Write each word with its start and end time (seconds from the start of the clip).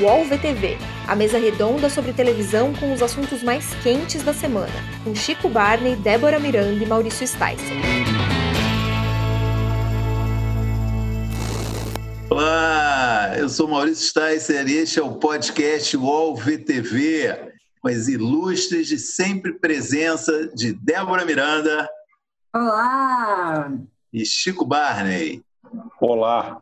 UOL 0.00 0.26
VTV, 0.26 0.76
a 1.08 1.16
mesa 1.16 1.38
redonda 1.38 1.88
sobre 1.88 2.12
televisão 2.12 2.74
com 2.74 2.92
os 2.92 3.00
assuntos 3.00 3.42
mais 3.42 3.72
quentes 3.82 4.22
da 4.22 4.34
semana, 4.34 4.72
com 5.02 5.14
Chico 5.14 5.48
Barney, 5.48 5.96
Débora 5.96 6.38
Miranda 6.38 6.84
e 6.84 6.86
Maurício 6.86 7.26
Sticer. 7.26 7.56
Olá, 12.28 13.38
eu 13.38 13.48
sou 13.48 13.66
Maurício 13.66 14.06
Sticer 14.06 14.68
e 14.68 14.74
este 14.74 14.98
é 14.98 15.02
o 15.02 15.14
podcast 15.14 15.96
UOL 15.96 16.36
VTV, 16.36 17.54
com 17.80 17.88
as 17.88 18.06
ilustres 18.06 18.88
de 18.88 18.98
sempre 18.98 19.54
presença 19.54 20.48
de 20.48 20.74
Débora 20.74 21.24
Miranda. 21.24 21.88
Olá! 22.54 23.72
E 24.12 24.26
Chico 24.26 24.66
Barney. 24.66 25.42
Olá! 25.98 26.60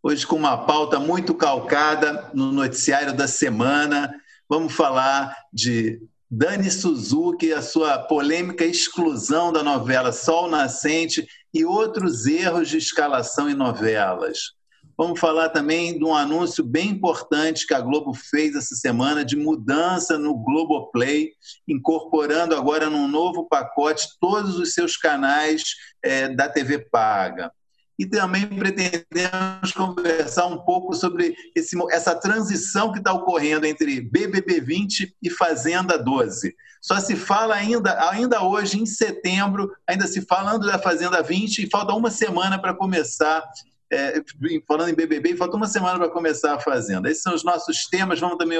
Hoje 0.00 0.24
com 0.24 0.36
uma 0.36 0.56
pauta 0.64 1.00
muito 1.00 1.34
calcada 1.34 2.30
no 2.32 2.52
noticiário 2.52 3.12
da 3.12 3.26
semana. 3.26 4.14
Vamos 4.48 4.72
falar 4.72 5.36
de 5.52 6.00
Dani 6.30 6.70
Suzuki, 6.70 7.52
a 7.52 7.60
sua 7.60 7.98
polêmica 7.98 8.64
exclusão 8.64 9.52
da 9.52 9.60
novela 9.60 10.12
Sol 10.12 10.48
Nascente 10.48 11.26
e 11.52 11.64
outros 11.64 12.26
erros 12.26 12.68
de 12.68 12.78
escalação 12.78 13.50
em 13.50 13.54
novelas. 13.54 14.52
Vamos 14.96 15.18
falar 15.18 15.48
também 15.48 15.98
de 15.98 16.04
um 16.04 16.14
anúncio 16.14 16.62
bem 16.62 16.90
importante 16.90 17.66
que 17.66 17.74
a 17.74 17.80
Globo 17.80 18.14
fez 18.14 18.54
essa 18.54 18.76
semana 18.76 19.24
de 19.24 19.34
mudança 19.34 20.16
no 20.16 20.36
Globoplay, 20.36 21.32
incorporando 21.66 22.54
agora 22.54 22.88
num 22.88 23.08
novo 23.08 23.48
pacote 23.48 24.06
todos 24.20 24.60
os 24.60 24.74
seus 24.74 24.96
canais 24.96 25.64
é, 26.04 26.28
da 26.28 26.48
TV 26.48 26.78
Paga 26.78 27.50
e 27.98 28.06
também 28.06 28.46
pretendemos 28.46 29.72
conversar 29.74 30.46
um 30.46 30.58
pouco 30.58 30.94
sobre 30.94 31.34
esse, 31.54 31.76
essa 31.90 32.14
transição 32.14 32.92
que 32.92 32.98
está 32.98 33.12
ocorrendo 33.12 33.66
entre 33.66 34.00
BBB 34.00 34.60
20 34.60 35.16
e 35.20 35.30
Fazenda 35.30 35.98
12. 35.98 36.54
Só 36.80 37.00
se 37.00 37.16
fala 37.16 37.56
ainda, 37.56 38.08
ainda 38.08 38.42
hoje, 38.42 38.80
em 38.80 38.86
setembro, 38.86 39.74
ainda 39.86 40.06
se 40.06 40.20
falando 40.20 40.66
da 40.66 40.78
Fazenda 40.78 41.20
20 41.22 41.64
e 41.64 41.70
falta 41.70 41.92
uma 41.92 42.10
semana 42.10 42.56
para 42.56 42.72
começar, 42.72 43.42
é, 43.90 44.22
falando 44.66 44.90
em 44.90 44.94
BBB, 44.94 45.36
falta 45.36 45.56
uma 45.56 45.66
semana 45.66 45.98
para 45.98 46.08
começar 46.08 46.54
a 46.54 46.60
Fazenda. 46.60 47.10
Esses 47.10 47.22
são 47.24 47.34
os 47.34 47.42
nossos 47.42 47.86
temas, 47.86 48.20
vamos 48.20 48.38
também 48.38 48.58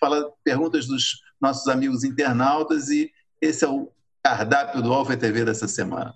falar 0.00 0.24
perguntas 0.42 0.86
dos 0.86 1.20
nossos 1.40 1.68
amigos 1.68 2.02
internautas 2.02 2.88
e 2.88 3.10
esse 3.40 3.64
é 3.64 3.68
o 3.68 3.92
cardápio 4.22 4.82
do 4.82 4.92
Alfa 4.92 5.16
TV 5.16 5.44
dessa 5.44 5.68
semana. 5.68 6.12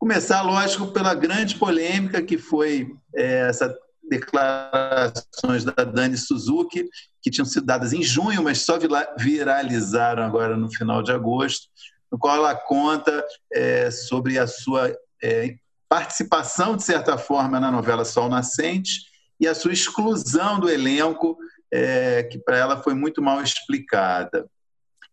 Começar, 0.00 0.40
lógico, 0.40 0.86
pela 0.86 1.14
grande 1.14 1.56
polêmica 1.56 2.22
que 2.22 2.38
foi 2.38 2.90
é, 3.14 3.50
essa 3.50 3.78
declarações 4.02 5.62
da 5.62 5.84
Dani 5.84 6.16
Suzuki, 6.16 6.88
que 7.22 7.30
tinham 7.30 7.44
sido 7.44 7.66
dadas 7.66 7.92
em 7.92 8.02
junho, 8.02 8.42
mas 8.42 8.62
só 8.62 8.78
viralizaram 9.18 10.22
agora 10.22 10.56
no 10.56 10.72
final 10.72 11.02
de 11.02 11.12
agosto, 11.12 11.68
no 12.10 12.18
qual 12.18 12.36
ela 12.36 12.54
conta 12.54 13.22
é, 13.52 13.90
sobre 13.90 14.38
a 14.38 14.46
sua 14.46 14.90
é, 15.22 15.54
participação, 15.86 16.76
de 16.76 16.82
certa 16.82 17.18
forma, 17.18 17.60
na 17.60 17.70
novela 17.70 18.02
Sol 18.06 18.30
Nascente 18.30 19.02
e 19.38 19.46
a 19.46 19.54
sua 19.54 19.72
exclusão 19.72 20.58
do 20.58 20.70
elenco, 20.70 21.36
é, 21.70 22.22
que 22.22 22.38
para 22.38 22.56
ela 22.56 22.82
foi 22.82 22.94
muito 22.94 23.20
mal 23.20 23.42
explicada. 23.42 24.48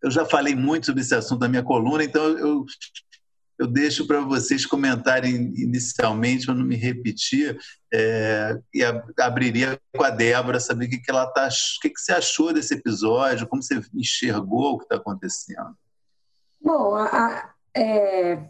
Eu 0.02 0.10
já 0.10 0.26
falei 0.26 0.56
muito 0.56 0.86
sobre 0.86 1.02
esse 1.02 1.14
assunto 1.14 1.42
na 1.42 1.50
minha 1.50 1.64
coluna, 1.64 2.06
então 2.06 2.24
eu 2.38 2.66
eu 3.58 3.68
deixo 3.68 4.06
para 4.06 4.22
vocês 4.22 4.66
comentarem 4.66 5.54
inicialmente, 5.56 6.46
para 6.46 6.56
não 6.56 6.66
me 6.66 6.76
repetir, 6.76 7.58
é, 7.92 8.58
e 8.74 8.84
abriria 9.20 9.80
com 9.96 10.04
a 10.04 10.10
Débora, 10.10 10.60
saber 10.60 10.86
o 10.86 10.90
que, 10.90 11.00
que 11.00 11.10
ela 11.10 11.26
tá, 11.28 11.48
o 11.48 11.82
que, 11.82 11.90
que 11.90 12.00
você 12.00 12.12
achou 12.12 12.54
desse 12.54 12.76
episódio, 12.76 13.48
como 13.48 13.64
você 13.64 13.82
enxergou 13.94 14.74
o 14.74 14.78
que 14.78 14.86
está 14.86 14.96
acontecendo. 14.96 15.76
Bom, 16.62 16.96
a, 16.96 17.06
a, 17.06 17.54
é, 17.74 18.50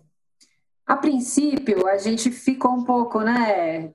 a 0.86 0.98
princípio 0.98 1.88
a 1.88 1.98
gente 1.98 2.32
ficou 2.32 2.72
um 2.72 2.84
pouco, 2.84 3.22
né? 3.22 3.94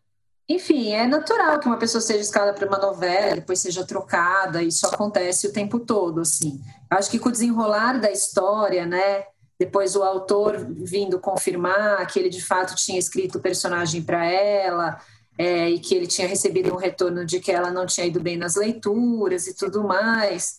Enfim, 0.49 0.93
é 0.93 1.06
natural 1.06 1.59
que 1.59 1.67
uma 1.67 1.79
pessoa 1.79 2.00
seja 2.00 2.21
escalada 2.21 2.53
para 2.53 2.69
uma 2.69 2.79
novela, 2.79 3.37
depois 3.37 3.61
seja 3.61 3.87
trocada, 3.87 4.62
isso 4.62 4.87
acontece 4.87 5.47
o 5.47 5.53
tempo 5.53 5.79
todo, 5.79 6.21
assim. 6.21 6.61
Acho 6.91 7.11
que 7.11 7.19
com 7.19 7.29
o 7.29 7.33
desenrolar 7.33 7.99
da 7.99 8.11
história, 8.11 8.84
né? 8.84 9.25
Depois 9.62 9.95
o 9.95 10.03
autor 10.03 10.56
vindo 10.59 11.21
confirmar 11.21 12.05
que 12.09 12.19
ele 12.19 12.28
de 12.28 12.45
fato 12.45 12.75
tinha 12.75 12.99
escrito 12.99 13.39
o 13.39 13.41
personagem 13.41 14.03
para 14.03 14.25
ela 14.25 15.00
é, 15.39 15.71
e 15.71 15.78
que 15.78 15.95
ele 15.95 16.09
tinha 16.09 16.27
recebido 16.27 16.75
um 16.75 16.77
retorno 16.77 17.25
de 17.25 17.39
que 17.39 17.53
ela 17.53 17.71
não 17.71 17.87
tinha 17.87 18.05
ido 18.05 18.19
bem 18.19 18.37
nas 18.37 18.56
leituras 18.56 19.47
e 19.47 19.55
tudo 19.56 19.84
mais. 19.84 20.59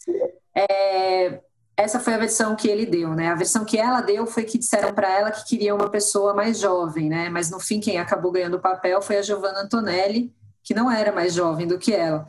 É, 0.56 1.42
essa 1.76 2.00
foi 2.00 2.14
a 2.14 2.18
versão 2.18 2.56
que 2.56 2.70
ele 2.70 2.86
deu, 2.86 3.10
né? 3.10 3.28
A 3.28 3.36
versão 3.36 3.66
que 3.66 3.78
ela 3.78 4.00
deu 4.00 4.26
foi 4.26 4.46
que 4.46 4.58
disseram 4.58 4.94
para 4.94 5.12
ela 5.12 5.32
que 5.32 5.44
queria 5.44 5.76
uma 5.76 5.90
pessoa 5.90 6.34
mais 6.34 6.58
jovem, 6.58 7.10
né? 7.10 7.30
Mas 7.30 7.52
no 7.52 7.60
fim 7.60 7.82
quem 7.82 7.98
acabou 7.98 8.32
ganhando 8.32 8.56
o 8.56 8.62
papel 8.62 9.02
foi 9.02 9.18
a 9.18 9.22
Giovanna 9.22 9.64
Antonelli, 9.64 10.34
que 10.64 10.74
não 10.74 10.90
era 10.90 11.12
mais 11.12 11.34
jovem 11.34 11.68
do 11.68 11.78
que 11.78 11.94
ela. 11.94 12.26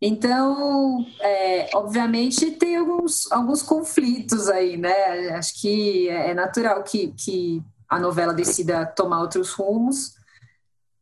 Então, 0.00 1.06
é, 1.20 1.70
obviamente, 1.74 2.50
tem 2.52 2.76
alguns, 2.76 3.30
alguns 3.32 3.62
conflitos 3.62 4.48
aí, 4.48 4.76
né? 4.76 5.30
Acho 5.30 5.60
que 5.60 6.08
é 6.08 6.34
natural 6.34 6.82
que, 6.82 7.12
que 7.12 7.62
a 7.88 7.98
novela 7.98 8.34
decida 8.34 8.84
tomar 8.84 9.20
outros 9.20 9.52
rumos. 9.52 10.14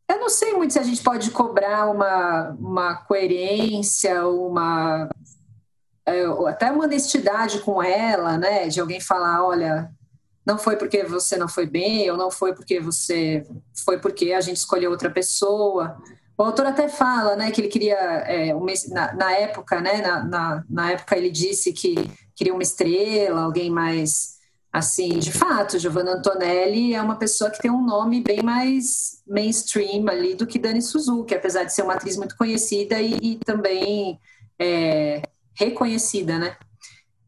Eu 0.07 0.19
não 0.19 0.29
sei 0.29 0.53
muito 0.53 0.73
se 0.73 0.79
a 0.79 0.83
gente 0.83 1.03
pode 1.03 1.31
cobrar 1.31 1.91
uma, 1.91 2.51
uma 2.59 2.95
coerência, 2.95 4.25
uma 4.27 5.09
é, 6.05 6.23
até 6.47 6.71
uma 6.71 6.83
honestidade 6.83 7.59
com 7.59 7.81
ela, 7.81 8.37
né? 8.37 8.67
De 8.67 8.79
alguém 8.79 9.01
falar, 9.01 9.43
olha, 9.43 9.91
não 10.45 10.57
foi 10.57 10.77
porque 10.77 11.03
você 11.03 11.35
não 11.35 11.47
foi 11.47 11.65
bem, 11.65 12.09
ou 12.11 12.17
não 12.17 12.29
foi 12.29 12.53
porque 12.53 12.79
você 12.79 13.45
foi 13.83 13.97
porque 13.99 14.31
a 14.31 14.41
gente 14.41 14.57
escolheu 14.57 14.91
outra 14.91 15.09
pessoa. 15.09 15.97
O 16.37 16.43
autor 16.43 16.65
até 16.65 16.89
fala, 16.89 17.35
né, 17.35 17.49
que 17.49 17.61
ele 17.61 17.69
queria, 17.69 17.95
é, 17.95 18.53
uma, 18.53 18.71
na, 18.89 19.13
na, 19.13 19.31
época, 19.31 19.79
né, 19.79 20.01
na, 20.01 20.23
na, 20.23 20.63
na, 20.69 20.91
época 20.91 21.15
ele 21.15 21.29
disse 21.29 21.71
que 21.71 21.95
queria 22.35 22.53
uma 22.53 22.63
estrela, 22.63 23.43
alguém 23.43 23.69
mais, 23.69 24.35
assim, 24.71 25.17
de 25.17 25.31
fato, 25.31 25.79
Giovanna 25.79 26.15
Antonelli 26.15 26.93
é 26.93 27.01
uma 27.01 27.15
pessoa 27.15 27.49
que 27.49 27.61
tem 27.61 27.71
um 27.71 27.85
nome 27.85 28.21
bem 28.21 28.43
mais 28.43 29.21
mainstream 29.25 30.09
ali 30.09 30.35
do 30.35 30.45
que 30.45 30.59
Dani 30.59 30.81
Suzuki, 30.81 31.33
apesar 31.33 31.63
de 31.63 31.73
ser 31.73 31.83
uma 31.83 31.93
atriz 31.93 32.17
muito 32.17 32.35
conhecida 32.35 32.99
e, 32.99 33.15
e 33.21 33.35
também 33.37 34.19
é, 34.59 35.21
reconhecida, 35.53 36.37
né. 36.37 36.57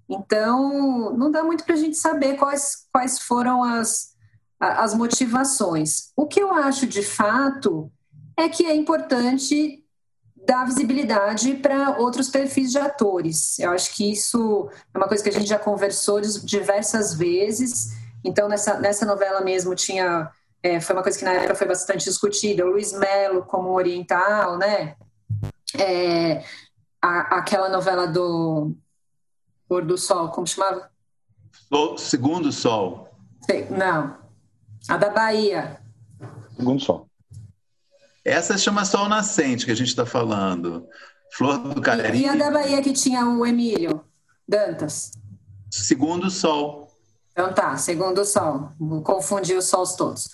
Então, 0.09 1.15
não 1.17 1.31
dá 1.31 1.43
muito 1.43 1.63
para 1.63 1.75
a 1.75 1.77
gente 1.77 1.95
saber 1.95 2.35
quais, 2.35 2.87
quais 2.91 3.19
foram 3.19 3.63
as, 3.63 4.15
as 4.59 4.93
motivações. 4.93 6.11
O 6.15 6.25
que 6.25 6.41
eu 6.41 6.53
acho, 6.53 6.85
de 6.85 7.03
fato 7.03 7.89
é 8.37 8.47
que 8.47 8.65
é 8.65 8.75
importante 8.75 9.83
dar 10.45 10.65
visibilidade 10.65 11.55
para 11.55 11.97
outros 11.97 12.29
perfis 12.29 12.71
de 12.71 12.77
atores. 12.77 13.59
Eu 13.59 13.71
acho 13.71 13.93
que 13.93 14.11
isso 14.11 14.69
é 14.93 14.97
uma 14.97 15.07
coisa 15.07 15.21
que 15.21 15.29
a 15.29 15.33
gente 15.33 15.49
já 15.49 15.59
conversou 15.59 16.21
diversas 16.21 17.13
vezes. 17.13 17.97
Então, 18.23 18.47
nessa, 18.47 18.79
nessa 18.79 19.05
novela 19.05 19.41
mesmo 19.41 19.75
tinha. 19.75 20.31
É, 20.63 20.79
foi 20.79 20.95
uma 20.95 21.03
coisa 21.03 21.17
que 21.17 21.25
na 21.25 21.33
época 21.33 21.55
foi 21.55 21.67
bastante 21.67 22.05
discutida. 22.05 22.65
O 22.65 22.71
Luiz 22.71 22.93
Melo 22.93 23.43
como 23.43 23.69
oriental, 23.73 24.57
né? 24.57 24.95
É, 25.77 26.43
a, 27.01 27.37
aquela 27.37 27.69
novela 27.69 28.07
do 28.07 28.73
Pôr 29.67 29.85
do 29.85 29.97
Sol, 29.97 30.29
como 30.29 30.47
chamava? 30.47 30.89
O 31.69 31.97
Segundo 31.97 32.51
Sol. 32.51 33.09
Não. 33.69 34.17
A 34.87 34.97
da 34.97 35.09
Bahia. 35.09 35.81
Segundo 36.55 36.81
Sol. 36.81 37.06
Essa 38.27 38.57
chama 38.57 38.83
Sol 38.83 39.07
Nascente, 39.07 39.65
que 39.65 39.71
a 39.71 39.75
gente 39.75 39.87
está 39.87 40.05
falando. 40.05 40.85
Flor 41.31 41.59
do 41.59 41.81
Caribe. 41.81 42.19
E 42.19 42.27
a 42.27 42.35
da 42.35 42.51
Bahia 42.51 42.81
que 42.81 42.91
tinha 42.91 43.25
o 43.25 43.45
Emílio 43.45 44.03
Dantas? 44.45 45.11
Segundo 45.71 46.29
Sol. 46.29 46.91
Então 47.31 47.53
tá, 47.53 47.77
Segundo 47.77 48.25
Sol. 48.25 48.73
Confundi 49.01 49.53
os 49.53 49.65
sols 49.65 49.95
todos. 49.95 50.29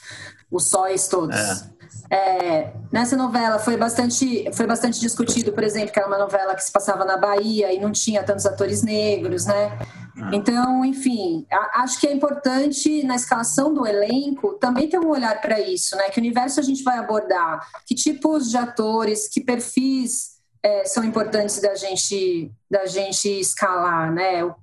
Os 0.50 0.70
sóis 0.70 1.08
todos. 1.08 1.38
É. 1.38 1.73
É, 2.10 2.72
nessa 2.92 3.16
novela 3.16 3.58
foi 3.60 3.78
bastante, 3.78 4.50
foi 4.54 4.68
bastante 4.68 5.00
discutido, 5.00 5.52
por 5.52 5.64
exemplo, 5.64 5.92
que 5.92 6.00
era 6.00 6.08
uma 6.08 6.18
novela 6.18 6.54
que 6.56 6.64
se 6.64 6.72
passava 6.72 7.06
na 7.06 7.18
Bahia 7.18 7.74
e 7.74 7.80
não 7.80 7.92
tinha 7.92 8.24
tantos 8.24 8.46
atores 8.46 8.84
negros, 8.84 9.46
né? 9.46 9.78
Ah. 10.22 10.30
Então, 10.32 10.86
enfim, 10.86 11.46
acho 11.76 12.00
que 12.00 12.08
é 12.08 12.14
importante 12.14 13.04
na 13.04 13.16
escalação 13.16 13.74
do 13.74 13.88
elenco 13.88 14.54
também 14.60 14.88
ter 14.88 15.00
um 15.00 15.10
olhar 15.10 15.42
para 15.42 15.60
isso, 15.60 15.96
né? 15.96 16.10
Que 16.10 16.20
universo 16.20 16.60
a 16.60 16.64
gente 16.64 16.84
vai 16.84 16.98
abordar, 16.98 17.68
que 17.86 17.96
tipos 17.96 18.50
de 18.50 18.58
atores, 18.58 19.28
que 19.28 19.42
perfis 19.42 20.34
é, 20.62 20.86
são 20.86 21.04
importantes 21.04 21.60
da 21.60 21.76
gente 21.76 22.52
da 22.70 22.86
gente 22.86 23.28
escalar, 23.40 24.12
né? 24.12 24.42
É, 24.42 24.56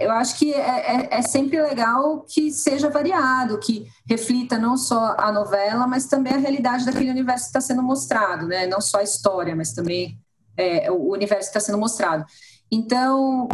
eu 0.00 0.10
acho 0.10 0.38
que 0.38 0.52
é, 0.52 0.58
é, 0.58 1.08
é, 1.18 1.22
sempre 1.22 1.60
legal 1.62 2.20
que 2.22 2.50
seja 2.50 2.90
variado, 2.90 3.58
que 3.58 3.86
reflita 4.08 4.58
não 4.58 4.76
só 4.76 5.14
a 5.16 5.30
novela, 5.30 5.86
mas 5.86 6.06
também 6.06 6.32
a 6.32 6.38
realidade 6.38 6.84
daquele 6.84 7.10
universo 7.10 7.44
que 7.44 7.48
está 7.50 7.60
sendo 7.60 7.82
mostrado, 7.82 8.46
né? 8.46 8.66
Não 8.66 8.80
só 8.80 8.98
a 8.98 9.04
história, 9.04 9.54
mas 9.54 9.72
também 9.72 10.18
é, 10.56 10.90
o 10.90 11.12
universo 11.12 11.50
que 11.50 11.58
está 11.58 11.60
sendo 11.60 11.78
mostrado. 11.78 12.24
Então, 12.70 13.48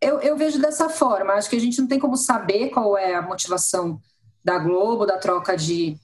eu, 0.00 0.20
eu 0.20 0.36
vejo 0.36 0.60
dessa 0.60 0.88
forma. 0.88 1.32
Acho 1.32 1.50
que 1.50 1.56
a 1.56 1.60
gente 1.60 1.80
não 1.80 1.88
tem 1.88 1.98
como 1.98 2.16
saber 2.16 2.70
qual 2.70 2.96
é 2.96 3.14
a 3.14 3.22
motivação 3.22 4.00
da 4.44 4.58
Globo, 4.58 5.06
da 5.06 5.18
troca 5.18 5.56
de 5.56 5.96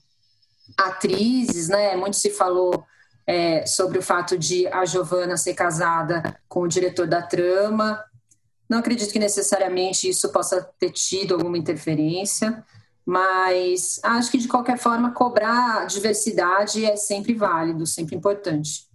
atrizes, 0.77 1.69
né? 1.69 1.95
Muito 1.95 2.17
se 2.17 2.29
falou 2.29 2.83
é, 3.25 3.65
sobre 3.65 3.99
o 3.99 4.01
fato 4.01 4.37
de 4.37 4.67
a 4.67 4.83
Giovana 4.85 5.37
ser 5.37 5.53
casada 5.53 6.37
com 6.49 6.61
o 6.61 6.67
diretor 6.67 7.07
da 7.07 7.21
trama. 7.21 8.03
Não 8.73 8.79
acredito 8.79 9.13
que 9.13 9.19
necessariamente 9.19 10.09
isso 10.09 10.31
possa 10.31 10.67
ter 10.79 10.89
tido 10.89 11.35
alguma 11.35 11.59
interferência, 11.59 12.65
mas 13.05 14.01
acho 14.01 14.31
que 14.31 14.39
de 14.39 14.47
qualquer 14.47 14.79
forma 14.79 15.11
cobrar 15.11 15.85
diversidade 15.85 16.83
é 16.83 16.95
sempre 16.95 17.35
válido, 17.35 17.85
sempre 17.85 18.15
importante. 18.15 18.87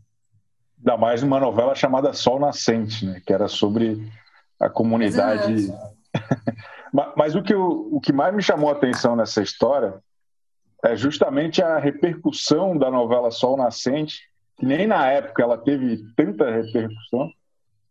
Ainda 0.78 0.96
mais 0.96 1.22
numa 1.22 1.38
novela 1.38 1.76
chamada 1.76 2.12
Sol 2.12 2.40
Nascente, 2.40 3.06
né? 3.06 3.22
que 3.24 3.32
era 3.32 3.46
sobre 3.46 4.04
a 4.58 4.68
comunidade. 4.68 5.72
mas 7.16 7.36
o 7.36 7.42
que, 7.42 7.54
o 7.54 8.00
que 8.02 8.12
mais 8.12 8.34
me 8.34 8.42
chamou 8.42 8.70
a 8.70 8.72
atenção 8.72 9.14
nessa 9.14 9.40
história 9.40 10.02
é 10.84 10.96
justamente 10.96 11.62
a 11.62 11.78
repercussão 11.78 12.76
da 12.76 12.90
novela 12.90 13.30
Sol 13.30 13.56
Nascente, 13.56 14.22
que 14.58 14.66
nem 14.66 14.88
na 14.88 15.06
época 15.06 15.40
ela 15.40 15.56
teve 15.56 16.04
tanta 16.16 16.50
repercussão. 16.50 17.30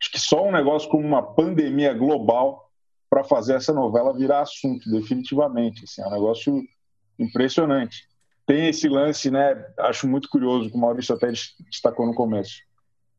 Acho 0.02 0.12
que 0.12 0.20
só 0.20 0.46
um 0.46 0.52
negócio 0.52 0.90
como 0.90 1.06
uma 1.06 1.24
pandemia 1.24 1.94
global 1.94 2.70
para 3.10 3.24
fazer 3.24 3.56
essa 3.56 3.74
novela 3.74 4.14
virar 4.14 4.42
assunto, 4.42 4.90
definitivamente. 4.90 5.84
Assim, 5.84 6.02
é 6.02 6.08
um 6.08 6.12
negócio 6.12 6.64
impressionante. 7.18 8.08
Tem 8.46 8.68
esse 8.68 8.88
lance, 8.88 9.32
né? 9.32 9.66
Acho 9.80 10.08
muito 10.08 10.30
curioso, 10.30 10.70
que 10.70 10.76
o 10.76 10.80
Maurício 10.80 11.16
até 11.16 11.32
destacou 11.70 12.06
no 12.06 12.14
começo. 12.14 12.62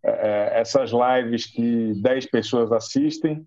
É, 0.02 0.10
é 0.56 0.60
essas 0.60 0.90
lives 0.90 1.46
que 1.46 1.94
10 2.00 2.26
pessoas 2.30 2.70
assistem, 2.70 3.46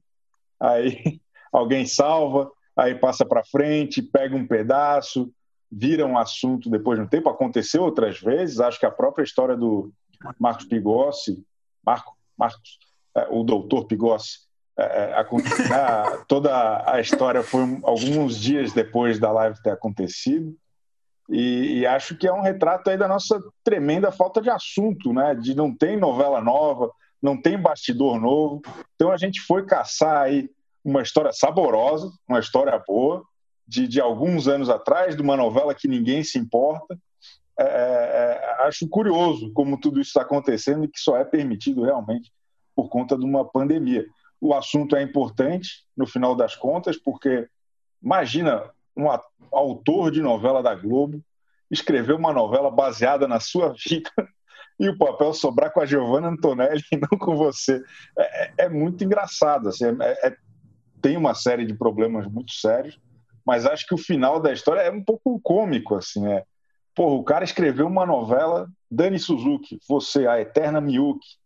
aí 0.59 1.19
alguém 1.51 1.85
salva, 1.85 2.51
aí 2.75 2.95
passa 2.95 3.25
para 3.25 3.43
frente, 3.43 4.01
pega 4.01 4.35
um 4.35 4.45
pedaço, 4.45 5.31
vira 5.71 6.05
um 6.05 6.17
assunto 6.17 6.69
depois 6.69 6.99
de 6.99 7.05
um 7.05 7.07
tempo. 7.07 7.29
Aconteceu 7.29 7.83
outras 7.83 8.19
vezes, 8.19 8.59
acho 8.59 8.79
que 8.79 8.85
a 8.85 8.91
própria 8.91 9.23
história 9.23 9.55
do 9.55 9.91
Marcos 10.39 10.65
Pigossi, 10.65 11.43
Marco, 11.83 12.15
Marcos, 12.37 12.77
o 13.29 13.43
doutor 13.43 13.85
Pigossi, 13.85 14.39
é, 14.77 15.11
é 15.11 15.13
a, 15.73 16.23
toda 16.27 16.91
a 16.91 16.99
história 16.99 17.43
foi 17.43 17.61
alguns 17.83 18.39
dias 18.39 18.73
depois 18.73 19.19
da 19.19 19.31
live 19.31 19.61
ter 19.61 19.71
acontecido. 19.71 20.55
E, 21.29 21.79
e, 21.79 21.85
acho 21.85 22.17
que 22.17 22.27
é 22.27 22.33
um 22.33 22.41
retrato 22.41 22.89
aí 22.89 22.97
da 22.97 23.07
nossa 23.07 23.41
tremenda 23.63 24.11
falta 24.11 24.41
de 24.41 24.49
assunto, 24.49 25.13
né? 25.13 25.33
De 25.33 25.55
não 25.55 25.73
tem 25.73 25.95
novela 25.97 26.41
nova, 26.41 26.91
não 27.21 27.39
tem 27.41 27.57
bastidor 27.57 28.19
novo. 28.19 28.61
Então 28.95 29.11
a 29.11 29.17
gente 29.17 29.39
foi 29.41 29.65
caçar 29.65 30.23
aí 30.23 30.49
uma 30.83 31.01
história 31.01 31.31
saborosa, 31.31 32.11
uma 32.27 32.39
história 32.39 32.77
boa, 32.85 33.23
de, 33.65 33.87
de 33.87 34.01
alguns 34.01 34.47
anos 34.47 34.69
atrás, 34.69 35.15
de 35.15 35.21
uma 35.21 35.37
novela 35.37 35.73
que 35.73 35.87
ninguém 35.87 36.23
se 36.23 36.37
importa. 36.37 36.97
É, 37.57 37.63
é, 37.63 38.65
acho 38.67 38.87
curioso 38.89 39.53
como 39.53 39.79
tudo 39.79 40.01
isso 40.01 40.09
está 40.09 40.23
acontecendo 40.23 40.83
e 40.83 40.87
que 40.87 40.99
só 40.99 41.15
é 41.15 41.23
permitido 41.23 41.83
realmente 41.83 42.31
por 42.75 42.89
conta 42.89 43.17
de 43.17 43.25
uma 43.25 43.45
pandemia. 43.45 44.05
O 44.39 44.53
assunto 44.53 44.95
é 44.95 45.01
importante, 45.01 45.85
no 45.95 46.07
final 46.07 46.35
das 46.35 46.55
contas, 46.55 46.97
porque 46.97 47.47
imagina 48.01 48.69
um 48.95 49.07
autor 49.51 50.11
de 50.11 50.21
novela 50.21 50.63
da 50.63 50.73
Globo 50.73 51.23
escrever 51.69 52.13
uma 52.13 52.33
novela 52.33 52.69
baseada 52.69 53.27
na 53.27 53.39
sua 53.39 53.73
vida 53.87 54.11
e 54.79 54.89
o 54.89 54.97
papel 54.97 55.33
sobrar 55.33 55.71
com 55.71 55.79
a 55.79 55.85
Giovanna 55.85 56.29
Antonelli 56.29 56.81
e 56.91 56.97
não 56.97 57.17
com 57.17 57.35
você. 57.35 57.81
É, 58.17 58.43
é, 58.43 58.53
é 58.65 58.69
muito 58.69 59.03
engraçado. 59.03 59.69
Assim, 59.69 59.85
é, 59.85 60.27
é, 60.27 60.35
tem 61.01 61.15
uma 61.15 61.33
série 61.33 61.65
de 61.65 61.73
problemas 61.73 62.27
muito 62.27 62.51
sérios, 62.51 62.99
mas 63.45 63.65
acho 63.65 63.85
que 63.85 63.93
o 63.93 63.97
final 63.97 64.39
da 64.39 64.51
história 64.51 64.81
é 64.81 64.91
um 64.91 65.03
pouco 65.03 65.39
cômico. 65.41 65.95
Assim, 65.95 66.27
é, 66.27 66.43
Porra, 66.93 67.15
o 67.15 67.23
cara 67.23 67.43
escreveu 67.43 67.87
uma 67.87 68.05
novela, 68.05 68.67
Dani 68.89 69.17
Suzuki, 69.17 69.79
você, 69.87 70.27
a 70.27 70.41
Eterna 70.41 70.81
Miyuki. 70.81 71.39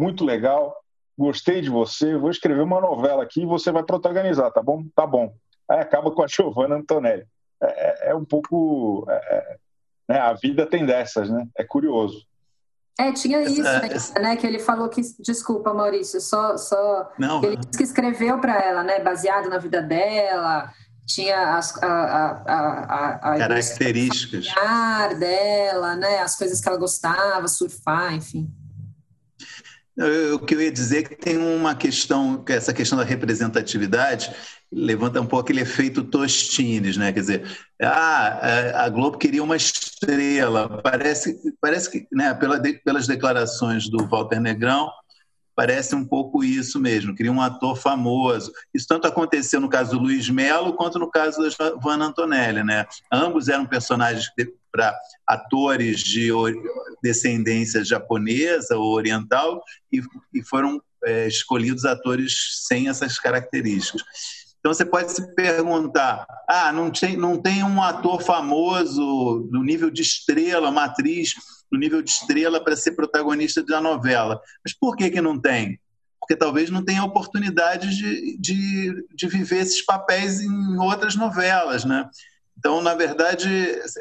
Muito 0.00 0.24
legal, 0.24 0.74
gostei 1.18 1.60
de 1.60 1.68
você, 1.68 2.16
vou 2.16 2.30
escrever 2.30 2.62
uma 2.62 2.80
novela 2.80 3.22
aqui 3.22 3.42
e 3.42 3.46
você 3.46 3.70
vai 3.70 3.82
protagonizar, 3.82 4.50
tá 4.50 4.62
bom? 4.62 4.86
Tá 4.96 5.06
bom. 5.06 5.34
Aí 5.68 5.78
acaba 5.78 6.10
com 6.10 6.22
a 6.22 6.26
Giovanna 6.34 6.76
Antonelli. 6.76 7.26
É, 7.62 7.66
é, 7.66 8.10
é 8.12 8.14
um 8.14 8.24
pouco. 8.24 9.04
É, 9.10 9.12
é, 9.12 9.56
né? 10.08 10.18
A 10.18 10.32
vida 10.32 10.64
tem 10.64 10.86
dessas, 10.86 11.28
né? 11.28 11.46
É 11.54 11.62
curioso. 11.62 12.24
É, 12.98 13.12
tinha 13.12 13.42
isso, 13.42 13.60
essa, 13.66 14.18
né? 14.18 14.36
Que 14.36 14.46
ele 14.46 14.58
falou 14.58 14.88
que. 14.88 15.02
Desculpa, 15.20 15.74
Maurício, 15.74 16.18
só. 16.18 16.56
só 16.56 17.12
Não, 17.18 17.44
ele 17.44 17.56
disse 17.56 17.76
que 17.76 17.84
escreveu 17.84 18.40
para 18.40 18.58
ela, 18.58 18.82
né? 18.82 19.00
Baseado 19.00 19.50
na 19.50 19.58
vida 19.58 19.82
dela, 19.82 20.72
tinha 21.06 21.58
as 21.58 21.76
a, 21.82 22.42
a, 22.46 23.34
a, 23.34 23.38
características 23.38 24.46
dela, 25.18 25.94
né? 25.96 26.20
As 26.20 26.38
coisas 26.38 26.58
que 26.58 26.68
ela 26.70 26.78
gostava, 26.78 27.46
surfar, 27.48 28.14
enfim. 28.14 28.50
O 30.34 30.38
que 30.38 30.54
eu 30.54 30.62
ia 30.62 30.72
dizer 30.72 30.98
é 30.98 31.02
que 31.02 31.14
tem 31.14 31.36
uma 31.36 31.74
questão, 31.74 32.42
essa 32.48 32.72
questão 32.72 32.96
da 32.96 33.04
representatividade 33.04 34.34
levanta 34.72 35.20
um 35.20 35.26
pouco 35.26 35.44
aquele 35.44 35.60
efeito 35.60 36.04
Tostines, 36.04 36.96
né? 36.96 37.12
Quer 37.12 37.20
dizer, 37.20 37.42
ah, 37.82 38.84
a 38.84 38.88
Globo 38.88 39.18
queria 39.18 39.42
uma 39.42 39.56
estrela. 39.56 40.80
Parece, 40.82 41.38
parece 41.60 41.90
que, 41.90 42.06
né, 42.12 42.32
pelas 42.84 43.06
declarações 43.06 43.90
do 43.90 44.06
Walter 44.06 44.40
Negrão, 44.40 44.88
parece 45.60 45.94
um 45.94 46.06
pouco 46.06 46.42
isso 46.42 46.80
mesmo, 46.80 47.14
queria 47.14 47.30
um 47.30 47.42
ator 47.42 47.76
famoso. 47.76 48.50
Isso 48.72 48.86
tanto 48.88 49.06
aconteceu 49.06 49.60
no 49.60 49.68
caso 49.68 49.90
do 49.90 49.98
Luiz 49.98 50.26
Melo 50.30 50.72
quanto 50.72 50.98
no 50.98 51.10
caso 51.10 51.42
da 51.42 51.50
Giovanna 51.50 52.06
Antonelli, 52.06 52.64
né? 52.64 52.86
Ambos 53.12 53.46
eram 53.46 53.66
personagens 53.66 54.32
para 54.72 54.98
atores 55.26 56.00
de 56.00 56.30
descendência 57.02 57.84
japonesa 57.84 58.78
ou 58.78 58.94
oriental 58.94 59.62
e, 59.92 60.00
e 60.32 60.42
foram 60.42 60.80
é, 61.04 61.28
escolhidos 61.28 61.84
atores 61.84 62.62
sem 62.66 62.88
essas 62.88 63.18
características. 63.18 64.00
Então 64.60 64.72
você 64.72 64.86
pode 64.86 65.12
se 65.12 65.34
perguntar: 65.34 66.24
ah, 66.48 66.72
não 66.72 66.90
tem, 66.90 67.18
não 67.18 67.36
tem 67.36 67.62
um 67.62 67.82
ator 67.82 68.22
famoso 68.22 69.46
do 69.52 69.62
nível 69.62 69.90
de 69.90 70.00
estrela, 70.00 70.70
uma 70.70 70.84
no 71.70 71.78
nível 71.78 72.02
de 72.02 72.10
estrela 72.10 72.62
para 72.62 72.76
ser 72.76 72.92
protagonista 72.92 73.62
da 73.62 73.80
novela. 73.80 74.40
Mas 74.64 74.74
por 74.74 74.96
que, 74.96 75.10
que 75.10 75.20
não 75.20 75.38
tem? 75.38 75.78
Porque 76.20 76.36
talvez 76.36 76.70
não 76.70 76.84
tenha 76.84 77.04
oportunidade 77.04 77.96
de, 77.96 78.38
de, 78.38 79.06
de 79.14 79.26
viver 79.28 79.60
esses 79.60 79.84
papéis 79.84 80.40
em 80.40 80.78
outras 80.78 81.16
novelas, 81.16 81.84
né? 81.84 82.08
Então, 82.58 82.82
na 82.82 82.94
verdade, 82.94 83.48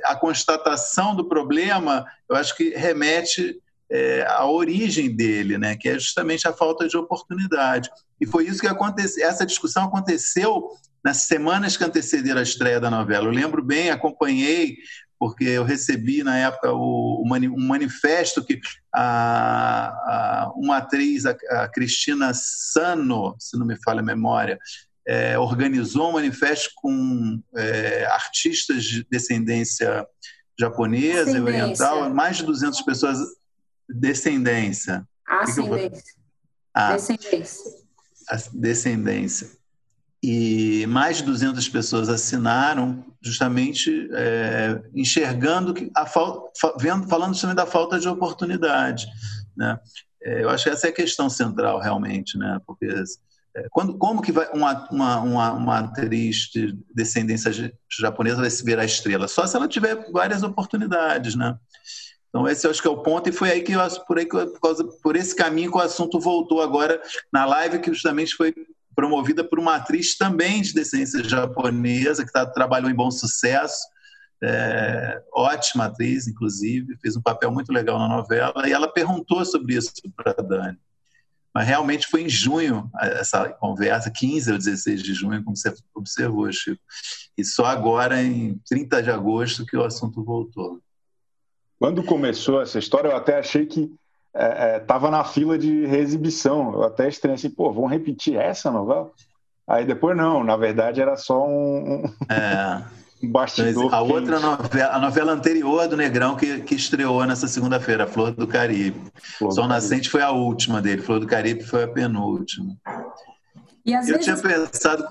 a 0.03 0.15
constatação 0.17 1.15
do 1.15 1.23
problema, 1.23 2.05
eu 2.29 2.35
acho 2.35 2.55
que 2.57 2.71
remete 2.71 3.57
é, 3.89 4.25
à 4.27 4.45
origem 4.45 5.15
dele, 5.15 5.57
né? 5.57 5.75
que 5.75 5.89
é 5.89 5.93
justamente 5.97 6.47
a 6.47 6.53
falta 6.53 6.87
de 6.87 6.97
oportunidade. 6.97 7.89
E 8.19 8.25
foi 8.25 8.45
isso 8.45 8.59
que 8.59 8.67
aconteceu. 8.67 9.25
Essa 9.25 9.45
discussão 9.45 9.85
aconteceu 9.85 10.69
nas 11.03 11.17
semanas 11.19 11.77
que 11.77 11.83
antecederam 11.83 12.39
a 12.39 12.43
estreia 12.43 12.79
da 12.79 12.91
novela. 12.91 13.27
Eu 13.27 13.31
lembro 13.31 13.63
bem, 13.63 13.89
acompanhei 13.89 14.77
porque 15.19 15.43
eu 15.43 15.65
recebi 15.65 16.23
na 16.23 16.37
época 16.37 16.71
o, 16.71 17.21
um 17.21 17.67
manifesto 17.67 18.43
que 18.43 18.59
a, 18.95 19.89
a, 19.89 20.51
uma 20.55 20.77
atriz, 20.77 21.25
a, 21.25 21.35
a, 21.49 21.67
Cristina 21.67 22.31
Sano, 22.33 23.35
se 23.37 23.57
não 23.59 23.65
me 23.65 23.75
falha 23.83 23.99
a 23.99 24.03
memória, 24.03 24.57
é, 25.05 25.37
organizou 25.37 26.09
um 26.09 26.13
manifesto 26.13 26.71
com 26.75 27.41
é, 27.57 28.05
artistas 28.05 28.85
de 28.85 29.05
descendência 29.11 30.07
japonesa 30.57 31.37
e 31.37 31.41
oriental, 31.41 32.09
mais 32.09 32.37
de 32.37 32.45
200 32.45 32.81
pessoas, 32.83 33.17
descendência. 33.89 35.05
Ascendência. 35.27 36.13
Ah, 36.73 36.93
descendência. 36.93 37.71
Descendência 38.53 39.58
e 40.21 40.85
mais 40.87 41.17
de 41.17 41.23
200 41.23 41.67
pessoas 41.69 42.09
assinaram 42.09 43.05
justamente 43.21 44.09
é, 44.13 44.81
enxergando 44.93 45.73
que 45.73 45.89
a 45.95 46.05
falta, 46.05 46.51
vendo, 46.77 47.07
falando 47.07 47.39
também 47.39 47.55
da 47.55 47.65
falta 47.65 47.99
de 47.99 48.07
oportunidade, 48.07 49.07
né? 49.55 49.79
É, 50.21 50.43
eu 50.43 50.49
acho 50.49 50.65
que 50.65 50.69
essa 50.69 50.87
é 50.87 50.89
a 50.89 50.93
questão 50.93 51.29
central 51.29 51.79
realmente, 51.79 52.37
né? 52.37 52.59
Porque 52.67 52.85
é, 53.55 53.67
quando, 53.71 53.97
como 53.97 54.21
que 54.21 54.31
vai 54.31 54.49
uma, 54.53 54.87
uma, 54.91 55.21
uma, 55.21 55.51
uma, 55.53 55.79
atriz 55.79 56.49
de 56.53 56.77
descendência 56.93 57.73
japonesa 57.89 58.41
vai 58.41 58.49
se 58.49 58.63
virar 58.63 58.83
estrela? 58.83 59.27
Só 59.27 59.47
se 59.47 59.55
ela 59.55 59.67
tiver 59.67 60.11
várias 60.11 60.43
oportunidades, 60.43 61.35
né? 61.35 61.57
Então 62.27 62.47
esse 62.47 62.67
eu 62.67 62.71
acho 62.71 62.81
que 62.81 62.87
é 62.87 62.91
o 62.91 63.01
ponto 63.01 63.29
e 63.29 63.31
foi 63.31 63.51
aí 63.51 63.61
que 63.61 63.71
eu, 63.71 63.79
por 64.05 64.19
aí 64.19 64.27
por, 64.27 64.59
causa, 64.59 64.83
por 65.01 65.15
esse 65.15 65.33
caminho 65.33 65.71
que 65.71 65.77
o 65.77 65.81
assunto 65.81 66.19
voltou 66.19 66.61
agora 66.61 67.01
na 67.31 67.45
live 67.45 67.79
que 67.79 67.91
justamente 67.91 68.35
foi 68.35 68.53
promovida 68.95 69.43
por 69.43 69.59
uma 69.59 69.75
atriz 69.75 70.17
também 70.17 70.61
de 70.61 70.73
descendência 70.73 71.23
japonesa, 71.23 72.25
que 72.25 72.31
tá, 72.31 72.45
trabalhou 72.45 72.89
em 72.89 72.95
bom 72.95 73.11
sucesso, 73.11 73.87
é, 74.41 75.21
ótima 75.33 75.85
atriz, 75.85 76.27
inclusive, 76.27 76.97
fez 77.01 77.15
um 77.15 77.21
papel 77.21 77.51
muito 77.51 77.71
legal 77.71 77.99
na 77.99 78.07
novela, 78.07 78.67
e 78.67 78.71
ela 78.71 78.87
perguntou 78.87 79.43
sobre 79.43 79.75
isso 79.75 79.91
para 80.15 80.35
a 80.37 80.41
Dani. 80.41 80.77
Mas 81.53 81.67
realmente 81.67 82.07
foi 82.07 82.21
em 82.23 82.29
junho 82.29 82.89
essa 82.99 83.49
conversa, 83.49 84.11
15 84.11 84.51
ou 84.51 84.57
16 84.57 85.01
de 85.01 85.13
junho, 85.13 85.43
como 85.43 85.57
você 85.57 85.73
observou, 85.95 86.51
Chico. 86.51 86.81
E 87.37 87.43
só 87.43 87.65
agora, 87.65 88.21
em 88.21 88.59
30 88.69 89.01
de 89.01 89.09
agosto, 89.09 89.65
que 89.65 89.75
o 89.75 89.83
assunto 89.83 90.23
voltou. 90.23 90.79
Quando 91.79 92.03
começou 92.03 92.61
essa 92.61 92.77
história, 92.77 93.09
eu 93.09 93.15
até 93.15 93.39
achei 93.39 93.65
que 93.65 93.91
estava 94.77 95.07
é, 95.07 95.09
é, 95.09 95.11
na 95.11 95.23
fila 95.23 95.57
de 95.57 95.85
reexibição. 95.85 96.73
Eu 96.73 96.83
até 96.83 97.07
estranhei 97.07 97.35
assim, 97.35 97.49
pô, 97.49 97.71
vão 97.71 97.85
repetir 97.85 98.35
essa 98.35 98.71
novela? 98.71 99.11
Aí 99.67 99.85
depois 99.85 100.15
não, 100.15 100.43
na 100.43 100.55
verdade 100.55 101.01
era 101.01 101.15
só 101.15 101.45
um, 101.45 102.03
é. 102.29 102.83
um 103.21 103.31
bastidor. 103.31 103.93
A 103.93 104.01
outra 104.01 104.39
novela, 104.39 104.93
a 104.93 104.99
novela 104.99 105.31
anterior 105.33 105.87
do 105.87 105.97
Negrão 105.97 106.35
que, 106.35 106.61
que 106.61 106.75
estreou 106.75 107.23
nessa 107.25 107.47
segunda-feira, 107.47 108.07
Flor 108.07 108.31
do 108.31 108.47
Caribe. 108.47 108.99
Flor 109.37 109.51
Sol 109.51 109.63
do 109.65 109.69
Nascente 109.69 110.09
Caribe. 110.09 110.09
foi 110.09 110.21
a 110.21 110.31
última 110.31 110.81
dele, 110.81 111.01
Flor 111.01 111.19
do 111.19 111.27
Caribe 111.27 111.63
foi 111.63 111.83
a 111.83 111.87
penúltima. 111.87 112.75
E 113.85 113.93
às 113.93 114.07
eu 114.07 114.17
vezes... 114.17 114.25
tinha 114.25 114.37
pensado 114.37 115.07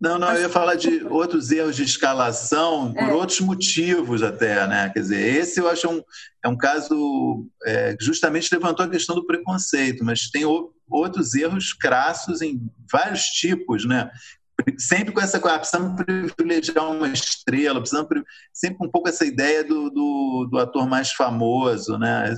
não, 0.00 0.16
não, 0.16 0.32
eu 0.32 0.42
ia 0.42 0.48
falar 0.48 0.76
de 0.76 1.04
outros 1.06 1.50
erros 1.50 1.74
de 1.74 1.82
escalação 1.82 2.92
por 2.92 3.02
é. 3.02 3.12
outros 3.12 3.40
motivos 3.40 4.22
até, 4.22 4.64
né? 4.68 4.90
Quer 4.90 5.00
dizer, 5.00 5.36
esse 5.36 5.58
eu 5.58 5.68
acho 5.68 5.88
um, 5.88 6.00
é 6.44 6.48
um 6.48 6.56
caso 6.56 7.44
é, 7.64 7.96
justamente 8.00 8.52
levantou 8.54 8.86
a 8.86 8.88
questão 8.88 9.16
do 9.16 9.26
preconceito, 9.26 10.04
mas 10.04 10.30
tem 10.30 10.44
o, 10.44 10.72
outros 10.88 11.34
erros 11.34 11.72
crassos 11.72 12.40
em 12.40 12.60
vários 12.90 13.24
tipos, 13.24 13.84
né? 13.84 14.08
Sempre 14.78 15.12
com 15.12 15.20
essa 15.20 15.40
coisa, 15.40 15.56
ah, 15.56 15.58
precisamos 15.58 16.04
privilegiar 16.04 16.90
uma 16.90 17.08
estrela, 17.08 17.80
precisamos 17.80 18.08
sempre 18.52 18.86
um 18.86 18.90
pouco 18.90 19.08
essa 19.08 19.24
ideia 19.24 19.64
do, 19.64 19.90
do, 19.90 20.48
do 20.50 20.58
ator 20.58 20.88
mais 20.88 21.12
famoso, 21.12 21.98
né? 21.98 22.36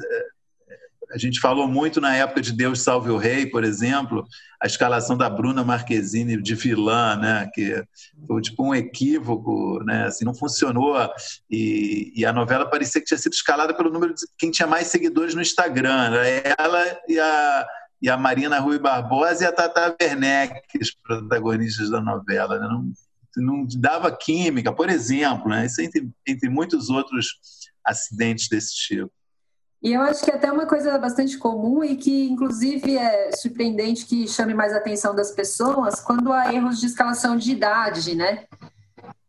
A 1.12 1.18
gente 1.18 1.40
falou 1.40 1.66
muito 1.66 2.00
na 2.00 2.14
época 2.14 2.40
de 2.40 2.52
Deus 2.52 2.82
Salve 2.82 3.10
o 3.10 3.16
Rei, 3.16 3.46
por 3.46 3.64
exemplo, 3.64 4.24
a 4.62 4.66
escalação 4.66 5.16
da 5.16 5.28
Bruna 5.28 5.64
Marquezine 5.64 6.40
de 6.40 6.54
vilã, 6.54 7.16
né, 7.16 7.50
que 7.52 7.82
foi 8.26 8.40
tipo 8.40 8.64
um 8.64 8.74
equívoco, 8.74 9.82
né, 9.84 10.04
assim, 10.04 10.24
não 10.24 10.34
funcionou. 10.34 10.96
E, 11.50 12.12
e, 12.14 12.24
a 12.24 12.32
novela 12.32 12.68
parecia 12.68 13.00
que 13.00 13.06
tinha 13.06 13.18
sido 13.18 13.32
escalada 13.32 13.74
pelo 13.74 13.90
número 13.90 14.14
de 14.14 14.24
quem 14.38 14.50
tinha 14.50 14.68
mais 14.68 14.86
seguidores 14.86 15.34
no 15.34 15.42
Instagram, 15.42 16.14
era 16.14 16.54
ela 16.58 17.00
e 17.08 17.18
a, 17.18 17.66
e 18.02 18.08
a 18.08 18.16
Marina 18.16 18.60
Rui 18.60 18.78
Barbosa 18.78 19.44
e 19.44 19.46
a 19.46 19.52
Tata 19.52 19.96
Werneck, 20.00 20.78
os 20.80 20.92
protagonistas 20.92 21.90
da 21.90 22.00
novela, 22.00 22.58
né, 22.58 22.68
não, 22.68 22.92
não 23.36 23.66
dava 23.78 24.16
química, 24.16 24.72
por 24.72 24.88
exemplo, 24.88 25.48
né, 25.48 25.66
isso 25.66 25.80
entre, 25.80 26.08
entre 26.26 26.48
muitos 26.48 26.88
outros 26.88 27.38
acidentes 27.84 28.48
desse 28.48 28.74
tipo. 28.76 29.10
E 29.82 29.94
eu 29.94 30.02
acho 30.02 30.22
que 30.22 30.30
é 30.30 30.34
até 30.34 30.52
uma 30.52 30.66
coisa 30.66 30.98
bastante 30.98 31.38
comum 31.38 31.82
e 31.82 31.96
que, 31.96 32.28
inclusive, 32.28 32.98
é 32.98 33.32
surpreendente 33.32 34.04
que 34.04 34.28
chame 34.28 34.52
mais 34.52 34.74
a 34.74 34.76
atenção 34.76 35.14
das 35.14 35.30
pessoas 35.30 36.00
quando 36.00 36.32
há 36.32 36.52
erros 36.52 36.78
de 36.78 36.86
escalação 36.86 37.36
de 37.36 37.52
idade, 37.52 38.14
né? 38.14 38.44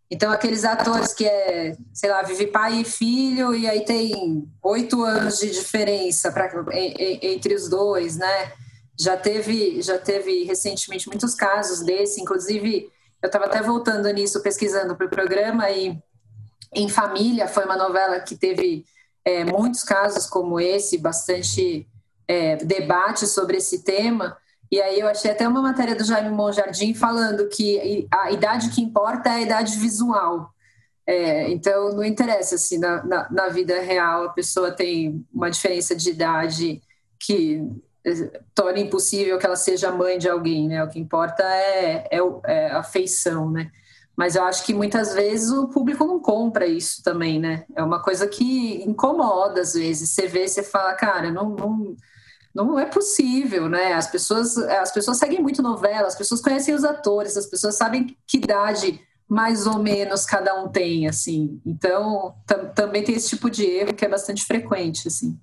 Então, 0.10 0.30
aqueles 0.30 0.66
atores 0.66 1.14
que 1.14 1.26
é, 1.26 1.78
sei 1.94 2.10
lá, 2.10 2.22
vive 2.22 2.48
pai 2.48 2.82
e 2.82 2.84
filho 2.84 3.56
e 3.56 3.66
aí 3.66 3.86
tem 3.86 4.46
oito 4.62 5.02
anos 5.04 5.40
de 5.40 5.50
diferença 5.50 6.30
pra, 6.34 6.50
entre 6.74 7.56
os 7.56 7.70
dois, 7.70 8.18
né? 8.18 8.52
Já 9.00 9.16
teve, 9.16 9.82
já 9.82 9.98
teve 9.98 10.44
recentemente 10.44 11.08
muitos 11.08 11.34
casos 11.34 11.80
desse, 11.80 12.20
inclusive 12.20 12.92
eu 13.22 13.28
estava 13.28 13.46
até 13.46 13.62
voltando 13.62 14.12
nisso, 14.12 14.42
pesquisando 14.42 14.98
para 14.98 15.06
o 15.06 15.10
programa 15.10 15.72
e 15.72 15.98
Em 16.74 16.90
Família 16.90 17.48
foi 17.48 17.64
uma 17.64 17.78
novela 17.78 18.20
que 18.20 18.36
teve 18.36 18.84
é, 19.24 19.44
muitos 19.46 19.84
casos 19.84 20.26
como 20.28 20.60
esse, 20.60 20.98
bastante 20.98 21.88
é, 22.28 22.58
debate 22.58 23.28
sobre 23.28 23.58
esse 23.58 23.84
tema. 23.84 24.38
E 24.72 24.82
aí 24.82 25.00
eu 25.00 25.08
achei 25.08 25.32
até 25.32 25.48
uma 25.48 25.62
matéria 25.62 25.96
do 25.96 26.04
Jaime 26.04 26.30
Monjardim 26.30 26.94
falando 26.94 27.48
que 27.50 28.08
a 28.10 28.32
idade 28.32 28.70
que 28.70 28.82
importa 28.82 29.30
é 29.30 29.34
a 29.34 29.42
idade 29.42 29.78
visual. 29.78 30.50
É, 31.06 31.50
então 31.50 31.94
não 31.94 32.04
interessa 32.04 32.56
assim, 32.56 32.78
na, 32.78 33.04
na, 33.04 33.30
na, 33.30 33.48
vida 33.50 33.82
real 33.82 34.26
a 34.26 34.30
pessoa 34.30 34.72
tem 34.72 35.26
uma 35.34 35.50
diferença 35.50 35.96
de 35.96 36.12
idade 36.12 36.82
que 37.20 37.60
é, 38.06 38.40
torna 38.54 38.80
impossível 38.80 39.38
que 39.38 39.46
ela 39.46 39.56
seja 39.56 39.92
mãe 39.92 40.18
de 40.18 40.30
alguém, 40.30 40.68
né? 40.68 40.84
O 40.84 40.88
que 40.88 41.00
importa 41.00 41.44
é, 41.44 42.08
é, 42.12 42.20
é 42.46 42.72
a 42.72 42.84
feição, 42.84 43.52
né? 43.52 43.72
Mas 44.16 44.36
eu 44.36 44.44
acho 44.44 44.66
que 44.66 44.74
muitas 44.74 45.14
vezes 45.14 45.52
o 45.52 45.68
público 45.68 46.06
não 46.06 46.20
compra 46.20 46.66
isso 46.66 47.02
também, 47.04 47.40
né? 47.40 47.66
É 47.76 47.84
uma 47.84 48.02
coisa 48.02 48.28
que 48.28 48.84
incomoda 48.84 49.62
às 49.62 49.74
vezes. 49.74 50.12
Você 50.12 50.28
vê, 50.28 50.48
você 50.48 50.62
fala, 50.62 50.94
cara, 50.94 51.32
não, 51.32 51.50
não, 51.50 51.96
não 52.54 52.80
é 52.80 52.86
possível, 52.86 53.70
né? 53.70 53.94
As 53.94 54.08
pessoas, 54.08 54.58
as 54.58 54.92
pessoas 54.92 55.18
seguem 55.18 55.42
muito 55.42 55.62
novela, 55.62 56.08
as 56.08 56.16
pessoas 56.16 56.42
conhecem 56.42 56.74
os 56.74 56.84
atores, 56.84 57.38
as 57.38 57.46
pessoas 57.46 57.76
sabem 57.76 58.16
que 58.28 58.38
idade 58.38 59.00
mais 59.28 59.66
ou 59.66 59.80
menos 59.80 60.26
cada 60.26 60.62
um 60.62 60.68
tem, 60.68 61.08
assim. 61.08 61.62
Então, 61.66 62.36
também 62.76 63.02
tem 63.02 63.16
esse 63.16 63.30
tipo 63.30 63.50
de 63.50 63.64
erro 63.64 63.94
que 63.94 64.04
é 64.04 64.10
bastante 64.10 64.44
frequente, 64.44 65.08
assim. 65.08 65.40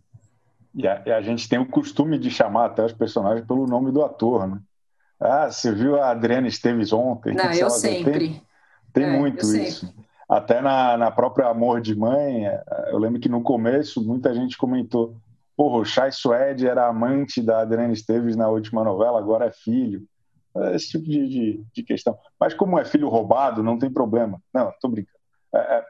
E 0.75 0.87
a, 0.87 1.03
e 1.07 1.11
a, 1.11 1.23
gente 1.23 1.49
tem 1.49 1.59
o 1.59 1.67
costume 1.67 2.19
de 2.19 2.31
chamar 2.31 2.67
até 2.67 2.85
os 2.85 2.93
personagens 2.93 3.47
pelo 3.47 3.67
nome 3.67 3.91
do 3.91 4.05
ator, 4.05 4.47
né? 4.47 4.61
Ah, 5.19 5.51
você 5.51 5.73
viu 5.73 6.01
a 6.01 6.11
Adriana 6.11 6.47
Esteves 6.47 6.93
ontem? 6.93 7.35
Não, 7.35 7.51
eu 7.51 7.71
sempre. 7.71 8.29
Tem 8.29 8.48
é, 8.95 9.19
muito 9.19 9.47
isso. 9.55 9.93
Até 10.29 10.61
na, 10.61 10.97
na 10.97 11.11
própria 11.11 11.49
Amor 11.49 11.81
de 11.81 11.95
Mãe, 11.95 12.47
é, 12.47 12.63
eu 12.91 12.99
lembro 12.99 13.21
que 13.21 13.29
no 13.29 13.43
começo 13.43 14.05
muita 14.05 14.35
gente 14.35 14.59
comentou: 14.59 15.17
porra, 15.57 15.79
o 15.79 15.85
Chai 15.85 16.13
Suede 16.13 16.67
era 16.67 16.87
amante 16.87 17.43
da 17.43 17.61
Adriana 17.61 17.93
Esteves 17.93 18.37
na 18.37 18.49
última 18.49 18.85
novela, 18.85 19.19
agora 19.19 19.47
é 19.47 19.51
filho. 19.51 20.07
É 20.57 20.77
esse 20.77 20.91
tipo 20.91 21.05
de, 21.05 21.29
de, 21.29 21.65
de, 21.73 21.83
questão. 21.83 22.19
Mas 22.39 22.55
como 22.55 22.79
é 22.79 22.85
filho 22.85 23.09
roubado, 23.09 23.63
não 23.63 23.79
tem 23.79 23.91
problema. 23.91 24.41
Não, 24.53 24.73
tô 24.81 24.89
brincando. 24.89 25.19
É, 25.55 25.59
é, 25.59 25.85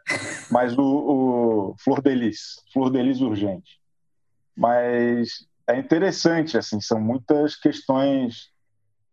mas 0.51 0.77
o, 0.77 0.83
o 0.83 1.75
Flor 1.79 2.01
Delis, 2.01 2.63
Flor 2.73 2.91
Delis 2.91 3.21
urgente. 3.21 3.79
Mas 4.57 5.47
é 5.67 5.77
interessante, 5.77 6.57
assim, 6.57 6.81
são 6.81 7.01
muitas 7.01 7.57
questões, 7.57 8.51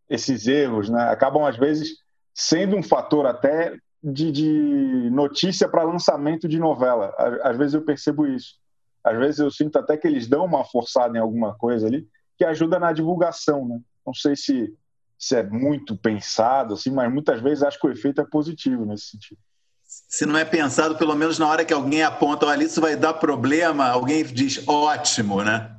esses 0.09 0.47
erros, 0.47 0.89
né? 0.89 1.09
Acabam 1.09 1.45
às 1.45 1.57
vezes 1.57 1.97
sendo 2.35 2.75
um 2.75 2.83
fator 2.83 3.25
até 3.25 3.77
de, 4.03 4.31
de 4.31 5.09
notícia 5.09 5.69
para 5.69 5.83
lançamento 5.83 6.47
de 6.47 6.59
novela. 6.59 7.15
Às 7.41 7.57
vezes 7.57 7.73
eu 7.73 7.81
percebo 7.81 8.27
isso. 8.27 8.55
Às 9.01 9.17
vezes 9.17 9.39
eu 9.39 9.49
sinto 9.49 9.79
até 9.79 9.95
que 9.95 10.05
eles 10.05 10.27
dão 10.27 10.43
uma 10.43 10.65
forçada 10.65 11.17
em 11.17 11.21
alguma 11.21 11.55
coisa 11.55 11.87
ali 11.87 12.05
que 12.37 12.43
ajuda 12.43 12.77
na 12.77 12.91
divulgação, 12.91 13.65
né? 13.65 13.79
Não 14.05 14.13
sei 14.13 14.35
se, 14.35 14.73
se 15.17 15.37
é 15.37 15.43
muito 15.43 15.95
pensado, 15.95 16.73
assim, 16.73 16.91
mas 16.91 17.11
muitas 17.11 17.41
vezes 17.41 17.63
acho 17.63 17.79
que 17.79 17.87
o 17.87 17.91
efeito 17.91 18.19
é 18.19 18.25
positivo 18.25 18.85
nesse 18.85 19.11
sentido. 19.11 19.39
Se 19.85 20.25
não 20.25 20.37
é 20.37 20.43
pensado, 20.43 20.97
pelo 20.97 21.15
menos 21.15 21.39
na 21.39 21.47
hora 21.47 21.63
que 21.63 21.73
alguém 21.73 22.03
aponta, 22.03 22.45
olha, 22.45 22.65
isso 22.65 22.81
vai 22.81 22.97
dar 22.97 23.13
problema, 23.13 23.87
alguém 23.87 24.23
diz 24.25 24.67
ótimo, 24.67 25.41
né? 25.41 25.73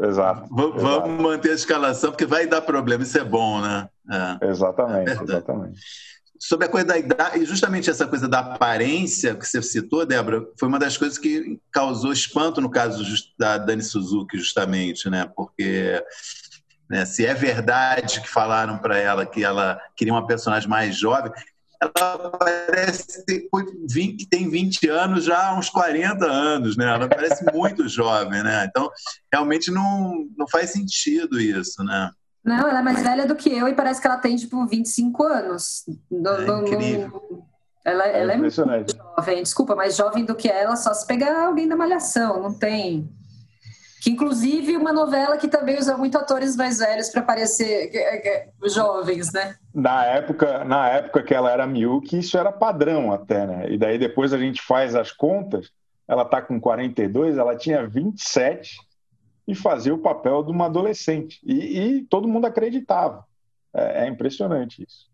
Exato. 0.00 0.54
V 0.54 0.62
exato. 0.62 0.80
Vamos 0.80 1.22
manter 1.22 1.50
a 1.50 1.54
escalação, 1.54 2.10
porque 2.10 2.26
vai 2.26 2.46
dar 2.46 2.60
problema, 2.60 3.02
isso 3.02 3.18
é 3.18 3.24
bom, 3.24 3.60
né? 3.60 3.88
É. 4.40 4.46
Exatamente, 4.48 5.10
é 5.10 5.22
exatamente. 5.22 5.80
Sobre 6.40 6.66
a 6.66 6.68
coisa 6.68 6.86
da 6.86 6.98
idade, 6.98 7.40
e 7.40 7.44
justamente 7.44 7.90
essa 7.90 8.06
coisa 8.06 8.28
da 8.28 8.38
aparência 8.38 9.34
que 9.34 9.44
você 9.44 9.60
citou, 9.60 10.06
Débora, 10.06 10.46
foi 10.58 10.68
uma 10.68 10.78
das 10.78 10.96
coisas 10.96 11.18
que 11.18 11.58
causou 11.72 12.12
espanto 12.12 12.60
no 12.60 12.70
caso 12.70 13.02
da 13.36 13.58
Dani 13.58 13.82
Suzuki, 13.82 14.38
justamente, 14.38 15.10
né? 15.10 15.28
Porque 15.34 16.00
né, 16.88 17.04
se 17.04 17.26
é 17.26 17.34
verdade 17.34 18.20
que 18.20 18.28
falaram 18.28 18.78
para 18.78 18.96
ela 18.98 19.26
que 19.26 19.42
ela 19.42 19.80
queria 19.96 20.12
uma 20.12 20.26
personagem 20.26 20.68
mais 20.68 20.96
jovem, 20.96 21.32
ela 21.80 22.30
parece 22.30 23.24
20, 23.88 24.28
tem 24.28 24.50
20 24.50 24.88
anos 24.88 25.24
já 25.24 25.48
há 25.48 25.58
uns 25.58 25.70
40 25.70 26.26
anos, 26.26 26.76
né? 26.76 26.92
Ela 26.92 27.08
parece 27.08 27.44
muito 27.52 27.86
jovem, 27.88 28.42
né? 28.42 28.66
Então, 28.68 28.90
realmente 29.32 29.70
não, 29.70 30.26
não 30.36 30.48
faz 30.48 30.70
sentido 30.70 31.40
isso, 31.40 31.82
né? 31.84 32.10
Não, 32.44 32.68
ela 32.68 32.80
é 32.80 32.82
mais 32.82 33.02
velha 33.02 33.26
do 33.26 33.36
que 33.36 33.50
eu 33.50 33.68
e 33.68 33.74
parece 33.74 34.00
que 34.00 34.06
ela 34.06 34.16
tem, 34.16 34.34
tipo, 34.36 34.66
25 34.66 35.22
anos. 35.22 35.84
No, 36.10 36.30
é 36.30 36.46
no, 36.46 36.62
no... 36.62 37.46
Ela, 37.84 38.06
é, 38.06 38.20
ela 38.20 38.32
é 38.32 38.36
muito 38.36 38.54
jovem, 38.54 39.42
desculpa, 39.42 39.74
mais 39.74 39.96
jovem 39.96 40.24
do 40.24 40.34
que 40.34 40.48
ela, 40.48 40.76
só 40.76 40.92
se 40.92 41.06
pegar 41.06 41.46
alguém 41.46 41.68
da 41.68 41.76
malhação, 41.76 42.42
não 42.42 42.52
tem. 42.52 43.08
Que 44.00 44.10
inclusive 44.10 44.76
uma 44.76 44.92
novela 44.92 45.36
que 45.36 45.48
também 45.48 45.78
usa 45.78 45.96
muito 45.96 46.16
atores 46.16 46.56
mais 46.56 46.78
velhos 46.78 47.08
para 47.08 47.22
parecer 47.22 47.90
jovens, 48.64 49.32
né? 49.32 49.56
Na 49.74 50.04
época, 50.04 50.64
na 50.64 50.88
época 50.88 51.22
que 51.22 51.34
ela 51.34 51.50
era 51.50 51.66
Miyuki, 51.66 52.18
isso 52.18 52.38
era 52.38 52.52
padrão 52.52 53.12
até, 53.12 53.46
né? 53.46 53.70
E 53.70 53.76
daí 53.76 53.98
depois 53.98 54.32
a 54.32 54.38
gente 54.38 54.62
faz 54.62 54.94
as 54.94 55.10
contas, 55.10 55.70
ela 56.06 56.24
tá 56.24 56.40
com 56.40 56.60
42, 56.60 57.36
ela 57.36 57.56
tinha 57.56 57.86
27 57.86 58.76
e 59.46 59.54
fazia 59.54 59.94
o 59.94 59.98
papel 59.98 60.42
de 60.42 60.52
uma 60.52 60.66
adolescente. 60.66 61.40
E, 61.44 61.80
e 61.80 62.02
todo 62.04 62.28
mundo 62.28 62.46
acreditava. 62.46 63.24
É, 63.74 64.04
é 64.04 64.08
impressionante 64.08 64.84
isso. 64.86 65.08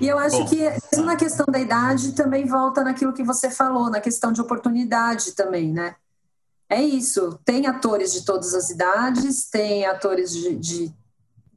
E 0.00 0.06
eu 0.06 0.18
acho 0.18 0.38
Bom, 0.38 0.46
que, 0.46 0.56
mesmo 0.56 1.06
na 1.06 1.16
questão 1.16 1.46
da 1.46 1.58
idade, 1.58 2.12
também 2.12 2.46
volta 2.46 2.82
naquilo 2.82 3.12
que 3.12 3.22
você 3.22 3.50
falou, 3.50 3.90
na 3.90 4.00
questão 4.00 4.32
de 4.32 4.40
oportunidade 4.40 5.32
também, 5.32 5.72
né? 5.72 5.94
É 6.70 6.82
isso. 6.82 7.38
Tem 7.44 7.66
atores 7.66 8.12
de 8.12 8.24
todas 8.24 8.54
as 8.54 8.70
idades, 8.70 9.48
tem 9.48 9.86
atores 9.86 10.32
de, 10.32 10.54
de 10.56 10.94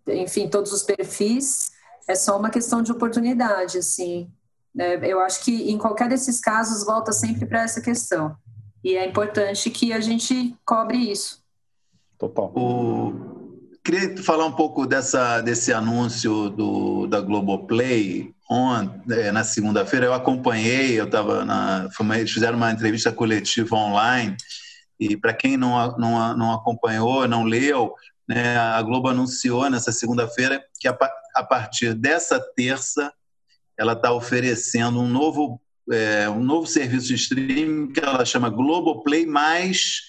enfim, 0.08 0.48
todos 0.48 0.72
os 0.72 0.84
perfis. 0.84 1.72
É 2.08 2.16
só 2.16 2.38
uma 2.38 2.50
questão 2.50 2.82
de 2.82 2.92
oportunidade, 2.92 3.78
assim. 3.78 4.30
É, 4.78 5.12
eu 5.12 5.20
acho 5.20 5.44
que 5.44 5.70
em 5.70 5.78
qualquer 5.78 6.08
desses 6.08 6.40
casos 6.40 6.86
volta 6.86 7.12
sempre 7.12 7.46
para 7.46 7.64
essa 7.64 7.82
questão. 7.82 8.36
E 8.84 8.96
é 8.96 9.06
importante 9.06 9.70
que 9.70 9.94
a 9.94 10.00
gente 10.00 10.56
cobre 10.66 10.98
isso. 10.98 11.42
Total. 12.18 12.52
O... 12.56 13.32
Queria 13.84 14.16
falar 14.18 14.46
um 14.46 14.52
pouco 14.52 14.86
dessa, 14.86 15.42
desse 15.42 15.74
anúncio 15.74 16.50
do, 16.50 17.08
da 17.08 17.20
Globoplay 17.20 18.32
on, 18.50 18.88
é, 19.10 19.32
na 19.32 19.44
segunda-feira. 19.44 20.06
Eu 20.06 20.14
acompanhei, 20.14 21.00
eu 21.00 21.06
estava 21.06 21.44
na. 21.44 21.90
Eles 22.16 22.32
fizeram 22.32 22.58
uma 22.58 22.72
entrevista 22.72 23.12
coletiva 23.12 23.76
online, 23.76 24.38
e 25.02 25.18
para 25.18 25.34
quem 25.34 25.58
não, 25.58 25.98
não, 25.98 26.38
não 26.38 26.54
acompanhou, 26.54 27.28
não 27.28 27.44
leu, 27.44 27.96
né, 28.28 28.56
a 28.56 28.80
Globo 28.84 29.08
anunciou 29.08 29.68
nessa 29.68 29.92
segunda-feira 29.92 30.64
que 30.80 30.88
a, 30.88 30.96
a 31.36 31.44
partir 31.44 31.96
dessa 31.96 32.40
terça 32.56 33.12
ela 33.76 33.94
está 33.94 34.14
oferecendo 34.14 35.02
um 35.02 35.08
novo, 35.08 35.60
é, 35.92 36.30
um 36.30 36.44
novo 36.44 36.68
serviço 36.68 37.08
de 37.08 37.16
streaming 37.16 37.92
que 37.92 38.00
ela 38.00 38.24
chama 38.24 38.52
Globoplay 38.52 39.26
mais 39.26 40.04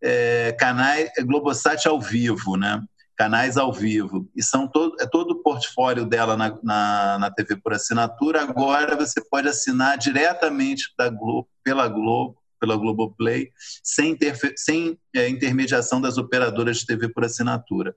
é, 0.00 0.52
canais 0.52 1.10
Globosat 1.24 1.88
ao 1.88 2.00
vivo, 2.00 2.56
né? 2.56 2.80
Canais 3.16 3.56
ao 3.56 3.72
vivo. 3.72 4.30
E 4.34 4.42
são 4.44 4.68
todo, 4.68 4.96
é 5.00 5.06
todo 5.06 5.32
o 5.32 5.42
portfólio 5.42 6.06
dela 6.06 6.36
na, 6.36 6.56
na, 6.62 7.18
na 7.18 7.30
TV 7.30 7.56
por 7.56 7.74
assinatura. 7.74 8.42
Agora 8.42 8.96
você 8.96 9.20
pode 9.20 9.48
assinar 9.48 9.98
diretamente 9.98 10.84
da 10.96 11.10
Globo, 11.10 11.48
pela 11.62 11.88
Globo, 11.88 12.39
pela 12.60 12.76
Globoplay, 12.76 13.50
sem, 13.82 14.16
sem 14.56 14.98
é, 15.16 15.28
intermediação 15.28 16.00
das 16.00 16.18
operadoras 16.18 16.78
de 16.78 16.86
TV 16.86 17.08
por 17.08 17.24
assinatura. 17.24 17.94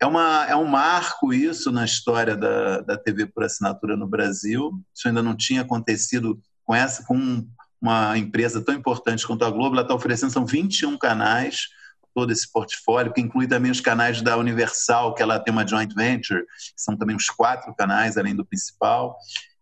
É, 0.00 0.06
uma, 0.06 0.46
é 0.46 0.56
um 0.56 0.66
marco 0.66 1.32
isso 1.32 1.70
na 1.72 1.84
história 1.84 2.36
da, 2.36 2.80
da 2.80 2.96
TV 2.96 3.26
por 3.26 3.44
assinatura 3.44 3.96
no 3.96 4.06
Brasil. 4.06 4.72
Isso 4.94 5.08
ainda 5.08 5.22
não 5.22 5.36
tinha 5.36 5.62
acontecido 5.62 6.40
com 6.64 6.74
essa, 6.74 7.04
com 7.04 7.46
uma 7.80 8.16
empresa 8.16 8.62
tão 8.62 8.74
importante 8.74 9.26
quanto 9.26 9.44
a 9.44 9.50
Globo. 9.50 9.74
Ela 9.74 9.82
está 9.82 9.94
oferecendo 9.94 10.32
são 10.32 10.46
21 10.46 10.96
canais, 10.96 11.68
todo 12.14 12.32
esse 12.32 12.50
portfólio, 12.50 13.12
que 13.12 13.20
inclui 13.20 13.46
também 13.46 13.70
os 13.70 13.80
canais 13.80 14.22
da 14.22 14.36
Universal, 14.36 15.14
que 15.14 15.22
ela 15.22 15.38
tem 15.38 15.52
uma 15.52 15.66
joint 15.66 15.92
venture, 15.94 16.44
que 16.46 16.82
são 16.82 16.96
também 16.96 17.16
uns 17.16 17.28
quatro 17.28 17.74
canais 17.74 18.16
além 18.16 18.34
do 18.34 18.44
principal. 18.44 19.18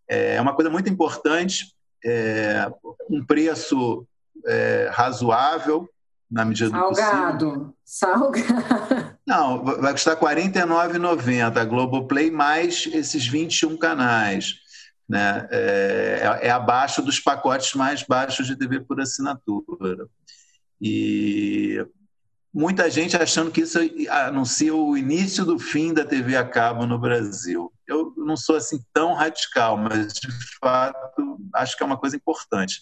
É 0.06 0.40
uma 0.40 0.54
coisa 0.54 0.70
muito 0.70 0.90
importante, 0.90 1.74
é 2.04 2.70
um 3.08 3.24
preço 3.24 4.06
é, 4.46 4.90
razoável 4.92 5.88
na 6.30 6.44
medida 6.46 6.70
Salgado. 6.70 7.38
do 7.38 7.50
possível. 7.50 7.76
Salgado. 7.84 9.18
Não, 9.26 9.64
vai 9.64 9.92
custar 9.92 10.16
R$ 10.16 10.20
49,90 10.20 11.56
a 11.56 11.64
Globoplay 11.64 12.30
mais 12.30 12.88
esses 12.92 13.26
21 13.26 13.76
canais. 13.76 14.54
Né? 15.08 15.46
É, 15.50 16.38
é, 16.42 16.50
abaixo 16.50 17.02
dos 17.02 17.20
pacotes 17.20 17.74
mais 17.74 18.02
baixos 18.02 18.46
de 18.46 18.56
TV 18.56 18.80
por 18.80 18.98
assinatura. 18.98 20.06
E 20.80 21.86
muita 22.52 22.90
gente 22.90 23.16
achando 23.16 23.50
que 23.50 23.60
isso 23.60 23.78
anuncia 24.08 24.74
o 24.74 24.96
início 24.96 25.44
do 25.44 25.58
fim 25.58 25.92
da 25.92 26.04
TV 26.04 26.34
a 26.36 26.48
cabo 26.48 26.86
no 26.86 26.98
Brasil. 26.98 27.70
Eu 27.86 28.14
não 28.16 28.36
sou 28.36 28.56
assim 28.56 28.82
tão 28.92 29.12
radical, 29.12 29.76
mas 29.76 30.14
de 30.14 30.28
fato 30.58 31.38
acho 31.54 31.76
que 31.76 31.82
é 31.82 31.86
uma 31.86 31.98
coisa 31.98 32.16
importante. 32.16 32.80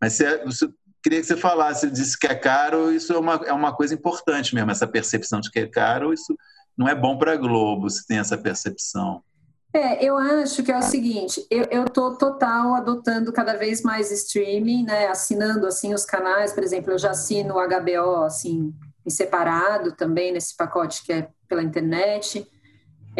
Mas 0.00 0.14
se, 0.14 0.24
se 0.50 0.68
queria 1.02 1.20
que 1.20 1.26
você 1.26 1.36
falasse, 1.36 1.90
disse 1.90 2.18
que 2.18 2.26
é 2.26 2.34
caro, 2.34 2.92
isso 2.92 3.12
é 3.12 3.18
uma, 3.18 3.34
é 3.46 3.52
uma 3.52 3.74
coisa 3.74 3.94
importante 3.94 4.54
mesmo, 4.54 4.70
essa 4.70 4.86
percepção 4.86 5.40
de 5.40 5.50
que 5.50 5.60
é 5.60 5.66
caro, 5.66 6.12
isso 6.12 6.36
não 6.76 6.88
é 6.88 6.94
bom 6.94 7.18
para 7.18 7.32
a 7.32 7.36
Globo 7.36 7.88
se 7.88 8.06
tem 8.06 8.18
essa 8.18 8.36
percepção. 8.36 9.22
É, 9.72 10.02
eu 10.02 10.16
acho 10.16 10.62
que 10.62 10.72
é 10.72 10.78
o 10.78 10.82
seguinte, 10.82 11.46
eu 11.50 11.84
estou 11.84 12.16
total 12.16 12.74
adotando 12.74 13.32
cada 13.32 13.54
vez 13.54 13.82
mais 13.82 14.10
streaming, 14.10 14.84
né, 14.84 15.08
assinando 15.08 15.66
assim 15.66 15.92
os 15.92 16.06
canais, 16.06 16.52
por 16.52 16.64
exemplo, 16.64 16.92
eu 16.92 16.98
já 16.98 17.10
assino 17.10 17.54
o 17.54 17.68
HBO 17.68 18.24
assim 18.24 18.72
em 19.04 19.10
separado 19.10 19.92
também 19.92 20.32
nesse 20.32 20.56
pacote 20.56 21.04
que 21.04 21.12
é 21.12 21.28
pela 21.48 21.62
internet. 21.62 22.46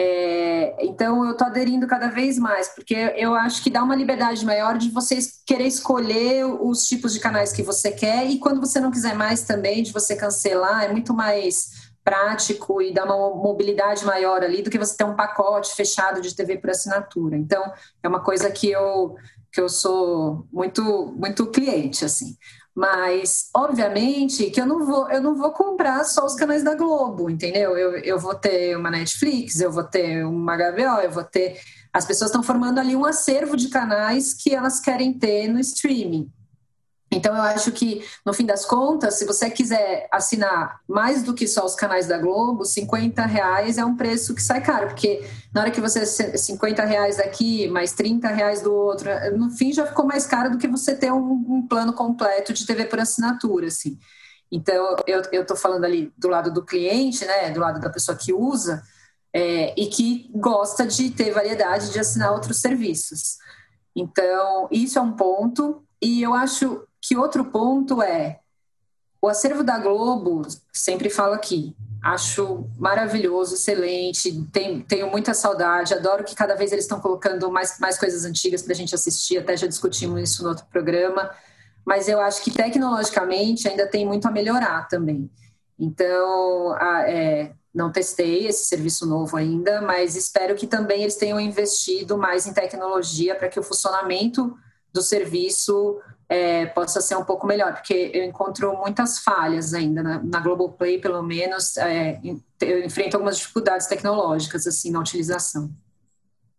É, 0.01 0.77
então 0.87 1.25
eu 1.25 1.33
estou 1.33 1.49
aderindo 1.49 1.85
cada 1.89 2.07
vez 2.07 2.39
mais, 2.39 2.69
porque 2.69 2.95
eu 3.17 3.35
acho 3.35 3.61
que 3.61 3.69
dá 3.69 3.83
uma 3.83 3.97
liberdade 3.97 4.47
maior 4.47 4.79
de 4.79 4.91
você 4.91 5.19
querer 5.45 5.67
escolher 5.67 6.45
os 6.45 6.87
tipos 6.87 7.13
de 7.13 7.19
canais 7.19 7.53
que 7.53 7.65
você 7.65 7.91
quer 7.91 8.25
e 8.31 8.39
quando 8.39 8.61
você 8.61 8.79
não 8.79 8.93
quiser 8.93 9.17
mais 9.17 9.43
também, 9.43 9.83
de 9.83 9.93
você 9.93 10.15
cancelar, 10.15 10.85
é 10.85 10.93
muito 10.93 11.13
mais 11.13 11.91
prático 12.05 12.81
e 12.81 12.95
dá 12.95 13.05
uma 13.05 13.35
mobilidade 13.35 14.05
maior 14.05 14.45
ali 14.45 14.63
do 14.63 14.71
que 14.71 14.79
você 14.79 14.97
ter 14.97 15.03
um 15.03 15.17
pacote 15.17 15.75
fechado 15.75 16.21
de 16.21 16.33
TV 16.33 16.59
por 16.59 16.71
assinatura. 16.71 17.37
Então 17.37 17.61
é 18.01 18.07
uma 18.09 18.21
coisa 18.21 18.53
que 18.53 18.71
eu 18.71 19.17
que 19.51 19.61
eu 19.61 19.69
sou 19.69 20.47
muito 20.53 21.13
muito 21.19 21.45
cliente 21.49 22.05
assim. 22.05 22.37
Mas, 22.79 23.51
obviamente, 23.57 24.51
que 24.51 24.61
eu 24.61 24.65
não 24.65 24.87
vou, 24.87 25.11
eu 25.11 25.21
não 25.21 25.35
vou 25.35 25.51
comprar 25.51 26.05
só 26.05 26.25
os 26.25 26.37
canais 26.37 26.63
da 26.63 26.77
Globo, 26.77 27.29
entendeu? 27.29 27.77
Eu, 27.77 27.97
eu 27.99 28.21
vou 28.21 28.37
ter 28.37 28.77
uma 28.77 28.89
Netflix, 28.89 29.61
eu 29.61 29.73
vou 29.73 29.83
ter 29.83 30.25
uma 30.25 30.57
HBO, 30.57 31.03
eu 31.03 31.11
vou 31.11 31.25
ter. 31.25 31.61
As 31.93 32.05
pessoas 32.05 32.31
estão 32.31 32.41
formando 32.41 32.79
ali 32.79 32.95
um 32.95 33.05
acervo 33.05 33.57
de 33.57 33.69
canais 33.69 34.33
que 34.33 34.55
elas 34.55 34.79
querem 34.79 35.13
ter 35.13 35.49
no 35.49 35.59
streaming. 35.59 36.31
Então, 37.11 37.35
eu 37.35 37.43
acho 37.43 37.73
que, 37.73 38.05
no 38.25 38.35
fim 38.35 38.45
das 38.45 38.67
contas, 38.67 39.15
se 39.15 39.25
você 39.25 39.49
quiser 39.49 40.09
assinar 40.13 40.81
mais 40.87 41.23
do 41.23 41.33
que 41.33 41.47
só 41.49 41.65
os 41.65 41.75
canais 41.75 42.07
da 42.07 42.19
Globo, 42.19 42.65
50 42.65 43.25
reais 43.25 43.79
é 43.79 43.85
um 43.85 43.97
preço 43.97 44.35
que 44.35 44.43
sai 44.43 44.63
caro, 44.63 44.89
porque 44.89 45.25
na 45.53 45.63
hora 45.63 45.71
que 45.71 45.81
você 45.81 46.05
50 46.05 46.85
reais 46.85 47.17
daqui, 47.17 47.67
mais 47.69 47.93
30 47.93 48.29
reais 48.29 48.61
do 48.61 48.75
outro, 48.75 49.09
no 49.37 49.51
fim 49.51 49.73
já 49.73 49.87
ficou 49.87 50.05
mais 50.05 50.27
caro 50.27 50.51
do 50.51 50.59
que 50.59 50.69
você 50.69 50.95
ter 50.95 51.11
um, 51.11 51.45
um 51.49 51.67
plano 51.67 51.95
completo 51.95 52.53
de 52.53 52.67
TV 52.67 52.85
por 52.85 53.01
assinatura, 53.01 53.69
assim. 53.69 53.99
Então, 54.53 54.97
eu 55.07 55.43
estou 55.43 55.57
falando 55.57 55.85
ali 55.85 56.13
do 56.17 56.29
lado 56.29 56.53
do 56.53 56.65
cliente, 56.65 57.25
né, 57.25 57.51
do 57.51 57.61
lado 57.61 57.81
da 57.81 57.91
pessoa 57.91 58.17
que 58.17 58.33
usa, 58.33 58.83
é, 59.33 59.75
e 59.79 59.87
que 59.87 60.31
gosta 60.35 60.87
de 60.87 61.11
ter 61.11 61.31
variedade 61.31 61.91
de 61.91 61.99
assinar 61.99 62.33
outros 62.33 62.59
serviços. 62.61 63.39
Então, 63.95 64.69
isso 64.71 64.99
é 64.99 65.03
um 65.03 65.13
ponto. 65.13 65.83
E 66.01 66.23
eu 66.23 66.33
acho 66.33 66.87
que 67.01 67.17
outro 67.17 67.45
ponto 67.47 68.03
é 68.03 68.41
o 69.21 69.29
acervo 69.29 69.65
da 69.65 69.79
Globo, 69.79 70.43
sempre 70.73 71.11
falo 71.11 71.35
aqui, 71.35 71.75
acho 72.03 72.69
maravilhoso, 72.79 73.55
excelente, 73.55 74.47
tenho, 74.53 74.85
tenho 74.85 75.11
muita 75.11 75.35
saudade, 75.35 75.93
adoro 75.93 76.23
que 76.23 76.37
cada 76.37 76.55
vez 76.55 76.71
eles 76.71 76.85
estão 76.85 77.01
colocando 77.01 77.51
mais, 77.51 77.79
mais 77.81 77.99
coisas 77.99 78.25
antigas 78.25 78.63
para 78.63 78.73
a 78.73 78.77
gente 78.77 78.95
assistir, 78.95 79.39
até 79.39 79.57
já 79.57 79.67
discutimos 79.67 80.23
isso 80.23 80.43
no 80.45 80.51
outro 80.51 80.67
programa, 80.67 81.31
mas 81.85 82.09
eu 82.09 82.21
acho 82.21 82.43
que 82.43 82.51
tecnologicamente 82.51 83.67
ainda 83.67 83.87
tem 83.89 84.07
muito 84.07 84.29
a 84.29 84.31
melhorar 84.31 84.87
também. 84.89 85.29
Então, 85.79 86.75
a, 86.79 87.09
é, 87.09 87.53
não 87.75 87.91
testei 87.91 88.47
esse 88.47 88.67
serviço 88.67 89.07
novo 89.07 89.37
ainda, 89.37 89.81
mas 89.81 90.15
espero 90.15 90.55
que 90.55 90.67
também 90.67 91.03
eles 91.03 91.17
tenham 91.17 91.41
investido 91.41 92.17
mais 92.17 92.47
em 92.47 92.53
tecnologia 92.53 93.35
para 93.35 93.49
que 93.49 93.59
o 93.59 93.63
funcionamento 93.63 94.57
do 94.93 95.03
serviço 95.03 96.01
é, 96.29 96.67
possa 96.67 97.01
ser 97.01 97.17
um 97.17 97.25
pouco 97.25 97.47
melhor, 97.47 97.73
porque 97.73 98.11
eu 98.13 98.25
encontro 98.25 98.77
muitas 98.77 99.21
falhas 99.21 99.73
ainda 99.73 100.03
na, 100.03 100.23
na 100.23 100.41
Globoplay, 100.41 101.01
pelo 101.01 101.23
menos, 101.23 101.77
é, 101.79 102.21
eu 102.61 102.85
enfrento 102.85 103.17
algumas 103.17 103.39
dificuldades 103.39 103.87
tecnológicas 103.87 104.67
assim 104.67 104.91
na 104.91 105.01
utilização. 105.01 105.71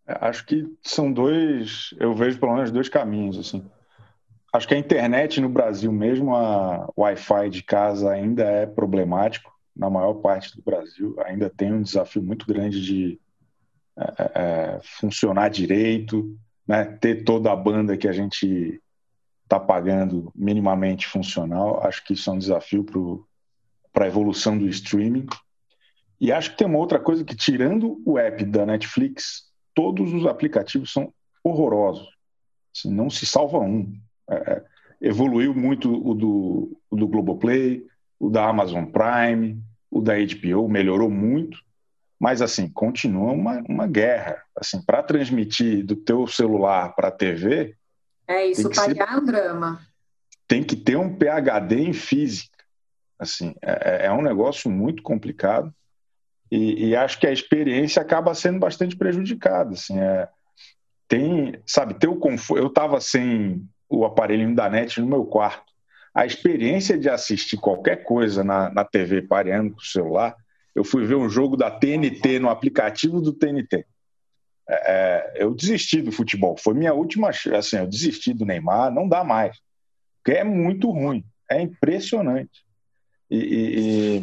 É, 0.06 0.18
acho 0.26 0.44
que 0.44 0.66
são 0.82 1.12
dois, 1.12 1.94
eu 2.00 2.14
vejo 2.14 2.40
pelo 2.40 2.54
menos 2.54 2.72
dois 2.72 2.88
caminhos 2.88 3.38
assim. 3.38 3.64
Acho 4.52 4.66
que 4.66 4.74
a 4.74 4.78
internet 4.78 5.40
no 5.40 5.48
Brasil, 5.48 5.92
mesmo 5.92 6.34
a 6.34 6.88
Wi-Fi 6.98 7.50
de 7.50 7.62
casa, 7.62 8.10
ainda 8.10 8.42
é 8.42 8.66
problemático 8.66 9.56
na 9.76 9.88
maior 9.88 10.14
parte 10.14 10.56
do 10.56 10.62
Brasil. 10.62 11.14
Ainda 11.24 11.48
tem 11.48 11.72
um 11.72 11.82
desafio 11.82 12.20
muito 12.20 12.44
grande 12.44 12.84
de 12.84 13.20
é, 13.96 14.02
é, 14.02 14.32
é 14.34 14.80
funcionar 14.82 15.48
direito, 15.50 16.36
né? 16.66 16.84
ter 16.84 17.22
toda 17.22 17.52
a 17.52 17.56
banda 17.56 17.96
que 17.96 18.08
a 18.08 18.12
gente 18.12 18.82
está 19.50 19.58
pagando 19.58 20.30
minimamente 20.32 21.08
funcional. 21.08 21.84
Acho 21.84 22.04
que 22.04 22.12
isso 22.12 22.30
é 22.30 22.32
um 22.32 22.38
desafio 22.38 22.86
para 23.92 24.04
a 24.04 24.08
evolução 24.08 24.56
do 24.56 24.68
streaming. 24.68 25.26
E 26.20 26.30
acho 26.30 26.52
que 26.52 26.58
tem 26.58 26.68
uma 26.68 26.78
outra 26.78 27.00
coisa 27.00 27.24
que, 27.24 27.34
tirando 27.34 28.00
o 28.06 28.16
app 28.16 28.44
da 28.44 28.64
Netflix, 28.64 29.50
todos 29.74 30.12
os 30.12 30.24
aplicativos 30.24 30.92
são 30.92 31.12
horrorosos. 31.42 32.08
Assim, 32.76 32.94
não 32.94 33.10
se 33.10 33.26
salva 33.26 33.58
um. 33.58 33.92
É, 34.30 34.34
é, 34.34 34.64
evoluiu 35.00 35.52
muito 35.52 35.90
o 35.90 36.14
do, 36.14 36.80
o 36.88 36.96
do 36.96 37.08
Globoplay, 37.08 37.84
o 38.20 38.30
da 38.30 38.48
Amazon 38.48 38.84
Prime, 38.84 39.60
o 39.90 40.00
da 40.00 40.12
HBO, 40.14 40.68
melhorou 40.68 41.10
muito. 41.10 41.58
Mas, 42.20 42.40
assim, 42.40 42.68
continua 42.68 43.32
uma, 43.32 43.64
uma 43.68 43.86
guerra. 43.88 44.44
Assim, 44.54 44.80
para 44.80 45.02
transmitir 45.02 45.84
do 45.84 45.96
teu 45.96 46.28
celular 46.28 46.94
para 46.94 47.08
a 47.08 47.12
TV... 47.12 47.74
É, 48.30 48.46
isso 48.46 48.70
pagar 48.70 49.08
ser, 49.08 49.18
um 49.18 49.24
drama. 49.24 49.80
Tem 50.46 50.62
que 50.62 50.76
ter 50.76 50.96
um 50.96 51.14
PHD 51.14 51.80
em 51.80 51.92
física. 51.92 52.58
Assim, 53.18 53.54
é, 53.62 54.04
é, 54.04 54.06
é 54.06 54.12
um 54.12 54.22
negócio 54.22 54.70
muito 54.70 55.02
complicado. 55.02 55.74
E, 56.50 56.88
e, 56.88 56.96
acho 56.96 57.18
que 57.18 57.26
a 57.26 57.32
experiência 57.32 58.02
acaba 58.02 58.34
sendo 58.34 58.58
bastante 58.58 58.96
prejudicada. 58.96 59.74
Assim, 59.74 59.98
é, 59.98 60.28
tem, 61.06 61.60
sabe, 61.66 61.94
ter 61.94 62.08
o 62.08 62.16
conforto. 62.16 62.62
Eu 62.62 62.68
estava 62.68 63.00
sem 63.00 63.64
o 63.88 64.04
aparelho 64.04 64.54
da 64.54 64.68
net 64.68 65.00
no 65.00 65.06
meu 65.06 65.24
quarto. 65.24 65.70
A 66.14 66.26
experiência 66.26 66.98
de 66.98 67.08
assistir 67.08 67.56
qualquer 67.56 68.02
coisa 68.04 68.42
na, 68.42 68.70
na 68.70 68.84
TV 68.84 69.22
pareando 69.22 69.72
com 69.72 69.80
o 69.80 69.84
celular 69.84 70.36
eu 70.74 70.84
fui 70.84 71.04
ver 71.04 71.16
um 71.16 71.28
jogo 71.28 71.56
da 71.56 71.70
TNT 71.70 72.38
no 72.38 72.48
aplicativo 72.48 73.20
do 73.20 73.32
TNT. 73.32 73.84
É, 74.70 75.34
é, 75.36 75.44
eu 75.44 75.54
desisti 75.54 76.00
do 76.00 76.12
futebol. 76.12 76.56
Foi 76.56 76.74
minha 76.74 76.94
última. 76.94 77.30
Assim, 77.30 77.76
eu 77.76 77.86
desisti 77.86 78.32
do 78.32 78.46
Neymar, 78.46 78.92
não 78.92 79.08
dá 79.08 79.24
mais. 79.24 79.56
Porque 80.22 80.38
é 80.38 80.44
muito 80.44 80.90
ruim. 80.90 81.24
É 81.50 81.60
impressionante. 81.60 82.64
E, 83.30 83.38
e, 83.38 84.20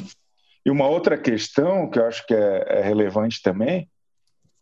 e 0.66 0.72
uma 0.72 0.88
outra 0.88 1.18
questão 1.18 1.90
que 1.90 2.00
eu 2.00 2.06
acho 2.06 2.26
que 2.26 2.34
é, 2.34 2.66
é 2.68 2.82
relevante 2.82 3.42
também 3.42 3.90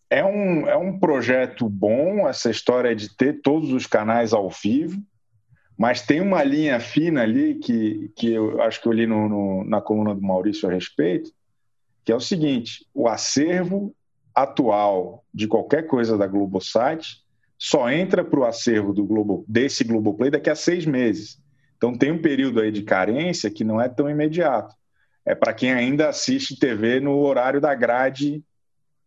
é 0.10 0.24
um, 0.24 0.68
é 0.68 0.78
um 0.78 1.00
projeto 1.00 1.68
bom 1.68 2.28
essa 2.28 2.50
história 2.50 2.96
de 2.96 3.16
ter 3.16 3.42
todos 3.42 3.72
os 3.72 3.88
canais 3.88 4.34
ao 4.34 4.50
vivo, 4.50 5.02
mas 5.78 6.02
tem 6.02 6.22
uma 6.22 6.44
linha 6.44 6.80
fina 6.80 7.24
ali 7.24 7.56
que, 7.56 8.12
que 8.16 8.32
eu 8.32 8.62
acho 8.62 8.82
que 8.82 8.88
eu 8.88 8.94
li 8.94 9.06
no, 9.06 9.28
no, 9.28 9.64
na 9.66 9.82
coluna 9.82 10.16
do 10.16 10.22
Maurício 10.22 10.70
a 10.70 10.72
respeito, 10.72 11.32
que 12.04 12.12
é 12.12 12.16
o 12.16 12.22
seguinte: 12.22 12.86
o 12.94 13.08
acervo 13.08 13.94
atual 14.36 15.24
de 15.34 15.48
qualquer 15.48 15.88
coisa 15.88 16.18
da 16.18 16.28
Globosat 16.28 17.24
só 17.58 17.90
entra 17.90 18.24
para 18.24 18.40
o 18.40 18.46
acervo 18.46 18.94
do 18.94 19.06
Globo, 19.06 19.46
desse 19.48 19.84
Globoplay 19.84 20.30
daqui 20.30 20.50
a 20.50 20.56
seis 20.56 20.86
meses. 20.86 21.42
Então 21.78 21.98
tem 21.98 22.12
um 22.12 22.22
período 22.22 22.60
aí 22.60 22.72
de 22.72 22.84
carência 22.84 23.50
que 23.50 23.64
não 23.64 23.80
é 23.80 23.88
tão 23.88 24.10
imediato. 24.10 24.76
É 25.26 25.34
para 25.34 25.54
quem 25.54 25.74
ainda 25.74 26.10
assiste 26.10 26.60
TV 26.60 27.00
no 27.00 27.18
horário 27.20 27.60
da 27.62 27.74
grade, 27.74 28.44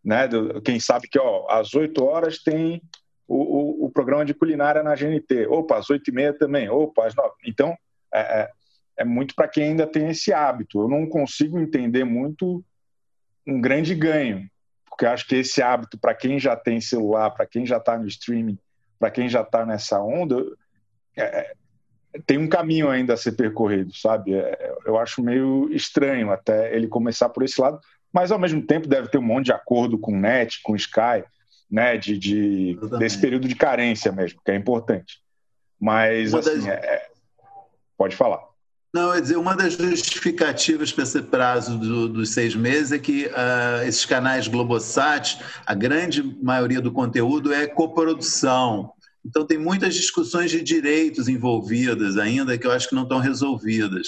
né? 0.03 0.27
Do, 0.27 0.61
quem 0.61 0.79
sabe 0.79 1.07
que 1.07 1.19
ó, 1.19 1.47
às 1.49 1.73
8 1.73 2.03
horas 2.03 2.41
tem 2.41 2.81
o, 3.27 3.35
o, 3.35 3.85
o, 3.85 3.91
programa 3.91 4.25
de 4.25 4.33
culinária 4.33 4.83
na 4.83 4.95
GNT. 4.95 5.47
Opa, 5.47 5.77
às 5.77 5.89
8 5.89 6.09
e 6.09 6.13
meia 6.13 6.33
também. 6.33 6.67
Opa, 6.69 7.05
às 7.05 7.15
9. 7.15 7.31
Então 7.45 7.77
é, 8.13 8.19
é, 8.19 8.49
é 8.97 9.05
muito 9.05 9.35
para 9.35 9.47
quem 9.47 9.65
ainda 9.65 9.87
tem 9.87 10.09
esse 10.09 10.33
hábito. 10.33 10.81
Eu 10.81 10.89
não 10.89 11.07
consigo 11.07 11.59
entender 11.59 12.03
muito 12.03 12.63
um 13.47 13.61
grande 13.61 13.95
ganho, 13.95 14.47
porque 14.99 15.05
acho 15.05 15.25
que 15.27 15.35
esse 15.37 15.61
hábito, 15.61 15.97
para 15.97 16.13
quem 16.13 16.37
já 16.37 16.57
tem 16.57 16.81
celular, 16.81 17.29
para 17.29 17.45
quem 17.45 17.65
já 17.65 17.77
está 17.77 17.97
no 17.97 18.05
streaming, 18.05 18.59
para 18.99 19.09
quem 19.09 19.29
já 19.29 19.43
está 19.43 19.65
nessa 19.65 19.97
onda, 20.01 20.43
é, 21.15 21.23
é, 21.23 21.53
tem 22.25 22.37
um 22.37 22.49
caminho 22.49 22.89
ainda 22.89 23.13
a 23.13 23.17
ser 23.17 23.31
percorrido, 23.31 23.95
sabe? 23.95 24.33
É, 24.33 24.75
eu 24.85 24.99
acho 24.99 25.23
meio 25.23 25.69
estranho 25.71 26.29
até 26.31 26.75
ele 26.75 26.85
começar 26.89 27.29
por 27.29 27.43
esse 27.43 27.61
lado, 27.61 27.79
mas 28.11 28.29
ao 28.29 28.37
mesmo 28.37 28.61
tempo 28.61 28.89
deve 28.89 29.07
ter 29.07 29.19
um 29.19 29.21
monte 29.21 29.45
de 29.45 29.53
acordo 29.53 29.97
com 29.97 30.11
o 30.11 30.19
NET, 30.19 30.59
com 30.63 30.73
o 30.73 30.75
Sky, 30.75 31.23
né? 31.71 31.95
De, 31.95 32.17
de 32.17 32.77
desse 32.99 33.21
período 33.21 33.47
de 33.47 33.55
carência 33.55 34.11
mesmo, 34.11 34.41
que 34.43 34.51
é 34.51 34.55
importante. 34.55 35.21
Mas, 35.79 36.33
assim, 36.33 36.67
é, 36.67 36.73
é, 36.73 37.07
pode 37.97 38.17
falar. 38.17 38.41
Não, 38.91 39.13
é 39.13 39.21
dizer, 39.21 39.37
uma 39.37 39.55
das 39.55 39.73
justificativas 39.73 40.91
para 40.91 41.03
esse 41.03 41.21
prazo 41.21 41.77
do, 41.77 42.09
dos 42.09 42.31
seis 42.31 42.55
meses 42.55 42.91
é 42.91 42.97
que 42.97 43.27
uh, 43.27 43.87
esses 43.87 44.03
canais 44.03 44.47
Globosat, 44.47 45.39
a 45.65 45.75
grande 45.75 46.23
maioria 46.41 46.81
do 46.81 46.91
conteúdo 46.91 47.53
é 47.53 47.67
coprodução. 47.67 48.91
Então, 49.23 49.45
tem 49.45 49.59
muitas 49.59 49.93
discussões 49.93 50.49
de 50.49 50.63
direitos 50.63 51.27
envolvidas 51.27 52.17
ainda 52.17 52.57
que 52.57 52.65
eu 52.65 52.71
acho 52.71 52.89
que 52.89 52.95
não 52.95 53.03
estão 53.03 53.19
resolvidas. 53.19 54.07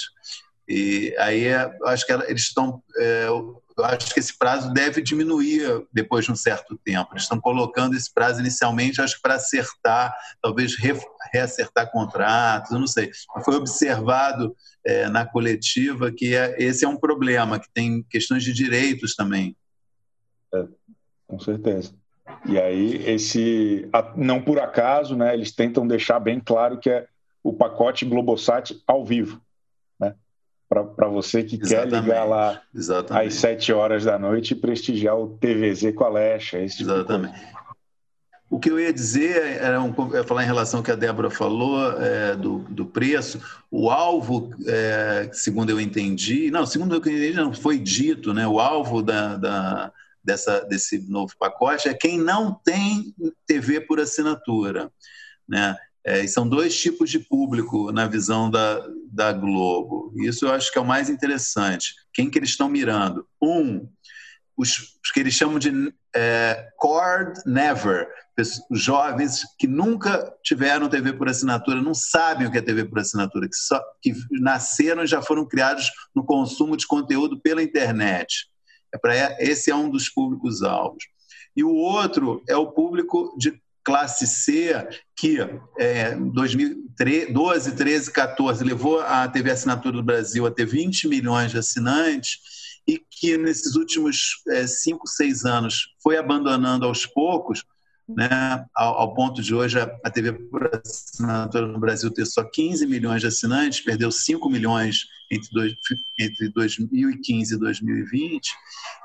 E 0.68 1.14
aí, 1.18 1.44
eu 1.44 1.86
acho 1.86 2.04
que 2.04 2.12
eles 2.12 2.42
estão. 2.42 2.82
É, 2.96 3.26
eu 3.76 3.84
acho 3.84 4.12
que 4.12 4.20
esse 4.20 4.36
prazo 4.36 4.72
deve 4.72 5.00
diminuir 5.00 5.86
depois 5.92 6.24
de 6.24 6.32
um 6.32 6.36
certo 6.36 6.78
tempo. 6.84 7.12
Eles 7.12 7.22
estão 7.22 7.40
colocando 7.40 7.96
esse 7.96 8.12
prazo 8.12 8.40
inicialmente, 8.40 9.00
acho 9.00 9.16
que 9.16 9.22
para 9.22 9.34
acertar, 9.34 10.14
talvez 10.40 10.76
re, 10.76 10.92
reacertar 11.32 11.90
contratos, 11.90 12.72
eu 12.72 12.78
não 12.78 12.86
sei. 12.86 13.10
Foi 13.44 13.54
observado 13.54 14.54
é, 14.84 15.08
na 15.08 15.24
coletiva 15.24 16.12
que 16.12 16.34
é, 16.34 16.56
esse 16.62 16.84
é 16.84 16.88
um 16.88 16.96
problema, 16.96 17.58
que 17.58 17.68
tem 17.72 18.02
questões 18.10 18.44
de 18.44 18.52
direitos 18.52 19.14
também. 19.14 19.56
É, 20.54 20.66
com 21.26 21.38
certeza. 21.38 21.94
E 22.46 22.58
aí, 22.58 22.96
esse, 23.08 23.88
não 24.16 24.40
por 24.40 24.58
acaso, 24.58 25.16
né, 25.16 25.34
eles 25.34 25.52
tentam 25.52 25.86
deixar 25.86 26.20
bem 26.20 26.40
claro 26.40 26.78
que 26.78 26.88
é 26.88 27.06
o 27.42 27.52
pacote 27.52 28.04
Globosat 28.04 28.80
ao 28.86 29.04
vivo 29.04 29.40
para 30.74 31.08
você 31.08 31.42
que 31.42 31.56
Exatamente. 31.56 31.90
quer 31.90 32.00
ligar 32.00 32.24
lá 32.24 32.62
Exatamente. 32.74 33.28
às 33.28 33.34
7 33.34 33.72
horas 33.72 34.04
da 34.04 34.18
noite 34.18 34.52
e 34.52 34.56
prestigiar 34.56 35.18
o 35.18 35.36
TVZ 35.38 35.94
com 35.94 36.04
a 36.04 36.08
Lecha. 36.08 36.64
Tipo 36.66 36.82
Exatamente. 36.82 37.52
O 38.52 38.58
que 38.58 38.70
eu 38.70 38.78
ia 38.78 38.92
dizer 38.92 39.62
era 39.62 39.80
um, 39.80 39.94
ia 40.14 40.24
falar 40.24 40.42
em 40.42 40.46
relação 40.46 40.80
ao 40.80 40.84
que 40.84 40.90
a 40.90 40.94
Débora 40.94 41.30
falou 41.30 41.90
é, 41.98 42.36
do, 42.36 42.58
do 42.68 42.84
preço. 42.84 43.40
O 43.70 43.90
alvo, 43.90 44.50
é, 44.66 45.30
segundo 45.32 45.70
eu 45.70 45.80
entendi, 45.80 46.50
não, 46.50 46.66
segundo 46.66 46.94
eu 46.94 46.98
entendi, 46.98 47.32
não 47.32 47.54
foi 47.54 47.78
dito, 47.78 48.34
né? 48.34 48.46
O 48.46 48.60
alvo 48.60 49.02
da, 49.02 49.36
da, 49.38 49.92
dessa, 50.22 50.60
desse 50.66 50.98
novo 51.10 51.34
pacote 51.38 51.88
é 51.88 51.94
quem 51.94 52.18
não 52.18 52.52
tem 52.52 53.14
TV 53.46 53.80
por 53.80 53.98
assinatura, 53.98 54.90
né? 55.48 55.74
É, 56.04 56.26
são 56.26 56.48
dois 56.48 56.78
tipos 56.80 57.10
de 57.10 57.20
público 57.20 57.92
na 57.92 58.06
visão 58.06 58.50
da, 58.50 58.84
da 59.06 59.32
Globo. 59.32 60.12
Isso 60.16 60.46
eu 60.46 60.52
acho 60.52 60.72
que 60.72 60.78
é 60.78 60.80
o 60.80 60.86
mais 60.86 61.08
interessante. 61.08 61.94
Quem 62.12 62.28
que 62.28 62.38
eles 62.38 62.50
estão 62.50 62.68
mirando? 62.68 63.26
Um, 63.40 63.88
os, 64.56 64.98
os 65.02 65.10
que 65.12 65.20
eles 65.20 65.34
chamam 65.34 65.58
de 65.58 65.94
é, 66.14 66.68
cord 66.76 67.40
never, 67.46 68.08
os 68.70 68.80
jovens 68.80 69.42
que 69.58 69.66
nunca 69.66 70.32
tiveram 70.42 70.88
TV 70.88 71.12
por 71.12 71.28
assinatura, 71.28 71.80
não 71.80 71.94
sabem 71.94 72.46
o 72.46 72.50
que 72.50 72.58
é 72.58 72.62
TV 72.62 72.84
por 72.84 72.98
assinatura, 72.98 73.48
que, 73.48 73.56
só, 73.56 73.80
que 74.00 74.12
nasceram 74.30 75.04
e 75.04 75.06
já 75.06 75.22
foram 75.22 75.46
criados 75.46 75.90
no 76.14 76.24
consumo 76.24 76.76
de 76.76 76.86
conteúdo 76.86 77.40
pela 77.40 77.62
internet. 77.62 78.48
É 78.92 78.98
para 78.98 79.36
esse 79.40 79.70
é 79.70 79.74
um 79.74 79.88
dos 79.88 80.08
públicos 80.08 80.62
alvos. 80.62 81.04
E 81.54 81.62
o 81.62 81.72
outro 81.72 82.42
é 82.48 82.56
o 82.56 82.72
público 82.72 83.34
de 83.38 83.61
classe 83.84 84.26
C, 84.26 84.74
que 85.16 85.38
é, 85.78 86.12
em 86.14 86.30
2012, 86.30 87.72
13, 87.72 88.12
14 88.12 88.64
levou 88.64 89.00
a 89.00 89.26
TV 89.28 89.50
Assinatura 89.50 89.96
do 89.96 90.02
Brasil 90.02 90.46
a 90.46 90.50
ter 90.50 90.66
20 90.66 91.08
milhões 91.08 91.50
de 91.50 91.58
assinantes 91.58 92.38
e 92.86 92.98
que 92.98 93.36
nesses 93.36 93.76
últimos 93.76 94.42
5, 94.66 95.04
é, 95.06 95.10
6 95.10 95.44
anos 95.44 95.94
foi 96.02 96.16
abandonando 96.16 96.84
aos 96.84 97.06
poucos, 97.06 97.64
né, 98.08 98.64
ao, 98.74 98.94
ao, 99.00 99.14
ponto 99.14 99.40
de 99.40 99.54
hoje 99.54 99.78
a, 99.78 99.84
a 100.04 100.10
TV 100.10 100.36
assinatura 100.84 101.66
no 101.66 101.78
Brasil 101.78 102.10
ter 102.10 102.26
só 102.26 102.42
15 102.42 102.86
milhões 102.86 103.20
de 103.20 103.28
assinantes, 103.28 103.80
perdeu 103.80 104.10
5 104.10 104.50
milhões 104.50 105.04
entre, 105.30 105.48
dois, 105.52 105.72
entre 106.18 106.48
2015 106.50 107.54
e 107.54 107.58
2020, 107.58 108.50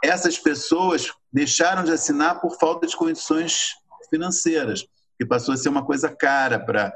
essas 0.03 0.37
pessoas 0.37 1.11
deixaram 1.31 1.83
de 1.83 1.91
assinar 1.91 2.41
por 2.41 2.57
falta 2.57 2.87
de 2.87 2.95
condições 2.97 3.75
financeiras, 4.09 4.85
que 5.17 5.25
passou 5.25 5.53
a 5.53 5.57
ser 5.57 5.69
uma 5.69 5.85
coisa 5.85 6.09
cara 6.09 6.59
para 6.59 6.93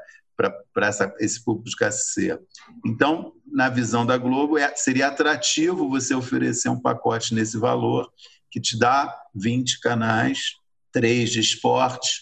para 0.73 1.13
esse 1.19 1.43
público 1.43 1.69
de 1.69 1.75
KC. 1.75 2.39
Então, 2.83 3.33
na 3.45 3.69
visão 3.69 4.03
da 4.03 4.17
Globo, 4.17 4.57
é, 4.57 4.73
seria 4.75 5.07
atrativo 5.07 5.87
você 5.87 6.15
oferecer 6.15 6.69
um 6.69 6.79
pacote 6.79 7.35
nesse 7.35 7.57
valor 7.59 8.11
que 8.49 8.59
te 8.59 8.77
dá 8.77 9.15
20 9.35 9.79
canais, 9.79 10.55
três 10.91 11.29
de 11.29 11.39
esporte, 11.39 12.21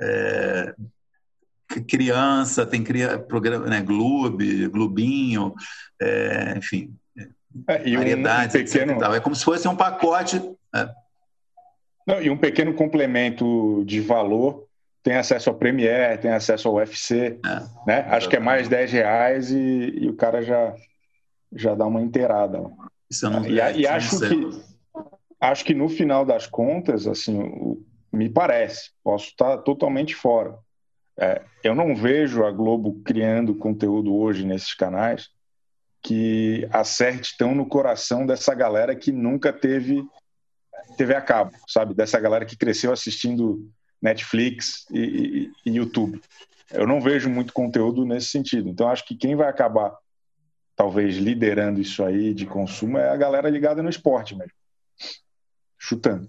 é, 0.00 0.74
criança, 1.88 2.64
tem 2.64 2.84
cria, 2.84 3.18
programa, 3.18 3.66
né, 3.66 3.82
Globe, 3.82 4.68
Globinho, 4.68 5.54
é, 6.00 6.54
enfim, 6.56 6.96
é, 7.68 7.88
e 7.88 7.96
variedades, 7.96 8.54
um 8.54 8.58
pequeno... 8.58 9.04
É 9.14 9.20
como 9.20 9.34
se 9.34 9.44
fosse 9.44 9.66
um 9.66 9.76
pacote. 9.76 10.40
É. 10.74 10.88
Não, 12.06 12.22
e 12.22 12.30
um 12.30 12.36
pequeno 12.36 12.72
complemento 12.72 13.82
de 13.84 14.00
valor, 14.00 14.66
tem 15.02 15.16
acesso 15.16 15.50
ao 15.50 15.56
Premiere, 15.56 16.20
tem 16.20 16.30
acesso 16.30 16.68
ao 16.68 16.74
UFC, 16.74 17.38
é, 17.44 17.62
né? 17.86 18.06
Acho 18.08 18.28
que 18.28 18.36
é 18.36 18.40
mais 18.40 18.68
10 18.68 18.92
reais 18.92 19.50
e, 19.50 19.92
e, 20.00 20.08
o 20.08 20.14
cara 20.14 20.42
já, 20.42 20.74
já 21.52 21.74
dá 21.74 21.86
uma 21.86 22.00
inteirada. 22.00 22.62
Isso 23.10 23.28
não, 23.30 23.46
e, 23.46 23.54
e 23.54 23.86
acho 23.86 24.18
que 24.18 24.66
acho 25.40 25.64
que 25.64 25.74
no 25.74 25.88
final 25.88 26.24
das 26.24 26.46
contas, 26.46 27.06
assim, 27.06 27.76
me 28.12 28.28
parece, 28.28 28.90
posso 29.02 29.26
estar 29.26 29.58
totalmente 29.58 30.14
fora. 30.14 30.56
É, 31.18 31.42
eu 31.62 31.74
não 31.74 31.94
vejo 31.94 32.44
a 32.44 32.50
Globo 32.50 33.00
criando 33.04 33.54
conteúdo 33.54 34.14
hoje 34.14 34.44
nesses 34.44 34.74
canais 34.74 35.30
que 36.02 36.68
acerte 36.70 37.36
tão 37.36 37.54
no 37.54 37.66
coração 37.66 38.26
dessa 38.26 38.54
galera 38.54 38.94
que 38.94 39.10
nunca 39.10 39.52
teve 39.52 40.04
TV 40.96 41.14
a 41.14 41.20
cabo, 41.20 41.52
sabe? 41.68 41.94
Dessa 41.94 42.18
galera 42.18 42.44
que 42.44 42.56
cresceu 42.56 42.92
assistindo 42.92 43.70
Netflix 44.00 44.86
e, 44.90 45.00
e, 45.64 45.70
e 45.70 45.76
YouTube. 45.76 46.20
Eu 46.70 46.86
não 46.86 47.00
vejo 47.00 47.30
muito 47.30 47.52
conteúdo 47.52 48.04
nesse 48.04 48.28
sentido. 48.28 48.68
Então, 48.68 48.88
acho 48.88 49.04
que 49.04 49.14
quem 49.14 49.36
vai 49.36 49.48
acabar, 49.48 49.96
talvez, 50.74 51.16
liderando 51.16 51.80
isso 51.80 52.04
aí 52.04 52.34
de 52.34 52.46
consumo 52.46 52.98
é 52.98 53.08
a 53.08 53.16
galera 53.16 53.48
ligada 53.48 53.82
no 53.82 53.88
esporte 53.88 54.34
mesmo. 54.34 54.52
Chutando. 55.78 56.28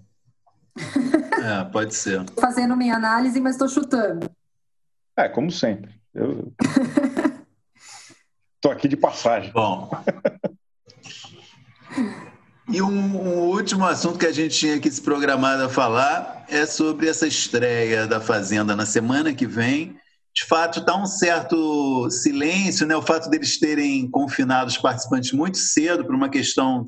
É, 1.38 1.64
pode 1.70 1.94
ser. 1.94 2.24
Fazendo 2.40 2.76
minha 2.76 2.96
análise, 2.96 3.40
mas 3.40 3.54
estou 3.54 3.68
chutando. 3.68 4.28
É, 5.16 5.28
como 5.28 5.52
sempre. 5.52 5.94
Eu 6.12 6.52
tô 8.60 8.72
aqui 8.72 8.88
de 8.88 8.96
passagem. 8.96 9.52
Bom. 9.52 9.88
E 12.70 12.82
um, 12.82 12.88
um, 12.88 13.38
último 13.48 13.86
assunto 13.86 14.18
que 14.18 14.26
a 14.26 14.32
gente 14.32 14.58
tinha 14.58 14.76
aqui 14.76 14.90
se 14.90 15.00
programado 15.00 15.62
a 15.64 15.68
falar 15.70 16.44
é 16.48 16.66
sobre 16.66 17.08
essa 17.08 17.26
estreia 17.26 18.06
da 18.06 18.20
Fazenda 18.20 18.76
na 18.76 18.84
semana 18.84 19.32
que 19.32 19.46
vem. 19.46 19.96
De 20.34 20.44
fato, 20.44 20.80
está 20.80 20.94
um 20.94 21.06
certo 21.06 22.10
silêncio, 22.10 22.86
né? 22.86 22.94
O 22.94 23.02
fato 23.02 23.30
deles 23.30 23.58
terem 23.58 24.08
confinado 24.10 24.68
os 24.68 24.76
participantes 24.76 25.32
muito 25.32 25.56
cedo 25.56 26.04
por 26.04 26.14
uma 26.14 26.28
questão 26.28 26.84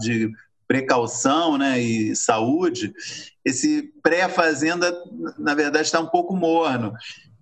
de 0.00 0.32
precaução 0.66 1.58
né, 1.58 1.80
e 1.80 2.14
saúde, 2.14 2.92
esse 3.44 3.92
pré-fazenda, 4.00 4.96
na 5.36 5.52
verdade, 5.52 5.86
está 5.86 5.98
um 5.98 6.06
pouco 6.06 6.36
morno. 6.36 6.92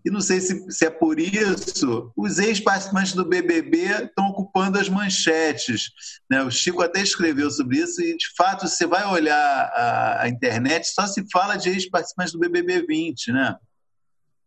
E 0.05 0.11
não 0.11 0.21
sei 0.21 0.41
se, 0.41 0.71
se 0.71 0.87
é 0.87 0.91
por 0.91 1.19
isso, 1.19 2.13
os 2.17 2.39
ex-participantes 2.39 3.13
do 3.15 3.25
BBB 3.25 4.05
estão 4.05 4.29
ocupando 4.29 4.79
as 4.79 4.89
manchetes. 4.89 5.91
Né? 6.31 6.43
O 6.43 6.51
Chico 6.51 6.83
até 6.83 7.01
escreveu 7.01 7.51
sobre 7.51 7.79
isso, 7.79 8.01
e 8.01 8.17
de 8.17 8.29
fato, 8.37 8.69
você 8.69 8.87
vai 8.87 9.05
olhar 9.07 9.37
a, 9.37 10.23
a 10.23 10.29
internet, 10.29 10.89
só 10.89 11.07
se 11.07 11.25
fala 11.31 11.57
de 11.57 11.71
ex-participantes 11.71 12.33
do 12.33 12.39
BBB 12.39 12.87
20, 12.87 13.33
né? 13.33 13.57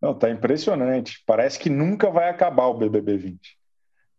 Não, 0.01 0.15
tá 0.15 0.29
impressionante. 0.29 1.21
Parece 1.27 1.59
que 1.59 1.69
nunca 1.69 2.09
vai 2.09 2.29
acabar 2.29 2.65
o 2.65 2.73
BBB 2.73 3.17
20. 3.17 3.57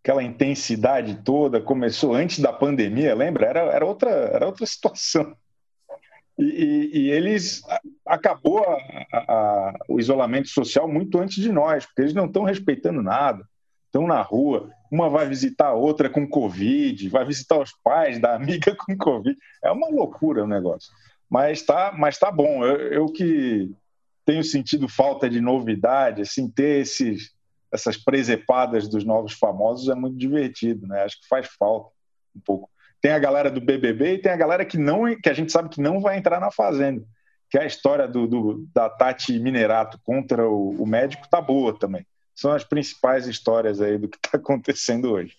Aquela 0.03 0.23
intensidade 0.23 1.23
toda 1.25 1.61
começou 1.61 2.14
antes 2.14 2.38
da 2.38 2.53
pandemia, 2.53 3.14
lembra? 3.14 3.47
Era, 3.47 3.61
era, 3.61 3.87
outra, 3.87 4.11
era 4.11 4.47
outra 4.47 4.64
situação. 4.66 5.37
E, 6.38 6.90
e, 6.92 7.11
eles 7.11 7.62
acabou 8.07 8.64
a, 8.64 8.77
a, 9.12 9.75
o 9.88 10.01
isolamento 10.01 10.49
social 10.49 10.88
muito 10.88 11.18
antes 11.18 11.42
de 11.42 11.53
nós, 11.53 11.85
porque 11.85 12.03
eles 12.03 12.14
não 12.14 12.27
estão 12.27 12.42
respeitando 12.42 13.03
nada, 13.03 13.47
estão 13.87 14.07
na 14.07 14.23
rua, 14.23 14.71
uma 14.90 15.11
vai 15.11 15.27
visitar 15.27 15.68
a 15.68 15.75
outra 15.75 16.09
com 16.09 16.27
Covid, 16.27 17.09
vai 17.11 17.25
visitar 17.25 17.59
os 17.59 17.73
pais 17.85 18.18
da 18.18 18.35
amiga 18.37 18.75
com 18.75 18.97
Covid. 18.97 19.37
É 19.62 19.71
uma 19.71 19.88
loucura 19.88 20.45
o 20.45 20.49
negócio. 20.49 20.90
Mas 21.29 21.62
tá, 21.62 21.95
mas 21.97 22.18
tá 22.18 22.31
bom. 22.31 22.64
Eu, 22.64 22.77
eu 22.92 23.07
que 23.07 23.71
tenho 24.25 24.42
sentido 24.42 24.88
falta 24.88 25.29
de 25.29 25.40
novidade, 25.40 26.23
assim, 26.23 26.49
ter 26.49 26.81
esses, 26.81 27.33
essas 27.73 27.97
presepadas 27.97 28.88
dos 28.88 29.05
novos 29.05 29.33
famosos 29.33 29.88
é 29.88 29.95
muito 29.95 30.16
divertido, 30.16 30.87
né? 30.87 31.03
Acho 31.03 31.21
que 31.21 31.29
faz 31.29 31.49
falta 31.59 31.90
um 32.35 32.40
pouco 32.40 32.71
tem 33.02 33.10
a 33.10 33.18
galera 33.18 33.50
do 33.50 33.60
BBB 33.60 34.14
e 34.14 34.18
tem 34.18 34.30
a 34.30 34.36
galera 34.36 34.64
que 34.64 34.78
não 34.78 35.04
que 35.16 35.28
a 35.28 35.34
gente 35.34 35.50
sabe 35.50 35.68
que 35.68 35.80
não 35.80 36.00
vai 36.00 36.16
entrar 36.16 36.40
na 36.40 36.52
fazenda. 36.52 37.04
Que 37.50 37.58
a 37.58 37.66
história 37.66 38.06
do, 38.06 38.28
do 38.28 38.66
da 38.72 38.88
Tati 38.88 39.38
Minerato 39.40 40.00
contra 40.04 40.48
o, 40.48 40.80
o, 40.80 40.86
médico 40.86 41.28
tá 41.28 41.40
boa 41.40 41.76
também. 41.76 42.06
São 42.32 42.52
as 42.52 42.62
principais 42.62 43.26
histórias 43.26 43.80
aí 43.80 43.98
do 43.98 44.08
que 44.08 44.16
está 44.16 44.38
acontecendo 44.38 45.10
hoje. 45.10 45.34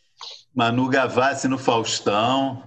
Manu 0.54 0.89
Gavassi 0.89 1.47
no 1.47 1.58
Faustão. 1.58 2.62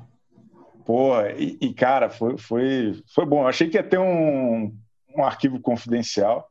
Pô, 0.85 1.21
e, 1.37 1.59
e, 1.61 1.75
cara, 1.75 2.09
foi, 2.09 2.39
foi, 2.39 3.03
foi 3.15 3.27
bom. 3.27 3.43
Eu 3.43 3.49
achei 3.49 3.69
que 3.69 3.77
ia 3.77 3.83
ter 3.83 3.99
um, 3.99 4.75
um 5.15 5.25
arquivo 5.25 5.61
confidencial. 5.61 6.49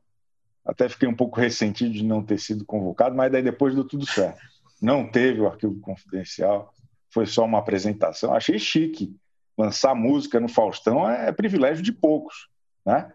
Até 0.64 0.88
fiquei 0.88 1.08
um 1.08 1.16
pouco 1.16 1.40
ressentido 1.40 1.94
de 1.94 2.04
não 2.04 2.24
ter 2.24 2.40
sido 2.40 2.66
convocado, 2.66 3.16
mas 3.16 3.32
daí 3.32 3.42
depois 3.42 3.74
deu 3.74 3.86
tudo 3.86 4.06
certo. 4.06 4.40
Não 4.82 5.10
teve 5.10 5.42
o 5.42 5.48
arquivo 5.48 5.80
confidencial 5.80 6.74
foi 7.16 7.26
só 7.26 7.46
uma 7.46 7.60
apresentação. 7.60 8.34
Achei 8.34 8.60
chique. 8.60 9.16
Lançar 9.58 9.96
música 9.96 10.38
no 10.38 10.50
Faustão 10.50 11.10
é, 11.10 11.32
privilégio 11.32 11.82
de 11.82 11.94
poucos, 11.94 12.50
né? 12.86 13.10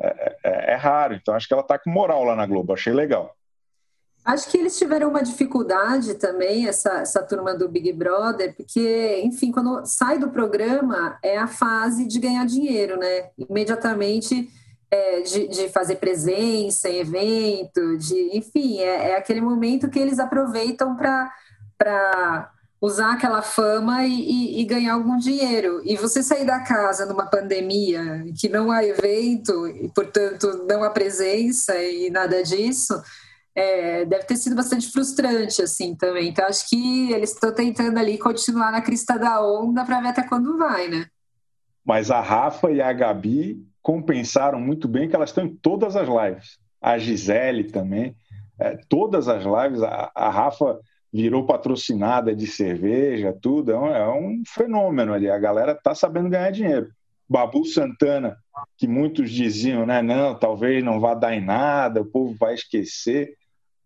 É, 0.00 0.36
é, 0.42 0.72
é 0.72 0.74
raro. 0.74 1.14
Então 1.14 1.32
acho 1.32 1.46
que 1.46 1.54
ela 1.54 1.62
está 1.62 1.78
com 1.78 1.88
moral 1.88 2.24
lá 2.24 2.34
na 2.34 2.44
Globo. 2.44 2.72
Achei 2.72 2.92
legal. 2.92 3.32
Acho 4.24 4.50
que 4.50 4.58
eles 4.58 4.76
tiveram 4.76 5.10
uma 5.10 5.22
dificuldade 5.22 6.14
também, 6.14 6.66
essa, 6.66 6.94
essa 6.94 7.22
turma 7.22 7.54
do 7.54 7.68
Big 7.68 7.92
Brother, 7.92 8.56
porque, 8.56 9.20
enfim, 9.22 9.52
quando 9.52 9.86
sai 9.86 10.18
do 10.18 10.30
programa 10.30 11.16
é 11.22 11.38
a 11.38 11.46
fase 11.46 12.04
de 12.04 12.18
ganhar 12.18 12.44
dinheiro, 12.44 12.98
né? 12.98 13.30
Imediatamente 13.38 14.50
é, 14.90 15.20
de, 15.20 15.46
de, 15.46 15.68
fazer 15.68 15.96
presença 15.96 16.88
em 16.88 16.98
evento, 16.98 17.96
de, 17.98 18.36
enfim, 18.36 18.78
é, 18.80 19.10
é 19.10 19.16
aquele 19.16 19.40
momento 19.40 19.88
que 19.88 19.98
eles 20.00 20.18
aproveitam 20.18 20.96
para 20.96 22.50
usar 22.80 23.14
aquela 23.14 23.42
fama 23.42 24.04
e, 24.04 24.12
e, 24.12 24.60
e, 24.60 24.64
ganhar 24.64 24.94
algum 24.94 25.16
dinheiro. 25.16 25.80
E 25.84 25.96
você 25.96 26.22
sair 26.22 26.44
da 26.44 26.60
casa 26.60 27.06
numa 27.06 27.26
pandemia, 27.26 28.24
que 28.38 28.48
não 28.48 28.70
há 28.70 28.84
evento, 28.84 29.66
e 29.66 29.88
portanto 29.88 30.66
não 30.68 30.84
há 30.84 30.90
presença 30.90 31.74
e 31.78 32.10
nada 32.10 32.42
disso, 32.42 33.00
é, 33.54 34.04
deve 34.04 34.24
ter 34.24 34.36
sido 34.36 34.54
bastante 34.54 34.90
frustrante 34.90 35.62
assim 35.62 35.94
também. 35.94 36.28
Então 36.28 36.46
acho 36.46 36.68
que 36.68 37.12
eles 37.12 37.32
estão 37.32 37.52
tentando 37.52 37.98
ali 37.98 38.18
continuar 38.18 38.70
na 38.70 38.82
crista 38.82 39.18
da 39.18 39.42
onda 39.42 39.84
para 39.84 40.00
ver 40.00 40.08
até 40.08 40.22
quando 40.22 40.58
vai, 40.58 40.88
né? 40.88 41.06
Mas 41.84 42.10
a 42.10 42.20
Rafa 42.20 42.70
e 42.70 42.82
a 42.82 42.92
Gabi 42.92 43.64
compensaram 43.80 44.60
muito 44.60 44.86
bem 44.88 45.08
que 45.08 45.16
elas 45.16 45.30
estão 45.30 45.44
em 45.44 45.54
todas 45.54 45.96
as 45.96 46.08
lives. 46.08 46.58
A 46.82 46.98
Gisele 46.98 47.64
também, 47.64 48.14
é, 48.58 48.76
todas 48.88 49.28
as 49.28 49.44
lives. 49.44 49.82
A, 49.82 50.10
a 50.14 50.28
Rafa 50.28 50.78
virou 51.16 51.46
patrocinada 51.46 52.34
de 52.34 52.46
cerveja, 52.46 53.36
tudo. 53.40 53.72
É 53.72 53.78
um, 53.78 53.86
é 53.88 54.08
um 54.08 54.42
fenômeno 54.46 55.12
ali. 55.12 55.30
A 55.30 55.38
galera 55.38 55.74
tá 55.74 55.94
sabendo 55.94 56.28
ganhar 56.28 56.50
dinheiro. 56.50 56.90
Babu 57.28 57.64
Santana, 57.64 58.36
que 58.76 58.86
muitos 58.86 59.30
diziam, 59.30 59.84
né? 59.84 60.00
Não, 60.02 60.38
talvez 60.38 60.84
não 60.84 61.00
vá 61.00 61.14
dar 61.14 61.34
em 61.34 61.44
nada, 61.44 62.02
o 62.02 62.06
povo 62.06 62.36
vai 62.38 62.54
esquecer. 62.54 63.36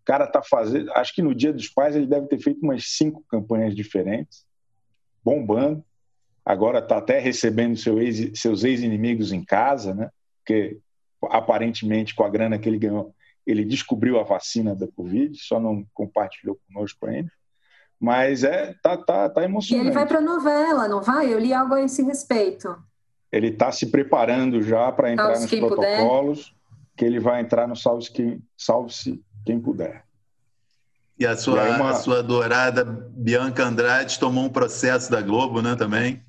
O 0.03 0.05
cara 0.05 0.27
tá 0.27 0.43
fazendo. 0.43 0.91
Acho 0.93 1.15
que 1.15 1.23
no 1.23 1.35
Dia 1.35 1.53
dos 1.53 1.69
Pais 1.69 1.97
ele 1.97 2.07
deve 2.07 2.27
ter 2.27 2.39
feito 2.39 2.61
umas 2.63 2.85
cinco 2.87 3.25
campanhas 3.29 3.75
diferentes, 3.75 4.45
bombando. 5.25 5.85
Agora 6.45 6.83
tá 6.83 6.99
até 6.99 7.19
recebendo 7.19 7.77
seu 7.77 8.01
ex, 8.01 8.39
seus 8.39 8.65
ex-inimigos 8.65 9.33
em 9.33 9.45
casa, 9.45 9.95
né? 9.95 10.11
Porque 10.39 10.79
aparentemente 11.23 12.15
com 12.15 12.25
a 12.25 12.29
grana 12.29 12.59
que 12.59 12.69
ele 12.69 12.79
ganhou, 12.79 13.15
ele 13.47 13.65
descobriu 13.65 14.19
a 14.19 14.23
vacina 14.23 14.75
da 14.75 14.87
Covid, 14.89 15.37
só 15.39 15.59
não 15.59 15.85
compartilhou 15.95 16.59
conosco 16.67 17.07
ainda. 17.07 17.31
Mas 17.99 18.45
é, 18.45 18.75
tá, 18.83 18.97
tá, 18.97 19.29
tá 19.29 19.43
emocionante. 19.45 19.85
E 19.85 19.89
ele 19.89 19.95
vai 19.95 20.07
para 20.07 20.19
a 20.19 20.23
novela, 20.23 20.89
não 20.89 21.03
vai? 21.03 21.33
Eu 21.33 21.39
li 21.39 21.53
algo 21.53 21.75
a 21.75 21.83
esse 21.83 22.03
respeito. 22.03 22.75
Ele 23.31 23.49
está 23.49 23.71
se 23.71 23.87
preparando 23.87 24.63
já 24.63 24.91
para 24.91 25.13
entrar 25.13 25.39
nos 25.39 25.51
protocolos, 25.51 26.45
puder. 26.47 26.57
que 26.97 27.05
ele 27.05 27.21
vai 27.21 27.41
entrar 27.41 27.69
no 27.69 27.77
Salve-se 27.77 28.11
quem, 28.11 28.43
Salve 28.57 29.23
quem 29.45 29.61
puder. 29.61 30.05
E 31.19 31.27
a 31.27 31.37
sua, 31.37 31.69
e 31.69 31.77
uma... 31.77 31.91
a 31.91 31.95
sua 31.95 32.23
dourada 32.23 32.83
Bianca 32.85 33.65
Andrade 33.65 34.19
tomou 34.19 34.45
um 34.45 34.49
processo 34.49 35.11
da 35.11 35.21
Globo, 35.21 35.61
né, 35.61 35.77
também? 35.77 36.25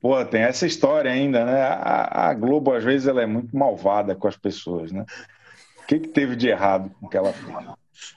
Pô, 0.00 0.24
tem 0.24 0.42
essa 0.42 0.66
história 0.66 1.10
ainda, 1.10 1.44
né? 1.44 1.62
A, 1.62 2.28
a 2.30 2.34
Globo, 2.34 2.72
às 2.72 2.82
vezes, 2.82 3.06
ela 3.06 3.22
é 3.22 3.26
muito 3.26 3.56
malvada 3.56 4.14
com 4.14 4.26
as 4.28 4.36
pessoas, 4.36 4.90
né? 4.90 5.04
Que, 5.92 6.00
que 6.00 6.08
teve 6.08 6.34
de 6.34 6.48
errado 6.48 6.90
com 6.98 7.06
que 7.06 7.18
ela 7.18 7.34
fez? 7.34 7.54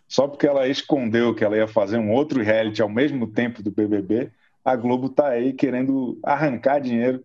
Só 0.08 0.30
porque 0.30 0.48
ela 0.48 0.66
escondeu 0.66 1.36
que 1.36 1.44
ela 1.44 1.58
ia 1.58 1.68
fazer 1.68 1.98
um 1.98 2.10
outro 2.10 2.42
reality 2.42 2.82
ao 2.82 2.88
mesmo 2.88 3.28
tempo 3.28 3.62
do 3.62 3.70
BBB, 3.70 4.32
a 4.64 4.78
Globo 4.78 5.08
está 5.08 5.28
aí 5.28 5.52
querendo 5.52 6.18
arrancar 6.24 6.80
dinheiro 6.80 7.22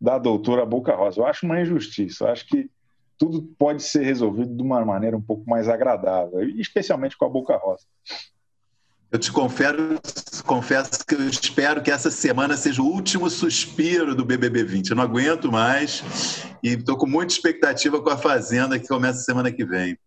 da 0.00 0.18
doutora 0.18 0.66
Boca 0.66 0.92
Rosa. 0.96 1.20
Eu 1.20 1.26
acho 1.26 1.46
uma 1.46 1.60
injustiça. 1.60 2.24
Eu 2.24 2.28
acho 2.32 2.46
que 2.48 2.68
tudo 3.16 3.42
pode 3.56 3.84
ser 3.84 4.02
resolvido 4.02 4.52
de 4.52 4.62
uma 4.62 4.84
maneira 4.84 5.16
um 5.16 5.22
pouco 5.22 5.48
mais 5.48 5.68
agradável, 5.68 6.42
especialmente 6.58 7.16
com 7.16 7.24
a 7.24 7.30
Boca 7.30 7.56
Rosa. 7.56 7.84
Eu 9.12 9.18
te 9.18 9.30
confesso, 9.30 10.42
confesso 10.46 11.06
que 11.06 11.14
eu 11.14 11.28
espero 11.28 11.82
que 11.82 11.90
essa 11.90 12.10
semana 12.10 12.56
seja 12.56 12.80
o 12.80 12.86
último 12.86 13.28
suspiro 13.28 14.14
do 14.14 14.24
BBB 14.24 14.64
20. 14.64 14.88
Eu 14.88 14.96
não 14.96 15.02
aguento 15.02 15.52
mais 15.52 16.46
e 16.62 16.70
estou 16.70 16.96
com 16.96 17.06
muita 17.06 17.34
expectativa 17.34 18.00
com 18.00 18.08
a 18.08 18.16
Fazenda 18.16 18.78
que 18.78 18.88
começa 18.88 19.20
semana 19.20 19.52
que 19.52 19.66
vem. 19.66 19.98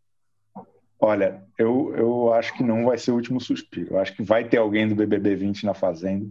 Olha, 1.00 1.44
eu, 1.56 1.94
eu 1.96 2.34
acho 2.34 2.56
que 2.56 2.64
não 2.64 2.86
vai 2.86 2.98
ser 2.98 3.12
o 3.12 3.16
último 3.16 3.40
suspiro. 3.40 3.94
Eu 3.94 4.00
acho 4.00 4.16
que 4.16 4.24
vai 4.24 4.44
ter 4.44 4.58
alguém 4.58 4.88
do 4.88 4.96
BBB 4.96 5.36
20 5.36 5.68
na 5.68 5.76
Fazenda. 5.76 6.28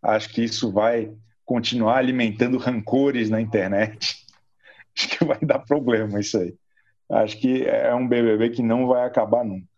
Acho 0.00 0.28
que 0.28 0.44
isso 0.44 0.70
vai 0.70 1.12
continuar 1.44 1.96
alimentando 1.96 2.58
rancores 2.58 3.28
na 3.28 3.40
internet. 3.40 4.24
Acho 4.96 5.08
que 5.08 5.24
vai 5.24 5.40
dar 5.40 5.58
problema 5.58 6.20
isso 6.20 6.38
aí. 6.38 6.54
Acho 7.10 7.40
que 7.40 7.64
é 7.64 7.92
um 7.92 8.06
BBB 8.06 8.50
que 8.50 8.62
não 8.62 8.86
vai 8.86 9.04
acabar 9.04 9.44
nunca. 9.44 9.73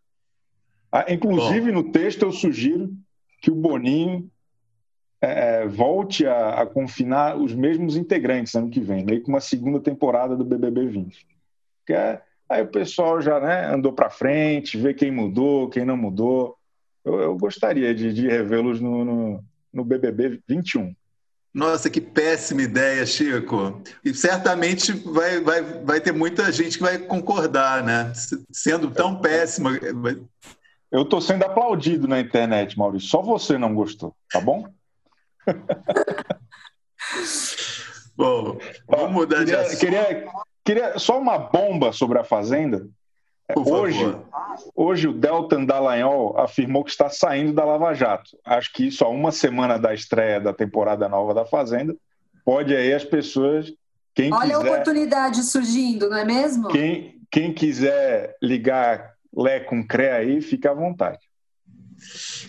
Ah, 0.91 1.05
inclusive, 1.09 1.73
Bom. 1.73 1.83
no 1.83 1.93
texto, 1.93 2.23
eu 2.23 2.33
sugiro 2.33 2.93
que 3.41 3.51
o 3.51 3.55
Boninho 3.55 4.31
é, 5.21 5.63
é, 5.63 5.67
volte 5.67 6.27
a, 6.27 6.63
a, 6.63 6.67
confinar 6.67 7.37
os 7.37 7.55
mesmos 7.55 7.97
integrantes 7.97 8.55
ano 8.55 8.71
que 8.71 8.81
vem, 8.81 9.05
meio 9.05 9.23
que 9.23 9.29
uma 9.29 9.41
segunda 9.41 9.81
temporada 9.81 10.37
do 10.37 10.45
BBB 10.45 10.87
20. 10.87 11.27
Que 11.87 11.93
é, 11.93 12.21
aí 12.49 12.63
o 12.63 12.69
pessoal 12.69 13.21
já 13.21 13.41
né, 13.41 13.67
andou 13.67 13.93
para 13.93 14.11
frente, 14.11 14.79
vê 14.79 14.93
quem 14.93 15.11
mudou, 15.11 15.69
quem 15.69 15.85
não 15.85 15.97
mudou. 15.97 16.57
Eu, 17.05 17.21
eu 17.21 17.37
gostaria 17.37 17.95
de, 17.95 18.13
de 18.13 18.29
revê-los 18.29 18.81
no, 18.81 19.05
no, 19.05 19.45
no 19.73 19.85
BBB 19.85 20.41
21. 20.47 20.95
Nossa, 21.57 21.89
que 21.89 22.03
péssima 22.03 22.61
ideia, 22.61 23.07
Chico. 23.07 23.81
E 24.05 24.13
certamente 24.13 24.93
vai, 24.93 25.41
vai, 25.41 25.63
vai 25.63 26.01
ter 26.03 26.13
muita 26.13 26.53
gente 26.53 26.77
que 26.77 26.85
vai 26.85 26.99
concordar, 26.99 27.83
né? 27.83 28.13
Sendo 28.53 28.91
tão 28.91 29.19
péssima. 29.19 29.71
Eu 30.97 31.03
estou 31.03 31.21
sendo 31.21 31.45
aplaudido 31.45 32.09
na 32.09 32.19
internet, 32.19 32.79
Maurício. 32.79 33.11
Só 33.11 33.21
você 33.21 33.59
não 33.59 33.75
gostou, 33.75 34.17
tá 34.31 34.41
bom? 34.41 34.67
bom, 38.17 38.57
vamos 38.89 39.13
mudar 39.13 39.41
queria, 39.41 39.45
de 39.45 39.57
assunto. 39.57 39.79
Queria, 39.79 40.27
queria 40.65 40.99
só 40.99 41.21
uma 41.21 41.37
bomba 41.37 41.93
sobre 41.93 42.19
a 42.19 42.25
Fazenda. 42.25 42.89
Hoje, 43.55 44.17
hoje 44.75 45.09
o 45.09 45.13
Deltan 45.13 45.67
Dallagnol 45.67 46.35
afirmou 46.39 46.83
que 46.83 46.93
está 46.93 47.11
saindo 47.11 47.53
da 47.53 47.67
Lava 47.67 47.93
Jato. 47.93 48.31
Acho 48.43 48.73
que 48.73 48.87
isso 48.87 49.05
a 49.05 49.09
uma 49.11 49.31
semana 49.31 49.79
da 49.79 49.93
estreia 49.93 50.41
da 50.41 50.55
temporada 50.55 51.07
nova 51.11 51.35
da 51.35 51.45
Fazenda 51.45 51.95
pode 52.43 52.75
aí 52.75 52.95
as 52.95 53.05
pessoas 53.05 53.71
quem 54.15 54.33
Olha 54.33 54.55
quiser, 54.55 54.55
a 54.55 54.73
oportunidade 54.73 55.43
surgindo, 55.43 56.09
não 56.09 56.17
é 56.17 56.25
mesmo? 56.25 56.69
Quem, 56.69 57.21
quem 57.31 57.53
quiser 57.53 58.35
ligar 58.43 59.16
Lé 59.37 59.61
com 59.61 59.87
Cré 59.87 60.13
aí, 60.17 60.41
fica 60.41 60.71
à 60.71 60.75
vontade. 60.75 61.21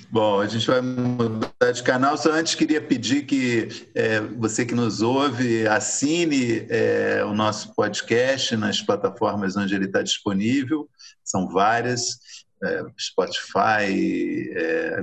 Bom, 0.10 0.40
a 0.40 0.48
gente 0.48 0.68
vai 0.68 0.82
mudar 0.82 1.72
de 1.74 1.84
canal. 1.84 2.18
Só 2.18 2.32
antes 2.32 2.56
queria 2.56 2.82
pedir 2.82 3.26
que 3.26 3.90
é, 3.96 4.20
você 4.22 4.66
que 4.66 4.76
nos 4.76 5.02
ouve 5.02 5.68
assine 5.68 6.66
é, 6.70 7.24
o 7.26 7.34
nosso 7.34 7.74
podcast 7.74 8.56
nas 8.56 8.82
plataformas 8.82 9.56
onde 9.56 9.76
ele 9.76 9.86
está 9.86 10.02
disponível. 10.02 10.90
São 11.24 11.50
várias: 11.50 12.20
é, 12.64 12.84
Spotify, 12.98 14.50
é, 14.56 15.02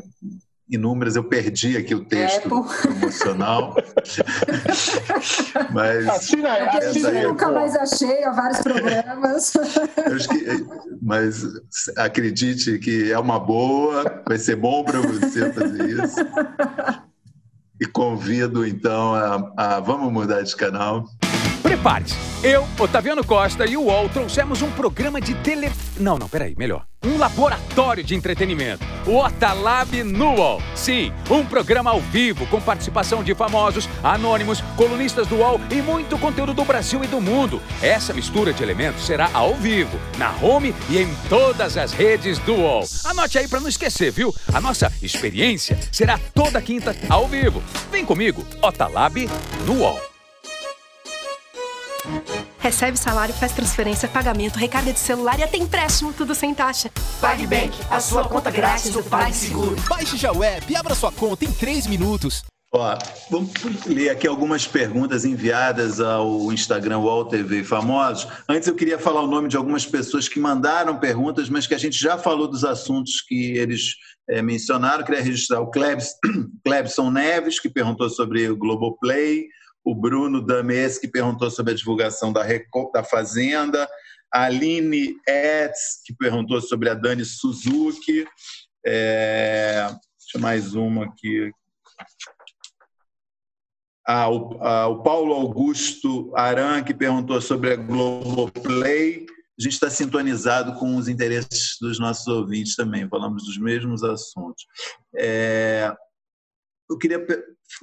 inúmeras, 0.75 1.17
eu 1.17 1.25
perdi 1.25 1.77
aqui 1.77 1.95
o 1.95 2.05
texto 2.05 2.49
promocional. 2.83 3.75
mas 5.73 6.09
assina, 6.09 6.55
assina, 6.55 7.11
eu 7.11 7.31
nunca 7.31 7.51
mais 7.51 7.75
achei, 7.77 8.25
há 8.25 8.31
vários 8.31 8.61
programas. 8.61 9.53
mas 11.03 11.45
acredite 11.97 12.79
que 12.79 13.11
é 13.13 13.19
uma 13.19 13.39
boa, 13.39 14.23
vai 14.27 14.39
ser 14.39 14.57
bom 14.57 14.85
para 14.85 15.01
você 15.01 15.53
fazer 15.53 16.05
isso. 16.05 16.17
E 17.81 17.87
convido 17.87 18.67
então 18.67 19.15
a, 19.15 19.53
a 19.57 19.81
vamos 19.81 20.13
mudar 20.13 20.43
de 20.43 20.55
canal. 20.55 21.07
Prepare-se. 21.85 22.17
Eu, 22.43 22.67
Otaviano 22.79 23.23
Costa 23.23 23.67
e 23.67 23.77
o 23.77 23.83
UOL 23.83 24.09
trouxemos 24.09 24.63
um 24.63 24.71
programa 24.71 25.21
de 25.21 25.35
tele... 25.35 25.71
Não, 25.99 26.17
não, 26.17 26.31
peraí, 26.31 26.55
melhor. 26.57 26.87
Um 27.05 27.19
laboratório 27.19 28.03
de 28.03 28.15
entretenimento. 28.15 28.83
O 29.07 29.17
Otalab 29.17 30.03
no. 30.03 30.63
Sim, 30.75 31.13
um 31.31 31.45
programa 31.45 31.91
ao 31.91 32.01
vivo 32.01 32.47
com 32.47 32.59
participação 32.59 33.23
de 33.23 33.35
famosos, 33.35 33.87
anônimos, 34.03 34.63
colunistas 34.79 35.27
do 35.27 35.37
UOL 35.37 35.61
e 35.71 35.83
muito 35.83 36.19
conteúdo 36.19 36.55
do 36.55 36.65
Brasil 36.65 37.05
e 37.05 37.07
do 37.07 37.21
mundo. 37.21 37.61
Essa 37.83 38.15
mistura 38.15 38.51
de 38.55 38.63
elementos 38.63 39.05
será 39.05 39.29
ao 39.35 39.55
vivo, 39.55 40.01
na 40.17 40.35
home 40.41 40.75
e 40.89 40.97
em 40.97 41.15
todas 41.29 41.77
as 41.77 41.93
redes 41.93 42.39
do 42.39 42.55
UOL. 42.55 42.85
Anote 43.05 43.37
aí 43.39 43.47
para 43.47 43.61
não 43.61 43.69
esquecer, 43.69 44.11
viu? 44.11 44.35
A 44.55 44.61
nossa 44.61 44.91
experiência 45.03 45.79
será 45.93 46.19
toda 46.35 46.63
quinta 46.63 46.97
ao 47.11 47.29
vivo. 47.29 47.63
Vem 47.93 48.07
comigo, 48.07 48.43
Otalab 48.63 49.29
no. 49.67 50.14
Recebe 52.59 52.99
salário, 52.99 53.35
faz 53.35 53.53
transferência, 53.53 54.09
pagamento, 54.09 54.59
recarga 54.59 54.93
de 54.93 54.99
celular 54.99 55.39
e 55.39 55.43
até 55.43 55.57
empréstimo, 55.57 56.13
tudo 56.13 56.35
sem 56.35 56.55
taxa. 56.55 56.91
PagBank, 57.21 57.79
a 57.91 58.01
sua 58.01 58.25
conta 58.25 58.51
grátis 58.51 58.91
do 58.91 59.03
PagSeguro. 59.03 59.77
Baixe 59.89 60.17
já 60.17 60.33
o 60.33 60.43
app 60.43 60.73
e 60.73 60.77
abra 60.77 60.95
sua 60.95 61.13
conta 61.13 61.45
em 61.45 61.53
3 61.53 61.87
minutos. 61.87 62.43
Ó, 62.73 62.99
vamos 63.31 63.53
ler 63.87 64.11
aqui 64.11 64.27
algumas 64.27 64.67
perguntas 64.67 65.25
enviadas 65.25 66.01
ao 66.01 66.53
Instagram 66.53 66.99
Wall 66.99 67.27
TV 67.27 67.63
Famosos. 67.63 68.27
Antes 68.49 68.67
eu 68.67 68.75
queria 68.75 68.99
falar 68.99 69.23
o 69.23 69.29
nome 69.29 69.49
de 69.49 69.57
algumas 69.57 69.87
pessoas 69.87 70.29
que 70.29 70.41
mandaram 70.41 70.99
perguntas, 70.99 71.49
mas 71.49 71.69
que 71.69 71.75
a 71.75 71.79
gente 71.79 71.97
já 71.97 72.19
falou 72.19 72.49
dos 72.49 72.65
assuntos 72.65 73.21
que 73.21 73.57
eles 73.57 73.95
é, 74.29 74.43
mencionaram. 74.43 75.01
Eu 75.01 75.07
queria 75.07 75.23
registrar 75.23 75.61
o 75.61 75.71
Klebs, 75.71 76.15
Klebson 76.65 77.11
Neves, 77.13 77.61
que 77.61 77.69
perguntou 77.69 78.11
sobre 78.11 78.49
o 78.49 78.57
Globoplay 78.57 79.45
o 79.85 79.95
Bruno 79.95 80.41
Dames, 80.41 80.99
que 80.99 81.07
perguntou 81.07 81.51
sobre 81.51 81.73
a 81.73 81.77
divulgação 81.77 82.33
da, 82.33 82.43
da 82.93 83.05
Fazenda, 83.05 83.89
a 84.33 84.45
Aline 84.45 85.17
Etz, 85.29 86.01
que 86.05 86.15
perguntou 86.15 86.61
sobre 86.61 86.89
a 86.89 86.95
Dani 86.95 87.25
Suzuki, 87.25 88.27
é, 88.85 89.87
deixa 90.19 90.39
mais 90.39 90.75
uma 90.75 91.05
aqui. 91.05 91.53
Ah, 94.07 94.29
o, 94.29 94.59
ah, 94.61 94.89
o 94.89 95.03
Paulo 95.03 95.33
Augusto 95.33 96.33
Aran, 96.37 96.83
que 96.83 96.93
perguntou 96.93 97.41
sobre 97.41 97.73
a 97.73 97.77
Globoplay. 97.77 99.25
A 99.59 99.63
gente 99.63 99.75
está 99.75 99.89
sintonizado 99.89 100.75
com 100.79 100.97
os 100.97 101.09
interesses 101.09 101.77
dos 101.81 101.99
nossos 101.99 102.27
ouvintes 102.27 102.75
também, 102.75 103.09
falamos 103.09 103.45
dos 103.45 103.57
mesmos 103.57 104.03
assuntos. 104.03 104.67
É, 105.17 105.95
eu 106.91 106.99
queria 106.99 107.25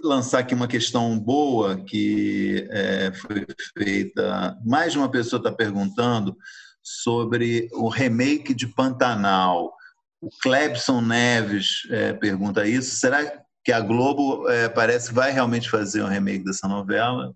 lançar 0.04 0.39
aqui 0.39 0.54
uma 0.54 0.67
questão 0.67 1.17
boa 1.19 1.84
que 1.84 2.67
é, 2.69 3.12
foi 3.13 3.45
feita. 3.77 4.58
Mais 4.65 4.95
uma 4.95 5.10
pessoa 5.10 5.39
está 5.39 5.51
perguntando 5.51 6.36
sobre 6.82 7.69
o 7.73 7.89
remake 7.89 8.54
de 8.54 8.67
Pantanal. 8.67 9.73
O 10.19 10.30
Clebson 10.41 11.01
Neves 11.01 11.88
é, 11.89 12.13
pergunta 12.13 12.67
isso. 12.67 12.95
Será 12.95 13.43
que 13.63 13.71
a 13.71 13.80
Globo 13.80 14.47
é, 14.49 14.69
parece 14.69 15.10
que 15.10 15.15
vai 15.15 15.32
realmente 15.32 15.69
fazer 15.69 16.04
um 16.04 16.08
remake 16.08 16.43
dessa 16.43 16.67
novela? 16.67 17.34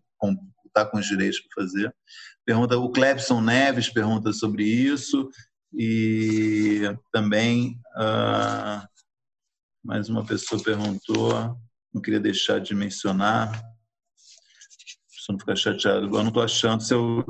Está 0.68 0.86
com 0.86 0.98
os 0.98 1.06
direitos 1.06 1.40
para 1.40 1.64
fazer. 1.64 1.96
Pergunta 2.46 2.78
o 2.78 2.92
Clebson 2.92 3.42
Neves 3.42 3.90
pergunta 3.90 4.32
sobre 4.32 4.64
isso 4.64 5.30
e 5.74 6.82
também 7.12 7.80
uh, 7.98 8.88
mais 9.84 10.10
uma 10.10 10.26
pessoa 10.26 10.62
perguntou 10.62 11.58
não 11.96 12.02
queria 12.02 12.20
deixar 12.20 12.60
de 12.60 12.76
mencionar, 12.76 13.50
se 15.08 15.32
não 15.32 15.40
ficar 15.40 15.56
chateado, 15.56 16.06
agora 16.06 16.24
não 16.24 16.28
estou 16.28 16.44
achando 16.44 16.84
se 16.84 16.94
eu... 16.94 17.24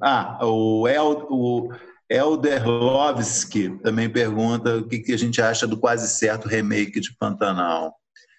Ah, 0.00 0.38
o, 0.42 0.88
El, 0.88 1.26
o 1.30 1.68
Elder 2.08 2.66
Lovski 2.66 3.78
também 3.82 4.08
pergunta 4.08 4.78
o 4.78 4.88
que, 4.88 5.00
que 5.00 5.12
a 5.12 5.18
gente 5.18 5.40
acha 5.42 5.66
do 5.66 5.76
quase 5.76 6.08
certo 6.08 6.48
remake 6.48 6.98
de 6.98 7.14
Pantanal. 7.14 7.94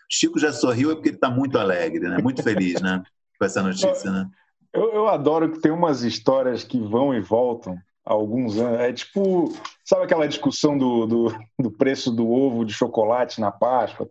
Chico 0.09 0.39
já 0.39 0.51
sorriu 0.51 0.91
é 0.91 0.95
porque 0.95 1.09
ele 1.09 1.17
está 1.17 1.29
muito 1.29 1.59
alegre, 1.59 2.07
né? 2.09 2.17
muito 2.17 2.41
feliz 2.41 2.81
né? 2.81 3.03
com 3.37 3.45
essa 3.45 3.61
notícia. 3.61 4.11
Né? 4.11 4.27
Eu, 4.73 4.93
eu 4.93 5.07
adoro 5.07 5.51
que 5.51 5.61
tem 5.61 5.71
umas 5.71 6.01
histórias 6.01 6.63
que 6.63 6.79
vão 6.79 7.13
e 7.13 7.21
voltam 7.21 7.77
alguns 8.03 8.57
anos. 8.57 8.79
É 8.79 8.91
tipo, 8.91 9.53
sabe 9.83 10.05
aquela 10.05 10.27
discussão 10.27 10.75
do, 10.75 11.05
do, 11.05 11.37
do 11.59 11.71
preço 11.71 12.11
do 12.11 12.29
ovo 12.29 12.65
de 12.65 12.73
chocolate 12.73 13.39
na 13.39 13.51
Páscoa? 13.51 14.07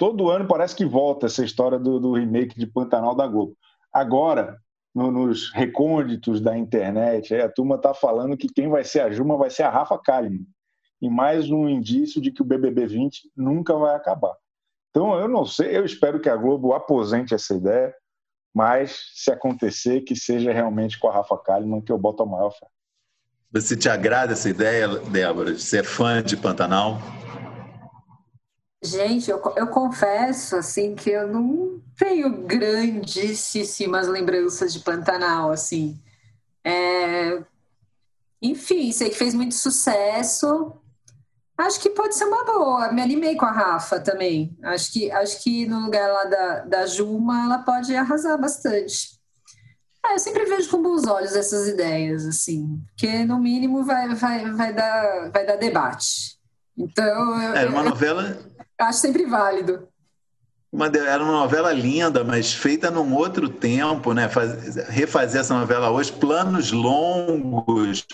Todo 0.00 0.30
ano 0.30 0.48
parece 0.48 0.74
que 0.74 0.86
volta 0.86 1.26
essa 1.26 1.44
história 1.44 1.78
do, 1.78 2.00
do 2.00 2.14
remake 2.14 2.58
de 2.58 2.66
Pantanal 2.66 3.14
da 3.14 3.26
Globo. 3.26 3.54
Agora, 3.92 4.58
no, 4.94 5.10
nos 5.10 5.52
recônditos 5.52 6.40
da 6.40 6.56
internet, 6.56 7.34
a 7.34 7.50
turma 7.50 7.74
está 7.76 7.92
falando 7.92 8.34
que 8.34 8.48
quem 8.48 8.66
vai 8.66 8.82
ser 8.82 9.00
a 9.00 9.10
Juma 9.10 9.36
vai 9.36 9.50
ser 9.50 9.64
a 9.64 9.68
Rafa 9.68 9.98
Kalimann. 9.98 10.46
E 11.02 11.10
mais 11.10 11.50
um 11.50 11.68
indício 11.68 12.18
de 12.18 12.30
que 12.30 12.40
o 12.40 12.46
BBB 12.46 12.86
20 12.86 13.30
nunca 13.36 13.76
vai 13.76 13.94
acabar. 13.94 14.34
Então, 14.88 15.18
eu 15.20 15.28
não 15.28 15.44
sei, 15.44 15.76
eu 15.76 15.84
espero 15.84 16.18
que 16.18 16.30
a 16.30 16.36
Globo 16.36 16.72
aposente 16.72 17.34
essa 17.34 17.54
ideia, 17.54 17.94
mas 18.54 19.02
se 19.14 19.30
acontecer, 19.30 20.00
que 20.00 20.16
seja 20.16 20.50
realmente 20.50 20.98
com 20.98 21.08
a 21.08 21.12
Rafa 21.12 21.36
Kalimann, 21.36 21.82
que 21.82 21.92
eu 21.92 21.98
boto 21.98 22.22
a 22.22 22.26
maior 22.26 22.52
fé. 22.52 22.66
Você 23.52 23.76
te 23.76 23.88
agrada 23.90 24.32
essa 24.32 24.48
ideia, 24.48 24.88
Débora, 24.88 25.52
de 25.52 25.60
ser 25.60 25.84
fã 25.84 26.22
de 26.22 26.38
Pantanal? 26.38 26.98
Gente, 28.82 29.30
eu, 29.30 29.42
eu 29.56 29.66
confesso 29.66 30.56
assim 30.56 30.94
que 30.94 31.10
eu 31.10 31.28
não 31.28 31.80
tenho 31.98 32.44
grandíssimas 32.46 34.08
lembranças 34.08 34.72
de 34.72 34.80
Pantanal, 34.80 35.50
assim. 35.50 36.00
É... 36.64 37.42
Enfim, 38.40 38.90
sei 38.90 39.10
que 39.10 39.16
fez 39.16 39.34
muito 39.34 39.54
sucesso. 39.54 40.72
Acho 41.58 41.78
que 41.78 41.90
pode 41.90 42.14
ser 42.14 42.24
uma 42.24 42.42
boa. 42.42 42.90
Me 42.90 43.02
animei 43.02 43.36
com 43.36 43.44
a 43.44 43.52
Rafa 43.52 44.00
também. 44.00 44.56
Acho 44.62 44.90
que, 44.92 45.10
acho 45.10 45.42
que 45.42 45.66
no 45.66 45.80
lugar 45.80 46.10
lá 46.10 46.24
da, 46.24 46.60
da 46.60 46.86
Juma, 46.86 47.44
ela 47.44 47.58
pode 47.58 47.94
arrasar 47.94 48.40
bastante. 48.40 49.20
Ah, 50.02 50.14
eu 50.14 50.18
sempre 50.18 50.46
vejo 50.46 50.70
com 50.70 50.82
bons 50.82 51.06
olhos 51.06 51.36
essas 51.36 51.68
ideias, 51.68 52.24
assim, 52.24 52.82
porque 52.88 53.22
no 53.26 53.38
mínimo 53.38 53.84
vai, 53.84 54.14
vai, 54.14 54.50
vai, 54.50 54.72
dar, 54.72 55.30
vai 55.30 55.44
dar 55.44 55.56
debate. 55.56 56.38
Então. 56.78 57.38
É 57.54 57.66
uma 57.66 57.82
novela 57.82 58.49
acho 58.80 59.00
sempre 59.00 59.26
válido. 59.26 59.88
era 60.72 61.22
uma 61.22 61.32
novela 61.32 61.72
linda, 61.72 62.22
mas 62.24 62.52
feita 62.52 62.90
num 62.90 63.14
outro 63.14 63.48
tempo, 63.48 64.12
né? 64.12 64.28
Faz, 64.28 64.76
refazer 64.88 65.40
essa 65.40 65.58
novela 65.58 65.90
hoje, 65.90 66.12
planos 66.12 66.70
longos, 66.70 68.06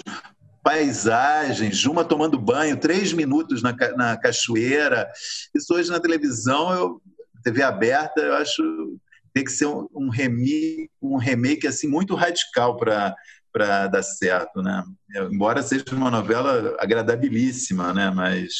paisagens, 0.62 1.76
Juma 1.76 2.04
tomando 2.04 2.38
banho, 2.38 2.76
três 2.76 3.12
minutos 3.12 3.62
na, 3.62 3.74
na 3.96 4.16
cachoeira. 4.16 5.08
Isso 5.54 5.74
hoje 5.74 5.90
na 5.90 6.00
televisão, 6.00 6.72
eu, 6.72 7.02
TV 7.44 7.62
aberta, 7.62 8.20
eu 8.20 8.34
acho 8.34 8.98
tem 9.32 9.44
que 9.44 9.52
ser 9.52 9.66
um, 9.66 9.86
um 9.94 10.08
remake, 10.08 10.88
um 11.00 11.18
remake 11.18 11.66
assim 11.66 11.86
muito 11.86 12.14
radical 12.14 12.74
para 12.76 13.14
para 13.52 13.86
dar 13.86 14.02
certo, 14.02 14.60
né? 14.60 14.84
Embora 15.32 15.62
seja 15.62 15.84
uma 15.92 16.10
novela 16.10 16.76
agradabilíssima, 16.78 17.90
né? 17.94 18.10
Mas 18.10 18.52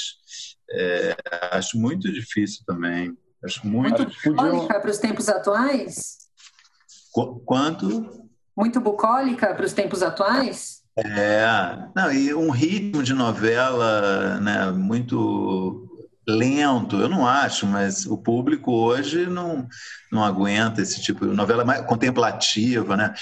é, 0.71 1.17
acho 1.53 1.79
muito 1.79 2.13
difícil 2.13 2.63
também. 2.67 3.17
Acho 3.45 3.67
muito, 3.67 4.07
bucólica 4.25 4.81
para 4.81 4.91
os 4.91 4.99
tempos 4.99 5.29
atuais? 5.29 6.19
Qu 7.13 7.41
quanto? 7.45 8.29
Muito 8.57 8.81
bucólica 8.81 9.55
para 9.55 9.65
os 9.65 9.73
tempos 9.73 10.03
atuais? 10.03 10.83
É, 10.99 11.47
não, 11.95 12.11
e 12.11 12.35
um 12.35 12.51
ritmo 12.51 13.03
de 13.03 13.13
novela 13.13 14.41
né, 14.41 14.71
muito 14.71 15.87
lento, 16.27 16.97
eu 16.97 17.09
não 17.09 17.27
acho, 17.27 17.67
mas 17.67 18.07
o 18.07 18.17
público 18.17 18.73
hoje 18.73 19.27
não, 19.27 19.69
não 20.11 20.25
aguenta 20.25 20.81
esse 20.81 21.01
tipo 21.01 21.27
de 21.27 21.35
novela 21.35 21.65
mais 21.65 21.83
contemplativa, 21.87 22.97
né? 22.97 23.15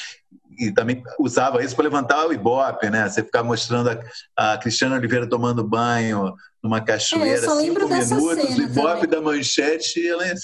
E 0.59 0.73
também 0.73 1.03
usava 1.19 1.63
isso 1.63 1.75
para 1.75 1.85
levantar 1.85 2.27
o 2.27 2.33
ibope, 2.33 2.89
né? 2.89 3.09
Você 3.09 3.23
ficar 3.23 3.43
mostrando 3.43 3.91
a, 4.37 4.53
a 4.53 4.59
Cristiana 4.59 4.97
Oliveira 4.97 5.29
tomando 5.29 5.67
banho 5.67 6.35
numa 6.65 6.81
cachoeira, 6.81 7.45
é, 7.45 7.49
cinco 7.61 7.87
minutos, 7.87 8.11
o 8.11 8.63
ibope 8.63 9.01
também. 9.03 9.11
da 9.11 9.21
manchete, 9.21 10.09
ela 10.09 10.27
é... 10.27 10.35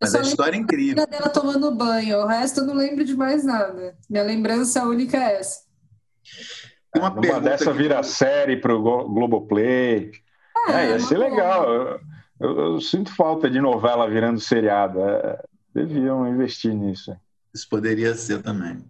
Mas 0.00 0.16
a 0.16 0.20
história 0.20 0.56
é 0.56 0.58
incrível. 0.58 1.06
dela 1.06 1.28
tomando 1.28 1.72
banho, 1.72 2.18
o 2.18 2.26
resto 2.26 2.60
eu 2.60 2.66
não 2.66 2.74
lembro 2.74 3.04
de 3.04 3.14
mais 3.14 3.44
nada. 3.44 3.96
Minha 4.10 4.24
lembrança 4.24 4.82
única 4.82 5.16
é 5.16 5.38
essa. 5.38 5.60
Uma, 6.94 7.10
uma 7.10 7.40
dessa 7.40 7.70
que... 7.70 7.78
vira 7.78 8.02
série 8.02 8.56
para 8.56 8.74
o 8.74 8.82
Globoplay. 8.82 10.10
É, 10.68 10.72
é, 10.72 10.90
ia 10.90 11.00
ser 11.00 11.18
legal. 11.18 11.72
Eu, 11.72 12.00
eu, 12.40 12.60
eu, 12.72 12.80
sinto 12.80 13.14
falta 13.14 13.48
de 13.48 13.60
novela 13.60 14.10
virando 14.10 14.40
seriado. 14.40 15.00
É, 15.00 15.40
deviam 15.72 16.26
investir 16.28 16.74
nisso. 16.74 17.16
Isso 17.54 17.68
poderia 17.68 18.12
ser 18.14 18.42
também. 18.42 18.84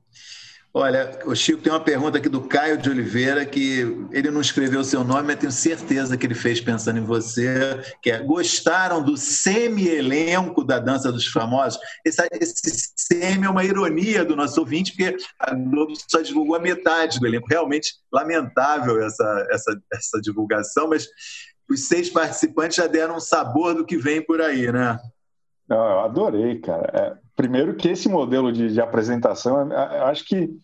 Olha, 0.77 1.21
o 1.25 1.37
Chico 1.37 1.63
tem 1.63 1.73
uma 1.73 1.79
pergunta 1.79 2.19
aqui 2.19 2.29
do 2.29 2.41
Caio 2.41 2.77
de 2.77 2.91
Oliveira, 2.91 3.47
que 3.47 4.09
ele 4.11 4.29
não 4.29 4.41
escreveu 4.41 4.81
o 4.81 4.85
seu 4.85 5.05
nome, 5.05 5.29
mas 5.29 5.37
tenho 5.37 5.53
certeza 5.53 6.17
que 6.17 6.27
ele 6.27 6.35
fez 6.35 6.61
pensando 6.61 6.99
em 6.99 7.05
você, 7.05 7.81
que 8.03 8.11
é, 8.11 8.19
gostaram 8.19 9.01
do 9.01 9.17
semi-elenco 9.17 10.65
da 10.65 10.81
Dança 10.81 11.13
dos 11.13 11.29
Famosos? 11.29 11.79
Esse, 12.05 12.27
esse 12.41 12.93
semi 12.97 13.47
é 13.47 13.49
uma 13.49 13.63
ironia 13.63 14.25
do 14.25 14.35
nosso 14.35 14.59
ouvinte, 14.59 14.97
porque 14.97 15.17
a 15.39 15.55
Globo 15.55 15.93
só 16.11 16.21
divulgou 16.21 16.57
a 16.57 16.61
metade 16.61 17.21
do 17.21 17.27
elenco. 17.29 17.47
Realmente 17.49 17.93
lamentável 18.13 19.01
essa, 19.01 19.47
essa, 19.53 19.81
essa 19.93 20.21
divulgação, 20.21 20.89
mas 20.89 21.07
os 21.71 21.87
seis 21.87 22.11
participantes 22.11 22.79
já 22.79 22.89
deram 22.89 23.15
um 23.15 23.21
sabor 23.21 23.77
do 23.77 23.87
que 23.87 23.97
vem 23.97 24.21
por 24.21 24.41
aí, 24.41 24.73
né? 24.73 24.99
Não, 25.69 25.77
eu 25.77 26.01
adorei, 26.01 26.59
cara. 26.59 26.91
É, 26.93 27.24
primeiro 27.37 27.75
que 27.75 27.89
esse 27.89 28.09
modelo 28.09 28.53
de, 28.53 28.73
de 28.73 28.81
apresentação, 28.81 29.73
é, 29.73 29.75
é, 29.75 29.99
acho 30.01 30.25
que 30.25 30.57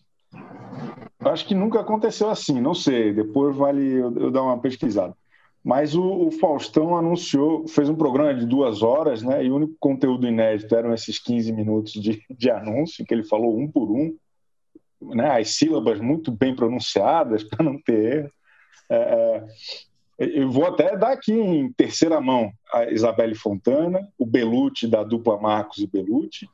acho 1.19 1.45
que 1.45 1.53
nunca 1.53 1.79
aconteceu 1.79 2.29
assim. 2.29 2.59
Não 2.61 2.73
sei. 2.73 3.13
Depois 3.13 3.55
vale 3.55 3.93
eu, 3.93 4.13
eu 4.17 4.31
dar 4.31 4.43
uma 4.43 4.59
pesquisada. 4.59 5.15
Mas 5.63 5.93
o, 5.93 6.27
o, 6.27 6.31
Faustão 6.31 6.97
anunciou, 6.97 7.67
fez 7.67 7.87
um 7.87 7.95
programa 7.95 8.33
de 8.33 8.47
duas 8.47 8.81
horas, 8.81 9.21
né? 9.21 9.45
E 9.45 9.51
o 9.51 9.55
único 9.55 9.75
conteúdo 9.79 10.27
inédito 10.27 10.75
eram 10.75 10.93
esses 10.93 11.19
15 11.19 11.53
minutos 11.53 11.93
de, 11.93 12.23
de 12.29 12.49
anúncio, 12.49 13.05
que 13.05 13.13
ele 13.13 13.23
falou 13.23 13.59
um 13.59 13.67
por 13.67 13.91
um, 13.91 14.15
né? 15.13 15.39
As 15.39 15.51
sílabas 15.51 15.99
muito 15.99 16.31
bem 16.31 16.55
pronunciadas 16.55 17.43
para 17.47 17.63
não 17.63 17.79
ter 17.79 18.15
erro. 18.15 18.31
É, 18.89 18.95
é 18.97 19.45
eu 20.21 20.51
vou 20.51 20.67
até 20.67 20.95
dar 20.95 21.13
aqui 21.13 21.33
em 21.33 21.71
terceira 21.73 22.21
mão 22.21 22.51
a 22.71 22.91
Isabelle 22.91 23.33
Fontana, 23.33 24.07
o 24.19 24.25
Belucci 24.25 24.87
da 24.87 25.03
dupla 25.03 25.39
Marcos 25.39 25.79
e 25.79 25.87
Belucci, 25.87 26.47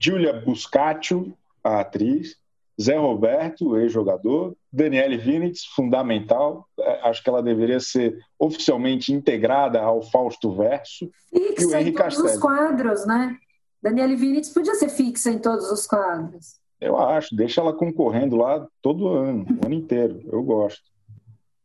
Giulia 0.00 0.32
Buscaccio, 0.32 1.32
a 1.62 1.80
atriz, 1.80 2.36
Zé 2.80 2.96
Roberto, 2.96 3.76
ex-jogador, 3.76 4.56
Daniele 4.72 5.16
Vinitz, 5.16 5.64
fundamental, 5.64 6.68
é, 6.78 7.08
acho 7.08 7.22
que 7.22 7.28
ela 7.28 7.42
deveria 7.42 7.80
ser 7.80 8.16
oficialmente 8.38 9.12
integrada 9.12 9.80
ao 9.80 10.00
Fausto 10.00 10.54
Verso, 10.54 11.10
fixa 11.28 11.62
e 11.62 11.66
o 11.66 11.74
Henrique 11.74 11.90
em 11.90 11.92
todos 11.92 12.16
Castelli. 12.16 12.28
os 12.28 12.38
quadros, 12.40 13.06
né? 13.06 13.36
Daniele 13.82 14.16
Vinitz 14.16 14.50
podia 14.50 14.74
ser 14.74 14.88
fixa 14.88 15.30
em 15.30 15.38
todos 15.38 15.70
os 15.70 15.86
quadros. 15.86 16.58
Eu 16.80 16.96
acho, 16.96 17.34
deixa 17.34 17.60
ela 17.60 17.72
concorrendo 17.72 18.36
lá 18.36 18.64
todo 18.80 19.08
ano, 19.08 19.44
o 19.50 19.66
ano 19.66 19.74
inteiro, 19.74 20.20
eu 20.30 20.42
gosto. 20.44 20.82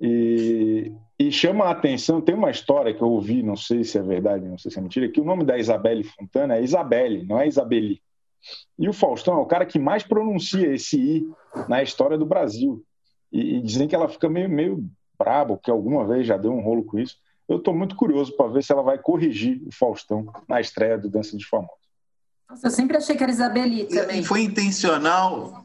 E, 0.02 0.92
e 1.20 1.32
chama 1.32 1.66
a 1.66 1.72
atenção, 1.72 2.20
tem 2.20 2.34
uma 2.34 2.50
história 2.50 2.94
que 2.94 3.02
eu 3.02 3.10
ouvi, 3.10 3.44
não 3.44 3.56
sei 3.56 3.84
se 3.84 4.00
é 4.00 4.02
verdade, 4.02 4.46
não 4.48 4.58
sei 4.58 4.72
se 4.72 4.80
é 4.80 4.82
mentira, 4.82 5.08
que 5.08 5.22
o 5.22 5.24
nome 5.24 5.46
da 5.46 5.58
Isabelle 5.58 6.04
Fontana 6.04 6.56
é 6.56 6.64
Isabelle, 6.64 7.24
não 7.24 7.40
é 7.40 7.48
Isabeli. 7.48 8.02
E 8.78 8.90
o 8.90 8.94
Faustão 8.94 9.36
é 9.36 9.42
o 9.42 9.46
cara 9.46 9.66
que 9.66 9.80
mais 9.80 10.04
pronuncia 10.04 10.74
esse 10.74 11.00
I 11.00 11.34
na 11.68 11.82
história 11.82 12.18
do 12.18 12.26
Brasil. 12.26 12.84
E, 13.32 13.58
e 13.58 13.62
dizem 13.62 13.88
que 13.88 13.96
ela 13.96 14.10
fica 14.10 14.30
meio, 14.30 14.50
meio 14.50 14.90
brabo, 15.18 15.58
que 15.58 15.72
alguma 15.72 16.06
vez 16.08 16.28
já 16.28 16.38
deu 16.38 16.52
um 16.52 16.62
rolo 16.62 16.84
com 16.84 17.00
isso. 17.00 17.18
Eu 17.48 17.58
estou 17.58 17.74
muito 17.74 17.96
curioso 17.96 18.36
para 18.36 18.52
ver 18.52 18.64
se 18.64 18.72
ela 18.72 18.82
vai 18.82 18.98
corrigir 18.98 19.62
o 19.66 19.72
Faustão 19.72 20.26
na 20.48 20.62
estreia 20.62 20.98
do 20.98 21.10
Dança 21.10 21.38
de 21.38 21.46
Famosos. 21.46 21.84
Nossa, 22.50 22.68
eu 22.68 22.72
sempre 22.72 22.98
achei 22.98 23.16
que 23.16 23.24
era 23.24 23.32
Isabeli 23.32 23.86
também. 23.86 24.20
E 24.20 24.24
foi 24.24 24.42
intencional 24.42 25.64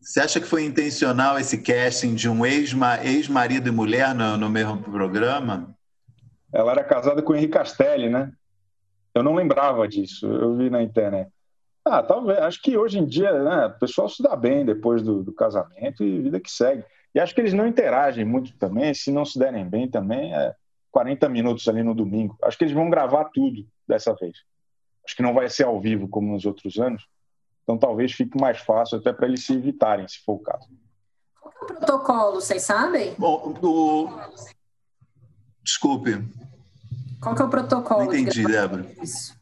você 0.00 0.20
acha 0.20 0.40
que 0.40 0.46
foi 0.46 0.64
intencional 0.64 1.38
esse 1.38 1.58
casting 1.58 2.14
de 2.14 2.28
um 2.28 2.44
ex-marido 2.44 3.68
e 3.68 3.72
mulher 3.72 4.14
no, 4.14 4.36
no 4.36 4.50
mesmo 4.50 4.82
programa? 4.82 5.76
Ela 6.52 6.72
era 6.72 6.84
casada 6.84 7.22
com 7.22 7.32
o 7.32 7.36
Henrique 7.36 7.52
Castelli, 7.52 8.08
né? 8.08 8.32
Eu 9.14 9.22
não 9.22 9.34
lembrava 9.34 9.86
disso, 9.86 10.26
eu 10.26 10.56
vi 10.56 10.70
na 10.70 10.82
internet. 10.82 11.30
Ah, 11.84 12.02
talvez. 12.02 12.38
Acho 12.38 12.62
que 12.62 12.76
hoje 12.76 12.98
em 12.98 13.06
dia, 13.06 13.32
né, 13.42 13.66
o 13.66 13.78
pessoal 13.78 14.08
se 14.08 14.22
dá 14.22 14.36
bem 14.36 14.64
depois 14.64 15.02
do, 15.02 15.22
do, 15.22 15.32
casamento 15.32 16.04
e 16.04 16.22
vida 16.22 16.40
que 16.40 16.50
segue. 16.50 16.84
E 17.14 17.20
acho 17.20 17.34
que 17.34 17.40
eles 17.40 17.52
não 17.52 17.66
interagem 17.66 18.24
muito 18.24 18.56
também. 18.56 18.94
Se 18.94 19.10
não 19.10 19.24
se 19.24 19.38
derem 19.38 19.68
bem 19.68 19.88
também, 19.88 20.34
é 20.34 20.54
40 20.90 21.28
minutos 21.28 21.66
ali 21.68 21.82
no 21.82 21.94
domingo. 21.94 22.36
Acho 22.42 22.56
que 22.56 22.64
eles 22.64 22.74
vão 22.74 22.88
gravar 22.88 23.24
tudo 23.34 23.66
dessa 23.86 24.14
vez. 24.14 24.38
Acho 25.04 25.16
que 25.16 25.22
não 25.22 25.34
vai 25.34 25.48
ser 25.48 25.64
ao 25.64 25.80
vivo 25.80 26.08
como 26.08 26.32
nos 26.32 26.46
outros 26.46 26.78
anos. 26.78 27.06
Então 27.64 27.76
talvez 27.76 28.12
fique 28.12 28.40
mais 28.40 28.58
fácil 28.58 28.98
até 28.98 29.12
para 29.12 29.26
eles 29.26 29.44
se 29.44 29.52
evitarem, 29.52 30.06
se 30.06 30.18
for 30.24 30.34
o 30.34 30.38
caso. 30.38 30.68
Qual 31.40 31.52
é 31.52 31.64
o 31.64 31.66
protocolo, 31.66 32.40
vocês 32.40 32.62
sabem? 32.62 33.14
Bom, 33.18 33.54
o... 33.62 34.08
Desculpe. 35.62 36.24
Qual 37.20 37.34
que 37.34 37.42
é 37.42 37.44
o 37.44 37.48
protocolo? 37.48 38.04
Não 38.04 38.14
entendi, 38.14 38.44
Débora. 38.44 38.86
Isso? 39.00 39.41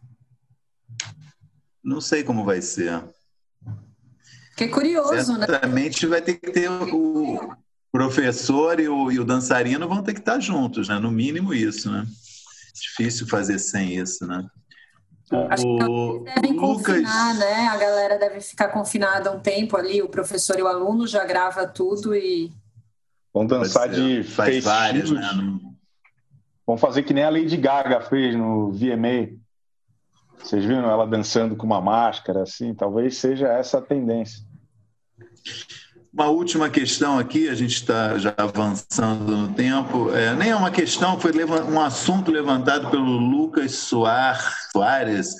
Não 1.83 2.01
sei 2.01 2.23
como 2.23 2.45
vai 2.45 2.61
ser. 2.61 3.03
Que 4.57 4.65
é 4.65 4.69
curioso, 4.69 5.09
Certamente 5.09 5.39
né? 5.39 5.47
Certamente 5.47 6.07
vai 6.07 6.23
ter 6.23 6.35
que 6.35 6.51
ter 6.51 6.69
o 6.71 7.57
professor 7.91 8.79
e 8.79 8.89
o, 8.89 9.11
e 9.11 9.19
o 9.19 9.25
dançarino 9.25 9.89
vão 9.89 10.03
ter 10.03 10.15
que 10.15 10.21
estar 10.21 10.39
juntos, 10.39 10.89
né? 10.89 10.99
No 10.99 11.11
mínimo 11.11 11.55
isso, 11.55 11.91
né? 11.91 12.07
Difícil 12.75 13.27
fazer 13.27 13.59
sem 13.59 13.97
isso, 13.97 14.27
né? 14.27 14.47
Acho 15.49 15.63
que 15.63 16.35
devem 16.35 16.53
Lucas... 16.53 16.87
confinar, 16.87 17.35
né? 17.37 17.69
A 17.69 17.77
galera 17.77 18.19
deve 18.19 18.41
ficar 18.41 18.69
confinada 18.69 19.31
um 19.31 19.39
tempo 19.39 19.77
ali, 19.77 20.03
o 20.03 20.09
professor 20.09 20.59
e 20.59 20.63
o 20.63 20.67
aluno 20.67 21.07
já 21.07 21.25
grava 21.25 21.67
tudo 21.67 22.15
e. 22.15 22.53
Vão 23.33 23.47
dançar 23.47 23.89
de 23.89 24.25
faz 24.25 24.65
várias, 24.65 25.11
né? 25.11 25.23
Vão 26.67 26.77
fazer 26.77 27.05
que 27.05 27.15
nem 27.15 27.25
a 27.25 27.31
Lady 27.31 27.57
Gaga 27.57 28.01
fez 28.01 28.35
no 28.35 28.73
VMA. 28.73 29.40
Vocês 30.43 30.65
viram 30.65 30.91
ela 30.91 31.07
dançando 31.07 31.55
com 31.57 31.67
uma 31.67 31.81
máscara, 31.81 32.43
assim? 32.43 32.75
Talvez 32.75 33.19
seja 33.19 33.49
essa 33.49 33.79
a 33.79 33.83
tendência. 33.83 34.41
Uma 36.13 36.27
última 36.27 36.69
questão 36.69 37.19
aqui, 37.19 37.49
a 37.49 37.55
gente 37.55 37.75
está 37.75 38.19
já 38.19 38.35
avançando 38.37 39.37
no 39.37 39.55
tempo. 39.55 40.13
É, 40.13 40.35
nem 40.35 40.51
é 40.51 40.57
uma 40.57 40.71
questão, 40.71 41.21
foi 41.21 41.33
um 41.45 41.81
assunto 41.81 42.33
levantado 42.33 42.91
pelo 42.91 43.05
Lucas 43.05 43.77
Soares 43.77 45.35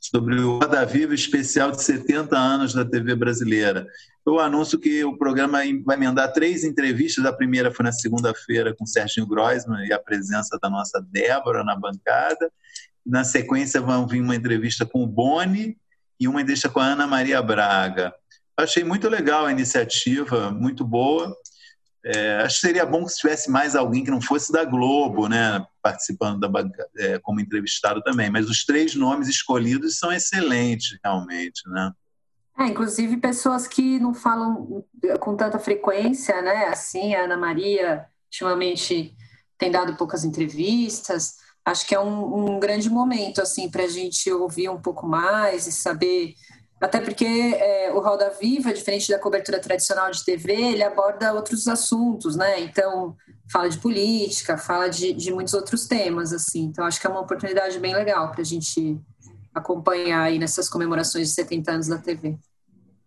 sobre 0.00 0.40
o 0.40 0.58
Roda 0.58 0.86
Viva 0.86 1.14
especial 1.14 1.70
de 1.70 1.82
70 1.82 2.36
anos 2.36 2.72
da 2.72 2.84
TV 2.84 3.14
brasileira. 3.14 3.86
Eu 4.26 4.40
anuncio 4.40 4.78
que 4.78 5.04
o 5.04 5.16
programa 5.16 5.58
vai 5.84 5.96
emendar 5.96 6.32
três 6.32 6.64
entrevistas. 6.64 7.24
A 7.24 7.32
primeira 7.32 7.70
foi 7.70 7.84
na 7.84 7.92
segunda-feira 7.92 8.74
com 8.74 8.86
Sérgio 8.86 9.26
Groisman 9.26 9.86
e 9.86 9.92
a 9.92 9.98
presença 9.98 10.58
da 10.60 10.68
nossa 10.68 11.00
Débora 11.10 11.62
na 11.62 11.76
bancada. 11.76 12.50
Na 13.06 13.22
sequência, 13.22 13.80
vão 13.80 14.06
vir 14.06 14.20
uma 14.20 14.34
entrevista 14.34 14.84
com 14.84 15.02
o 15.02 15.06
Boni 15.06 15.78
e 16.18 16.26
uma 16.26 16.40
entrevista 16.40 16.68
com 16.68 16.80
a 16.80 16.86
Ana 16.86 17.06
Maria 17.06 17.40
Braga. 17.40 18.12
Achei 18.56 18.82
muito 18.82 19.08
legal 19.08 19.46
a 19.46 19.52
iniciativa, 19.52 20.50
muito 20.50 20.84
boa. 20.84 21.34
É, 22.04 22.36
acho 22.42 22.60
que 22.60 22.66
seria 22.66 22.86
bom 22.86 23.04
que 23.04 23.14
tivesse 23.14 23.50
mais 23.50 23.74
alguém 23.74 24.04
que 24.04 24.10
não 24.10 24.20
fosse 24.20 24.52
da 24.52 24.64
Globo, 24.64 25.28
né, 25.28 25.64
participando 25.82 26.40
da 26.40 26.64
é, 26.98 27.18
como 27.18 27.40
entrevistado 27.40 28.00
também. 28.02 28.30
Mas 28.30 28.48
os 28.48 28.64
três 28.64 28.94
nomes 28.94 29.28
escolhidos 29.28 29.98
são 29.98 30.12
excelentes, 30.12 30.98
realmente, 31.04 31.68
né? 31.68 31.92
É, 32.58 32.66
inclusive 32.66 33.18
pessoas 33.18 33.66
que 33.66 33.98
não 33.98 34.14
falam 34.14 34.82
com 35.20 35.36
tanta 35.36 35.58
frequência, 35.58 36.40
né? 36.40 36.66
Assim, 36.68 37.14
a 37.14 37.24
Ana 37.24 37.36
Maria 37.36 38.06
ultimamente 38.26 39.14
tem 39.58 39.70
dado 39.70 39.96
poucas 39.96 40.24
entrevistas. 40.24 41.36
Acho 41.66 41.84
que 41.84 41.94
é 41.94 42.00
um, 42.00 42.54
um 42.54 42.60
grande 42.60 42.88
momento 42.88 43.42
assim 43.42 43.68
para 43.68 43.82
a 43.82 43.88
gente 43.88 44.30
ouvir 44.32 44.68
um 44.68 44.80
pouco 44.80 45.04
mais 45.06 45.66
e 45.66 45.72
saber 45.72 46.34
até 46.80 47.00
porque 47.00 47.24
é, 47.24 47.90
o 47.92 48.00
Roda 48.00 48.30
Viva, 48.40 48.72
diferente 48.72 49.10
da 49.10 49.18
cobertura 49.18 49.58
tradicional 49.58 50.10
de 50.10 50.24
TV, 50.24 50.52
ele 50.52 50.82
aborda 50.82 51.32
outros 51.32 51.66
assuntos, 51.66 52.36
né? 52.36 52.60
Então, 52.60 53.16
fala 53.50 53.68
de 53.68 53.78
política, 53.78 54.58
fala 54.58 54.88
de, 54.88 55.14
de 55.14 55.32
muitos 55.32 55.54
outros 55.54 55.86
temas, 55.86 56.34
assim. 56.34 56.64
Então, 56.64 56.84
acho 56.84 57.00
que 57.00 57.06
é 57.06 57.10
uma 57.10 57.20
oportunidade 57.20 57.78
bem 57.78 57.94
legal 57.94 58.30
para 58.30 58.42
a 58.42 58.44
gente 58.44 59.00
acompanhar 59.54 60.24
aí 60.24 60.38
nessas 60.38 60.68
comemorações 60.68 61.28
de 61.28 61.34
70 61.34 61.72
anos 61.72 61.88
da 61.88 61.96
TV. 61.96 62.36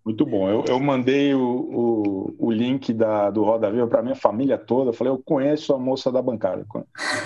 Muito 0.04 0.26
bom. 0.26 0.50
Eu, 0.50 0.66
eu 0.68 0.80
mandei 0.80 1.36
o, 1.36 1.40
o, 1.40 2.36
o, 2.40 2.52
link 2.52 2.92
da, 2.92 3.30
do 3.30 3.44
Roda 3.44 3.70
Viva 3.70 3.86
para 3.86 4.02
minha 4.02 4.16
família 4.16 4.58
toda. 4.58 4.90
Eu 4.90 4.94
falei, 4.94 5.14
eu 5.14 5.22
conheço 5.24 5.74
a 5.76 5.78
moça 5.78 6.12
da 6.12 6.24
bancada, 6.24 6.66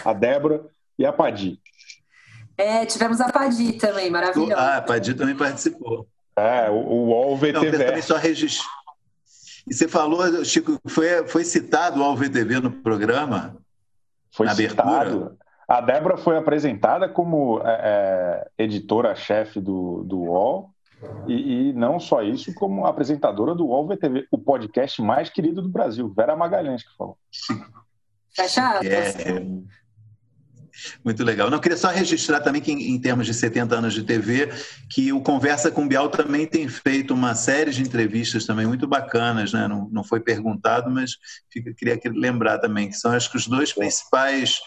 a 0.04 0.12
Débora 0.12 0.66
e 0.98 1.06
a 1.06 1.14
Padi. 1.14 1.60
É, 2.58 2.86
tivemos 2.86 3.20
a 3.20 3.32
Padi 3.32 3.74
também, 3.74 4.10
maravilhosa. 4.10 4.56
Ah, 4.56 4.78
a 4.78 4.82
Padi 4.82 5.14
também 5.14 5.36
participou. 5.36 6.08
É, 6.36 6.70
o, 6.70 6.76
UOL 6.76 7.38
VTV. 7.38 8.02
Só 8.02 8.18
registro. 8.18 8.68
E 9.68 9.74
você 9.74 9.88
falou, 9.88 10.44
Chico, 10.44 10.80
foi, 10.88 11.28
foi 11.28 11.44
citado 11.44 12.00
o 12.00 12.04
UOL 12.04 12.16
VTV 12.16 12.60
no 12.60 12.72
programa? 12.72 13.58
Foi 14.32 14.46
na 14.46 14.56
citado. 14.56 14.90
Abertura? 14.90 15.44
A 15.68 15.82
Débora 15.82 16.18
foi 16.18 16.38
apresentada 16.38 17.08
como 17.08 17.60
é, 17.64 18.48
é, 18.58 18.64
editora-chefe 18.64 19.60
do, 19.62 20.04
do 20.04 20.20
UOL, 20.20 20.70
e, 21.28 21.70
e, 21.70 21.74
não 21.74 22.00
só 22.00 22.22
isso, 22.22 22.54
como 22.54 22.86
apresentadora 22.86 23.56
do 23.56 23.66
UOL 23.68 23.88
VTV, 23.88 24.28
o 24.32 24.38
podcast 24.38 25.02
mais 25.02 25.30
querido 25.30 25.62
do 25.62 25.70
Brasil, 25.70 26.12
Vera 26.16 26.36
Magalhães 26.36 26.84
que 26.84 26.96
falou. 26.96 27.18
Fechado? 28.36 28.86
É, 28.86 29.46
muito 31.04 31.24
legal. 31.24 31.50
Não, 31.50 31.60
queria 31.60 31.78
só 31.78 31.90
registrar 31.90 32.40
também 32.42 32.62
que, 32.62 32.72
em, 32.72 32.94
em, 32.94 33.00
termos 33.00 33.26
de 33.26 33.34
70 33.34 33.76
anos 33.76 33.94
de 33.94 34.04
TV, 34.04 34.50
que 34.90 35.12
o 35.14 35.22
Conversa 35.22 35.72
com 35.72 35.88
Bial 35.88 36.10
também 36.10 36.46
tem 36.46 36.68
feito 36.68 37.14
uma 37.14 37.36
série 37.36 37.72
de 37.72 37.82
entrevistas 37.82 38.46
também 38.46 38.66
muito 38.66 38.88
bacanas, 38.88 39.54
né? 39.54 39.68
Não, 39.68 39.90
não 39.92 40.04
foi 40.04 40.20
perguntado, 40.20 40.90
mas 40.90 41.18
fica, 41.52 41.74
queria 41.74 42.00
lembrar 42.14 42.60
também 42.60 42.90
que 42.90 42.96
são 42.96 43.12
acho 43.12 43.32
que 43.32 43.38
os 43.38 43.48
dois 43.48 43.74
principais 43.74 44.60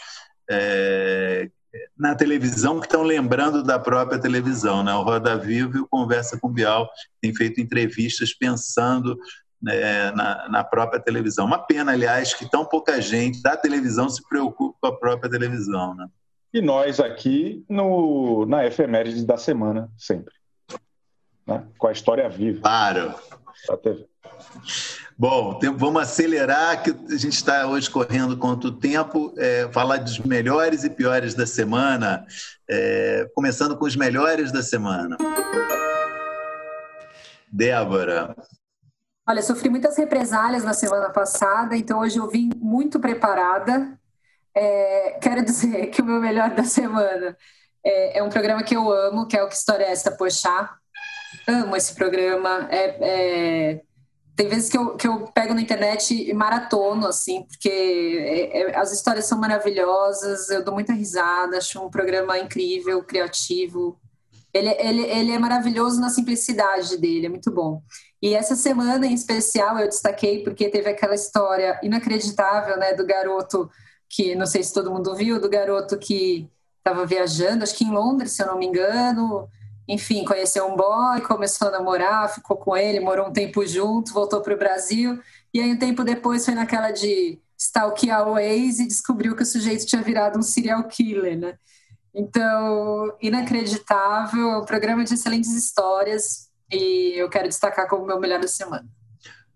é, 0.48 1.48
na 1.96 2.14
televisão 2.14 2.78
que 2.78 2.86
estão 2.86 3.02
lembrando 3.02 3.62
da 3.62 3.78
própria 3.78 4.18
televisão, 4.18 4.82
né? 4.82 4.94
O 4.94 5.02
Roda 5.02 5.36
Viva 5.36 5.76
e 5.76 5.80
o 5.80 5.88
Conversa 5.88 6.38
com 6.38 6.52
Bial 6.52 6.88
têm 7.20 7.34
feito 7.34 7.60
entrevistas 7.60 8.34
pensando 8.34 9.18
né, 9.60 10.10
na, 10.12 10.48
na, 10.48 10.64
própria 10.64 11.00
televisão. 11.00 11.46
Uma 11.46 11.58
pena, 11.58 11.92
aliás, 11.92 12.34
que 12.34 12.48
tão 12.48 12.64
pouca 12.64 13.00
gente 13.00 13.42
da 13.42 13.56
televisão 13.56 14.08
se 14.08 14.26
preocupe 14.28 14.78
com 14.80 14.86
a 14.86 14.96
própria 14.96 15.30
televisão. 15.30 15.94
Né? 15.94 16.06
E 16.52 16.60
nós 16.60 17.00
aqui 17.00 17.64
no, 17.68 18.46
na 18.46 18.66
efeméride 18.66 19.24
da 19.24 19.36
semana, 19.36 19.90
sempre. 19.96 20.34
Né? 21.46 21.64
Com 21.78 21.88
a 21.88 21.92
história 21.92 22.28
viva. 22.28 22.60
Claro. 22.60 23.14
Da 23.68 23.76
TV. 23.76 24.06
Bom, 25.18 25.58
vamos 25.76 26.02
acelerar, 26.02 26.82
que 26.82 26.90
a 26.90 27.16
gente 27.16 27.32
está 27.32 27.66
hoje 27.66 27.88
correndo 27.88 28.36
quanto 28.36 28.70
tempo, 28.70 29.32
é, 29.38 29.66
falar 29.72 29.96
dos 29.96 30.18
melhores 30.18 30.84
e 30.84 30.90
piores 30.90 31.32
da 31.32 31.46
semana, 31.46 32.26
é, 32.68 33.26
começando 33.34 33.78
com 33.78 33.86
os 33.86 33.96
melhores 33.96 34.52
da 34.52 34.62
semana. 34.62 35.16
Débora, 37.50 38.36
Olha, 39.28 39.42
sofri 39.42 39.68
muitas 39.68 39.96
represálias 39.96 40.62
na 40.62 40.72
semana 40.72 41.10
passada, 41.10 41.76
então 41.76 41.98
hoje 41.98 42.16
eu 42.16 42.28
vim 42.28 42.48
muito 42.56 43.00
preparada. 43.00 43.98
É, 44.54 45.18
quero 45.20 45.44
dizer 45.44 45.86
que 45.88 46.00
o 46.00 46.04
meu 46.04 46.20
melhor 46.20 46.50
da 46.50 46.62
semana 46.62 47.36
é, 47.84 48.18
é, 48.18 48.22
um 48.22 48.28
programa 48.28 48.62
que 48.62 48.76
eu 48.76 48.90
amo, 48.90 49.26
que 49.26 49.36
é 49.36 49.42
o 49.42 49.48
Que 49.48 49.54
História 49.54 49.84
é 49.84 49.90
Essa, 49.90 50.12
Poxa. 50.12 50.70
Amo 51.48 51.76
esse 51.76 51.94
programa. 51.94 52.68
É, 52.70 52.96
é, 53.00 53.80
tem 54.36 54.48
vezes 54.48 54.68
que 54.70 54.78
eu, 54.78 54.96
que 54.96 55.08
eu 55.08 55.26
pego 55.34 55.54
na 55.54 55.62
internet 55.62 56.14
e 56.14 56.32
maratono, 56.32 57.06
assim, 57.06 57.42
porque 57.42 57.68
é, 57.68 58.60
é, 58.60 58.78
as 58.78 58.92
histórias 58.92 59.24
são 59.24 59.38
maravilhosas, 59.38 60.50
eu 60.50 60.62
dou 60.62 60.74
muita 60.74 60.92
risada, 60.92 61.58
acho 61.58 61.84
um 61.84 61.90
programa 61.90 62.38
incrível, 62.38 63.02
criativo. 63.02 63.98
Ele, 64.54 64.68
ele, 64.78 65.02
ele 65.02 65.32
é 65.32 65.38
maravilhoso 65.38 66.00
na 66.00 66.10
simplicidade 66.10 66.96
dele, 66.96 67.26
é 67.26 67.28
muito 67.28 67.50
bom. 67.50 67.82
E 68.22 68.34
essa 68.34 68.56
semana 68.56 69.06
em 69.06 69.14
especial 69.14 69.78
eu 69.78 69.88
destaquei 69.88 70.42
porque 70.42 70.68
teve 70.68 70.88
aquela 70.88 71.14
história 71.14 71.78
inacreditável, 71.82 72.78
né, 72.78 72.94
do 72.94 73.06
garoto 73.06 73.70
que 74.08 74.34
não 74.34 74.46
sei 74.46 74.62
se 74.62 74.72
todo 74.72 74.90
mundo 74.90 75.14
viu, 75.14 75.40
do 75.40 75.48
garoto 75.48 75.98
que 75.98 76.48
estava 76.78 77.04
viajando, 77.04 77.64
acho 77.64 77.74
que 77.74 77.84
em 77.84 77.90
Londres, 77.90 78.32
se 78.32 78.42
eu 78.42 78.46
não 78.46 78.58
me 78.58 78.66
engano. 78.66 79.48
Enfim, 79.88 80.24
conheceu 80.24 80.66
um 80.66 80.76
boy, 80.76 81.20
começou 81.22 81.68
a 81.68 81.72
namorar, 81.72 82.32
ficou 82.32 82.56
com 82.56 82.76
ele, 82.76 83.00
morou 83.00 83.28
um 83.28 83.32
tempo 83.32 83.64
junto, 83.66 84.12
voltou 84.12 84.40
para 84.40 84.54
o 84.54 84.58
Brasil. 84.58 85.20
E 85.52 85.60
aí, 85.60 85.72
um 85.72 85.78
tempo 85.78 86.04
depois, 86.04 86.44
foi 86.44 86.54
naquela 86.54 86.90
de 86.90 87.38
stalkear 87.58 88.28
o 88.28 88.38
ex 88.38 88.78
e 88.78 88.86
descobriu 88.86 89.34
que 89.34 89.42
o 89.42 89.46
sujeito 89.46 89.86
tinha 89.86 90.02
virado 90.02 90.38
um 90.38 90.42
serial 90.42 90.84
killer, 90.84 91.38
né? 91.38 91.58
Então, 92.14 93.14
inacreditável, 93.20 94.60
um 94.60 94.64
programa 94.64 95.04
de 95.04 95.14
excelentes 95.14 95.50
histórias, 95.54 96.45
e 96.70 97.14
eu 97.16 97.28
quero 97.28 97.48
destacar 97.48 97.88
como 97.88 98.06
meu 98.06 98.18
melhor 98.20 98.40
da 98.40 98.48
semana. 98.48 98.86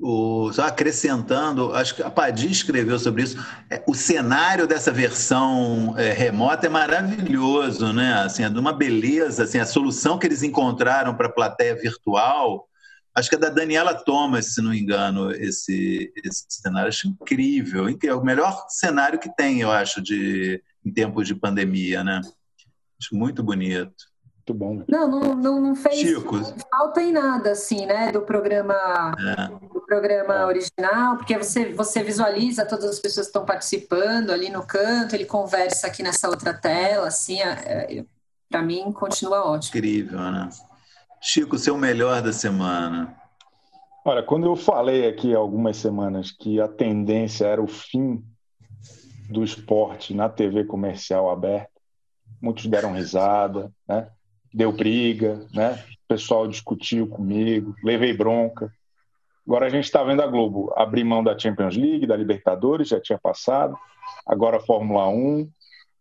O, 0.03 0.51
só 0.51 0.63
acrescentando, 0.63 1.75
acho 1.75 1.95
que 1.95 2.03
a 2.03 2.11
Padim 2.11 2.49
escreveu 2.49 2.99
sobre 2.99 3.23
isso. 3.23 3.37
É, 3.69 3.85
o 3.87 3.95
cenário 3.95 4.67
dessa 4.67 4.91
versão 4.91 5.95
é, 5.99 6.11
remota 6.13 6.67
é 6.67 6.71
maravilhoso, 6.71 7.93
né? 7.93 8.15
Assim, 8.15 8.43
é 8.43 8.49
de 8.49 8.59
uma 8.59 8.73
beleza. 8.73 9.45
Assim, 9.45 9.59
a 9.59 9.67
solução 9.67 10.19
que 10.19 10.27
eles 10.27 10.43
encontraram 10.43 11.15
para 11.15 11.27
a 11.27 11.33
plateia 11.33 11.75
virtual, 11.75 12.67
acho 13.15 13.29
que 13.29 13.35
é 13.35 13.39
da 13.39 13.51
Daniela 13.51 13.93
Thomas, 13.93 14.55
se 14.55 14.63
não 14.63 14.71
me 14.71 14.81
engano, 14.81 15.33
esse, 15.33 16.11
esse 16.25 16.47
cenário. 16.49 16.89
Acho 16.89 17.07
incrível, 17.07 17.87
incrível. 17.91 18.17
É 18.17 18.21
o 18.21 18.25
melhor 18.25 18.65
cenário 18.71 19.19
que 19.19 19.29
tem, 19.37 19.61
eu 19.61 19.71
acho, 19.71 20.01
de, 20.01 20.63
em 20.83 20.91
tempos 20.91 21.27
de 21.27 21.35
pandemia, 21.35 22.03
né? 22.03 22.23
Acho 22.99 23.15
muito 23.15 23.43
bonito. 23.43 24.10
Muito 24.41 24.55
bom. 24.55 24.85
Não, 24.89 25.09
não, 25.09 25.35
não, 25.37 25.61
não 25.61 25.75
fez 25.77 25.97
Chico. 25.97 26.35
falta 26.71 27.03
em 27.03 27.13
nada, 27.13 27.53
assim, 27.53 27.85
né, 27.87 28.11
do 28.11 28.23
programa, 28.23 28.75
é. 29.19 29.49
do 29.69 29.81
programa 29.83 30.35
é. 30.35 30.45
original, 30.47 31.17
porque 31.17 31.37
você, 31.37 31.73
você 31.73 32.03
visualiza 32.03 32.65
todas 32.65 32.87
as 32.87 32.99
pessoas 32.99 33.27
que 33.27 33.31
estão 33.31 33.45
participando 33.45 34.31
ali 34.31 34.51
no 34.51 34.67
canto, 34.67 35.15
ele 35.15 35.27
conversa 35.27 35.87
aqui 35.87 36.03
nessa 36.03 36.29
outra 36.29 36.55
tela, 36.55 37.09
assim, 37.09 37.41
é, 37.41 37.99
é 37.99 38.05
para 38.49 38.63
mim 38.63 38.91
continua 38.93 39.47
ótimo. 39.47 39.79
Incrível, 39.79 40.19
né? 40.19 40.49
Chico, 41.21 41.59
seu 41.59 41.77
melhor 41.77 42.23
da 42.23 42.33
semana. 42.33 43.15
Olha, 44.05 44.23
quando 44.23 44.47
eu 44.47 44.57
falei 44.57 45.07
aqui 45.07 45.35
há 45.35 45.39
algumas 45.39 45.77
semanas 45.77 46.33
que 46.33 46.61
a 46.61 46.67
tendência 46.67 47.45
era 47.47 47.63
o 47.63 47.69
fim 47.69 48.25
do 49.29 49.45
esporte 49.45 50.15
na 50.15 50.29
TV 50.29 50.65
comercial 50.65 51.31
aberta, 51.31 51.71
muitos 52.41 52.67
deram 52.67 52.95
risada, 52.95 53.71
né? 53.87 54.09
Deu 54.53 54.73
briga, 54.73 55.47
né? 55.53 55.73
O 56.05 56.09
pessoal 56.09 56.49
discutiu 56.49 57.07
comigo, 57.07 57.75
levei 57.83 58.13
bronca. 58.13 58.73
Agora 59.47 59.67
a 59.67 59.71
gente 59.71 59.85
está 59.85 60.03
vendo 60.05 60.23
a 60.23 60.27
Globo 60.27 60.73
abrir 60.77 61.05
mão 61.05 61.23
da 61.23 61.39
Champions 61.39 61.77
League, 61.77 62.07
da 62.07 62.17
Libertadores, 62.17 62.89
já 62.89 63.01
tinha 63.01 63.19
passado. 63.19 63.77
Agora 64.27 64.59
a 64.59 64.61
Fórmula 64.61 65.09
1. 65.09 65.49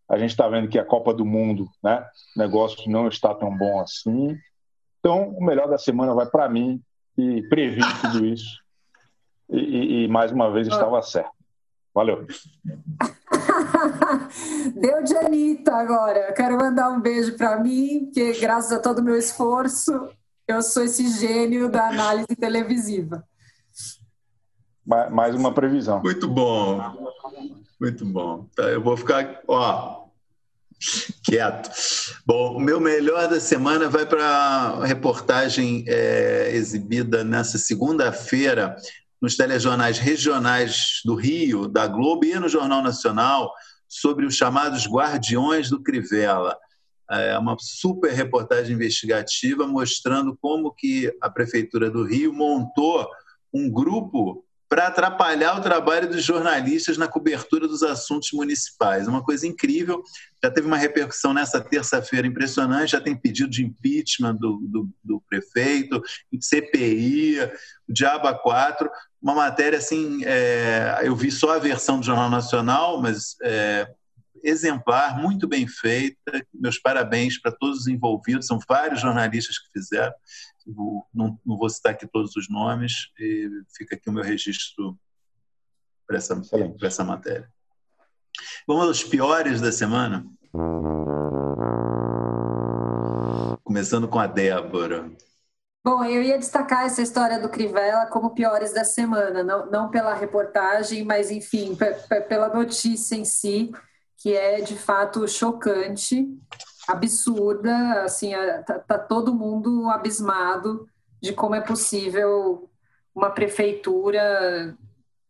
A 0.10 0.18
gente 0.18 0.32
está 0.32 0.48
vendo 0.48 0.68
que 0.68 0.80
a 0.80 0.86
Copa 0.86 1.14
do 1.14 1.26
Mundo, 1.26 1.70
né? 1.84 2.04
O 2.36 2.40
negócio 2.40 2.90
não 2.90 3.08
está 3.08 3.34
tão 3.34 3.56
bom 3.56 3.80
assim. 3.80 4.36
Então, 5.00 5.30
o 5.30 5.44
melhor 5.44 5.68
da 5.68 5.78
semana 5.78 6.14
vai 6.14 6.26
para 6.26 6.50
mim 6.50 6.82
e 7.18 7.44
previ 7.44 7.82
tudo 8.02 8.26
isso. 8.26 8.60
E, 9.50 9.60
e, 9.60 10.04
e 10.04 10.08
mais 10.08 10.32
uma 10.32 10.52
vez 10.52 10.68
estava 10.68 11.02
certo. 11.02 11.39
Valeu. 11.94 12.26
Deu 14.76 15.04
de 15.04 15.18
Anitta 15.18 15.76
agora. 15.76 16.30
Eu 16.30 16.34
quero 16.34 16.58
mandar 16.58 16.90
um 16.90 17.02
beijo 17.02 17.38
para 17.38 17.60
mim, 17.60 18.10
que 18.14 18.40
graças 18.40 18.72
a 18.72 18.80
todo 18.80 19.00
o 19.00 19.04
meu 19.04 19.18
esforço, 19.18 20.10
eu 20.48 20.62
sou 20.62 20.84
esse 20.84 21.08
gênio 21.20 21.70
da 21.70 21.90
análise 21.90 22.36
televisiva. 22.40 23.24
Mais 25.12 25.36
uma 25.36 25.54
previsão. 25.54 26.02
Muito 26.02 26.28
bom. 26.28 26.80
Muito 27.80 28.06
bom. 28.06 28.48
Tá, 28.56 28.64
eu 28.64 28.82
vou 28.82 28.98
ficar, 28.98 29.42
ó, 29.48 30.06
quieto. 31.24 31.70
Bom, 32.26 32.58
o 32.58 32.60
meu 32.60 32.80
melhor 32.80 33.28
da 33.28 33.40
semana 33.40 33.88
vai 33.88 34.06
para 34.06 34.26
a 34.26 34.86
reportagem 34.86 35.86
é, 35.88 36.52
exibida 36.54 37.24
nessa 37.24 37.58
segunda-feira 37.58 38.76
nos 39.22 39.36
telejornais 39.36 39.98
regionais 39.98 41.02
do 41.04 41.16
Rio, 41.16 41.68
da 41.68 41.88
Globo 41.88 42.26
e 42.26 42.40
no 42.40 42.48
Jornal 42.48 42.82
Nacional 42.82 43.52
sobre 43.88 44.26
os 44.26 44.36
chamados 44.36 44.88
Guardiões 44.88 45.70
do 45.70 45.82
Crivella. 45.82 46.58
É 47.10 47.38
uma 47.38 47.56
super 47.60 48.14
reportagem 48.14 48.76
investigativa 48.76 49.66
mostrando 49.66 50.38
como 50.40 50.72
que 50.72 51.12
a 51.20 51.30
Prefeitura 51.30 51.90
do 51.90 52.04
Rio 52.04 52.32
montou 52.32 53.10
um 53.52 53.70
grupo 53.70 54.46
para 54.70 54.86
atrapalhar 54.86 55.58
o 55.58 55.64
trabalho 55.64 56.08
dos 56.08 56.24
jornalistas 56.24 56.96
na 56.96 57.08
cobertura 57.08 57.68
dos 57.68 57.82
assuntos 57.82 58.32
municipais. 58.32 59.08
Uma 59.08 59.24
coisa 59.24 59.48
incrível. 59.48 60.04
Já 60.44 60.52
teve 60.52 60.68
uma 60.68 60.78
repercussão 60.78 61.34
nessa 61.34 61.60
terça-feira 61.60 62.28
impressionante, 62.28 62.92
já 62.92 63.02
tem 63.02 63.18
pedido 63.18 63.50
de 63.50 63.66
impeachment 63.66 64.36
do, 64.36 64.60
do, 64.70 64.90
do 65.04 65.24
prefeito, 65.28 66.00
CPI, 66.40 67.38
Diaba 67.90 68.36
4. 68.38 68.88
Uma 69.22 69.36
matéria 69.36 69.78
assim, 69.78 70.24
é, 70.24 71.02
eu 71.04 71.16
vi 71.16 71.30
só 71.32 71.56
a 71.56 71.60
versão 71.60 72.00
do 72.00 72.06
Jornal 72.06 72.30
Nacional, 72.30 73.02
mas 73.02 73.36
é, 73.44 73.92
exemplar, 74.44 75.20
muito 75.20 75.48
bem 75.48 75.68
feita. 75.68 76.46
Meus 76.54 76.80
parabéns 76.80 77.40
para 77.40 77.52
todos 77.52 77.82
os 77.82 77.88
envolvidos, 77.88 78.48
são 78.48 78.60
vários 78.68 79.02
jornalistas 79.02 79.58
que 79.58 79.72
fizeram 79.74 80.14
não, 81.14 81.40
não, 81.46 81.58
vou 81.58 81.70
citar 81.70 81.94
aqui 81.94 82.08
todos 82.08 82.36
os 82.36 82.50
nomes, 82.50 83.12
e 83.20 83.50
fica 83.76 83.96
aqui 83.96 84.10
o 84.10 84.14
meu 84.14 84.24
registro 84.24 84.98
para 86.06 86.18
essa, 86.18 86.40
essa 86.82 87.04
matéria. 87.04 87.50
Vamos 88.68 88.88
aos 88.88 89.04
piores 89.04 89.62
da 89.62 89.72
semana? 89.72 90.26
Começando 93.64 94.08
com 94.08 94.20
a 94.20 94.28
Débora. 94.28 95.12
Bom, 95.82 96.04
eu 96.04 96.22
ia 96.22 96.38
destacar 96.38 96.86
essa 96.86 97.02
história 97.02 97.40
do 97.40 97.48
Crivella 97.48 98.06
como 98.08 98.34
piores 98.34 98.74
da 98.74 98.84
semana, 98.84 99.44
não, 99.44 99.66
não 99.68 99.90
pela 99.90 100.14
reportagem, 100.14 101.06
mas, 101.06 101.32
enfim, 101.32 101.78
pela 102.28 102.50
notícia 102.50 103.16
em 103.16 103.24
si, 103.24 103.72
que 104.18 104.36
é 104.36 104.60
de 104.60 104.76
fato 104.76 105.26
chocante 105.28 106.28
absurda, 106.86 108.04
assim, 108.04 108.34
é, 108.34 108.62
tá, 108.64 108.80
tá 108.80 108.98
todo 109.00 109.34
mundo 109.34 109.90
abismado 109.90 110.86
de 111.22 111.32
como 111.32 111.56
é 111.56 111.62
possível 111.62 112.70
uma 113.16 113.30
prefeitura, 113.30 114.78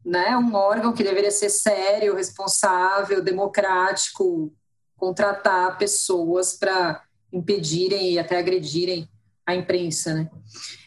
né, 0.04 0.36
um 0.36 0.56
órgão 0.56 0.94
que 0.94 1.04
deveria 1.04 1.32
ser 1.32 1.50
sério, 1.50 2.16
responsável, 2.16 3.22
democrático, 3.22 4.52
contratar 4.96 5.78
pessoas 5.78 6.54
para 6.54 7.04
impedirem 7.32 8.14
e 8.14 8.20
até 8.20 8.38
agredirem 8.40 9.08
a 9.52 9.56
imprensa, 9.56 10.14
né? 10.14 10.30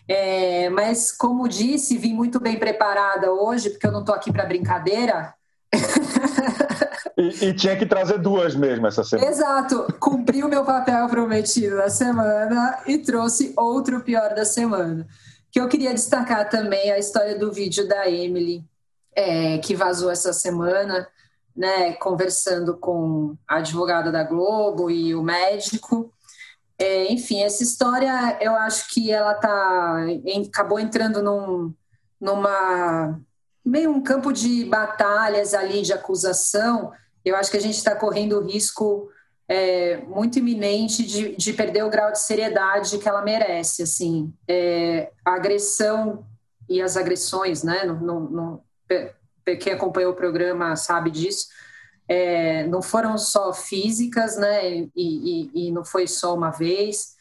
É, 0.08 0.68
mas, 0.70 1.12
como 1.12 1.48
disse, 1.48 1.96
vim 1.96 2.12
muito 2.12 2.40
bem 2.40 2.58
preparada 2.58 3.32
hoje, 3.32 3.70
porque 3.70 3.86
eu 3.86 3.92
não 3.92 4.00
estou 4.00 4.14
aqui 4.14 4.32
para 4.32 4.44
brincadeira. 4.44 5.34
E, 7.16 7.46
e, 7.46 7.54
tinha 7.54 7.76
que 7.76 7.86
trazer 7.86 8.18
duas 8.18 8.54
mesmo 8.54 8.86
essa 8.86 9.04
semana. 9.04 9.30
Exato. 9.30 9.86
Cumpri 10.00 10.42
o 10.42 10.48
meu 10.48 10.64
papel 10.64 11.06
prometido 11.08 11.76
na 11.76 11.88
semana 11.88 12.82
e 12.86 12.98
trouxe 12.98 13.52
outro 13.56 14.00
pior 14.00 14.34
da 14.34 14.44
semana. 14.44 15.06
Que 15.50 15.60
eu 15.60 15.68
queria 15.68 15.92
destacar 15.92 16.48
também 16.48 16.90
a 16.90 16.98
história 16.98 17.38
do 17.38 17.52
vídeo 17.52 17.86
da 17.86 18.08
Emily, 18.08 18.64
é, 19.14 19.58
que 19.58 19.76
vazou 19.76 20.10
essa 20.10 20.32
semana, 20.32 21.06
né, 21.54 21.92
conversando 21.92 22.76
com 22.78 23.36
a 23.46 23.56
advogada 23.56 24.10
da 24.10 24.24
Globo 24.24 24.90
e 24.90 25.14
o 25.14 25.22
médico. 25.22 26.12
É, 26.82 27.12
enfim, 27.12 27.42
essa 27.42 27.62
história 27.62 28.38
eu 28.40 28.54
acho 28.56 28.92
que 28.92 29.10
ela 29.10 29.34
tá, 29.34 30.06
acabou 30.48 30.80
entrando 30.80 31.22
num, 31.22 31.72
numa 32.20 33.20
meio 33.64 33.90
um 33.90 34.02
campo 34.02 34.32
de 34.32 34.64
batalhas 34.64 35.54
ali 35.54 35.82
de 35.82 35.92
acusação 35.92 36.92
eu 37.24 37.36
acho 37.36 37.50
que 37.50 37.56
a 37.56 37.60
gente 37.60 37.76
está 37.76 37.94
correndo 37.94 38.38
o 38.38 38.44
risco 38.44 39.10
é, 39.48 39.98
muito 39.98 40.38
iminente 40.38 41.04
de, 41.04 41.36
de, 41.36 41.52
perder 41.52 41.84
o 41.84 41.90
grau 41.90 42.10
de 42.10 42.20
seriedade 42.20 42.98
que 42.98 43.08
ela 43.08 43.22
merece. 43.22 43.82
Assim, 43.82 44.32
é, 44.48 45.10
a 45.24 45.34
agressão 45.34 46.24
e 46.68 46.80
as 46.80 46.96
agressões, 46.96 47.62
né? 47.62 47.84
No, 47.84 48.00
no, 48.00 48.20
no, 48.30 48.64
quem 49.60 49.72
acompanhou 49.72 50.12
o 50.12 50.16
programa 50.16 50.74
sabe 50.76 51.10
disso. 51.10 51.48
É, 52.08 52.66
não 52.66 52.82
foram 52.82 53.16
só 53.16 53.52
físicas, 53.52 54.36
né? 54.36 54.70
E, 54.70 54.90
e, 54.96 55.50
e 55.54 55.70
não 55.70 55.84
foi 55.84 56.06
só 56.06 56.34
uma 56.34 56.50
vez, 56.50 57.14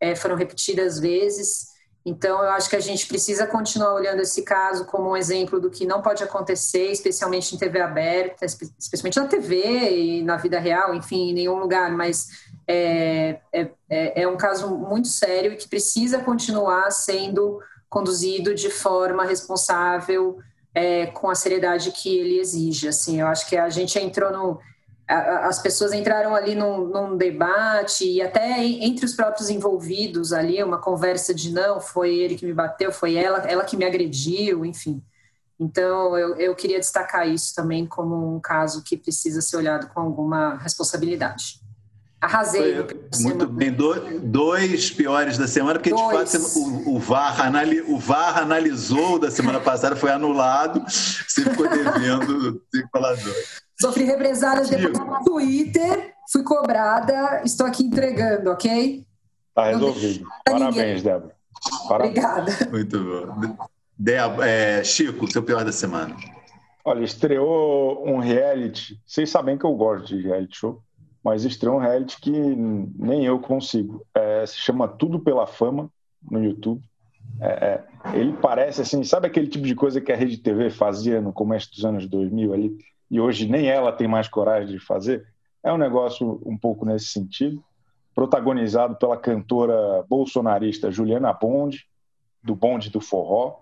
é, 0.00 0.14
foram 0.14 0.36
repetidas 0.36 0.98
vezes. 0.98 1.68
Então, 2.08 2.42
eu 2.42 2.50
acho 2.50 2.70
que 2.70 2.76
a 2.76 2.80
gente 2.80 3.06
precisa 3.06 3.46
continuar 3.46 3.92
olhando 3.92 4.22
esse 4.22 4.42
caso 4.42 4.86
como 4.86 5.10
um 5.10 5.16
exemplo 5.16 5.60
do 5.60 5.68
que 5.68 5.84
não 5.84 6.00
pode 6.00 6.22
acontecer, 6.24 6.90
especialmente 6.90 7.54
em 7.54 7.58
TV 7.58 7.80
aberta, 7.80 8.46
especialmente 8.46 9.18
na 9.18 9.26
TV 9.26 9.90
e 9.90 10.22
na 10.22 10.36
vida 10.38 10.58
real, 10.58 10.94
enfim, 10.94 11.30
em 11.30 11.34
nenhum 11.34 11.58
lugar, 11.58 11.90
mas 11.92 12.28
é, 12.66 13.40
é, 13.52 13.68
é, 13.90 14.22
é 14.22 14.28
um 14.28 14.38
caso 14.38 14.70
muito 14.70 15.08
sério 15.08 15.52
e 15.52 15.56
que 15.56 15.68
precisa 15.68 16.20
continuar 16.20 16.90
sendo 16.90 17.60
conduzido 17.90 18.54
de 18.54 18.70
forma 18.70 19.24
responsável, 19.24 20.38
é, 20.78 21.06
com 21.06 21.28
a 21.28 21.34
seriedade 21.34 21.90
que 21.90 22.16
ele 22.16 22.38
exige. 22.38 22.86
Assim, 22.86 23.20
eu 23.20 23.26
acho 23.26 23.48
que 23.48 23.56
a 23.56 23.68
gente 23.68 23.98
entrou 23.98 24.32
no 24.32 24.60
as 25.10 25.58
pessoas 25.62 25.94
entraram 25.94 26.34
ali 26.34 26.54
num, 26.54 26.86
num, 26.86 27.16
debate 27.16 28.04
e 28.04 28.20
até 28.20 28.62
entre 28.62 29.06
os 29.06 29.14
próprios 29.14 29.48
envolvidos 29.48 30.34
ali, 30.34 30.62
uma 30.62 30.76
conversa 30.76 31.34
de 31.34 31.50
não, 31.50 31.80
foi 31.80 32.14
ele 32.14 32.36
que 32.36 32.44
me 32.44 32.52
bateu, 32.52 32.92
foi 32.92 33.14
ela, 33.14 33.38
ela 33.50 33.64
que 33.64 33.74
me 33.74 33.86
agrediu, 33.86 34.66
enfim. 34.66 35.02
Então, 35.58 36.14
eu, 36.14 36.36
eu 36.36 36.54
queria 36.54 36.78
destacar 36.78 37.26
isso 37.26 37.54
também 37.54 37.86
como 37.86 38.36
um 38.36 38.38
caso 38.38 38.84
que 38.84 38.98
precisa 38.98 39.40
ser 39.40 39.56
olhado 39.56 39.88
com 39.94 39.98
alguma 39.98 40.58
responsabilidade. 40.58 41.57
Arrasei. 42.20 42.74
Foi, 42.74 43.22
muito 43.22 43.46
bem. 43.46 43.70
Do, 43.70 44.20
dois 44.20 44.90
piores 44.90 45.38
da 45.38 45.46
semana, 45.46 45.78
porque 45.78 45.90
dois. 45.90 46.32
de 46.32 46.38
fato 46.38 46.58
o, 46.58 46.96
o, 46.96 46.98
VAR 46.98 47.40
anali, 47.40 47.80
o 47.82 47.96
VAR 47.96 48.38
analisou 48.38 49.18
da 49.18 49.30
semana 49.30 49.60
passada, 49.60 49.94
foi 49.94 50.10
anulado, 50.10 50.84
você 50.88 51.44
ficou 51.44 51.68
devendo, 51.68 52.60
tem 52.72 52.82
que 52.82 52.88
falar 52.90 53.14
dois. 53.14 53.62
Sofri 53.80 54.04
represálias 54.04 54.68
depois 54.68 54.98
no 54.98 55.24
Twitter, 55.24 56.12
fui 56.32 56.42
cobrada, 56.42 57.42
estou 57.44 57.64
aqui 57.64 57.84
entregando, 57.84 58.50
ok? 58.50 59.06
Tá 59.54 59.66
resolvido. 59.66 60.26
Parabéns, 60.44 61.02
Débora. 61.02 61.36
Parabéns. 61.88 62.18
Obrigada. 62.18 62.70
Muito 62.70 62.98
bom. 62.98 63.68
Débora, 63.96 64.48
é, 64.48 64.82
Chico, 64.82 65.30
seu 65.30 65.42
pior 65.42 65.64
da 65.64 65.72
semana. 65.72 66.16
Olha, 66.84 67.04
estreou 67.04 68.04
um 68.08 68.18
reality. 68.18 69.00
Vocês 69.06 69.30
sabem 69.30 69.56
que 69.56 69.64
eu 69.64 69.74
gosto 69.74 70.06
de 70.06 70.22
reality 70.22 70.56
show, 70.56 70.82
mas 71.28 71.44
estreou 71.44 71.76
um 71.76 71.80
reality 71.80 72.20
que 72.20 72.30
nem 72.30 73.24
eu 73.24 73.38
consigo. 73.38 74.04
É, 74.14 74.46
se 74.46 74.56
chama 74.56 74.88
Tudo 74.88 75.20
pela 75.20 75.46
Fama 75.46 75.90
no 76.30 76.42
YouTube. 76.42 76.82
É, 77.40 77.46
é, 77.46 77.84
ele 78.14 78.32
parece 78.32 78.80
assim, 78.80 79.04
sabe 79.04 79.26
aquele 79.26 79.46
tipo 79.46 79.66
de 79.66 79.74
coisa 79.74 80.00
que 80.00 80.10
a 80.10 80.16
Rede 80.16 80.38
TV 80.38 80.70
fazia 80.70 81.20
no 81.20 81.32
começo 81.32 81.70
dos 81.70 81.84
anos 81.84 82.06
2000 82.06 82.52
ali? 82.52 82.78
e 83.10 83.20
hoje 83.20 83.48
nem 83.48 83.68
ela 83.68 83.92
tem 83.92 84.06
mais 84.06 84.28
coragem 84.28 84.76
de 84.76 84.78
fazer, 84.78 85.26
é 85.62 85.72
um 85.72 85.78
negócio 85.78 86.40
um 86.44 86.56
pouco 86.56 86.84
nesse 86.84 87.06
sentido, 87.06 87.62
protagonizado 88.14 88.96
pela 88.96 89.16
cantora 89.16 90.04
bolsonarista 90.08 90.90
Juliana 90.90 91.32
Bond, 91.32 91.86
do 92.42 92.54
Bonde 92.54 92.90
do 92.90 93.00
Forró, 93.00 93.60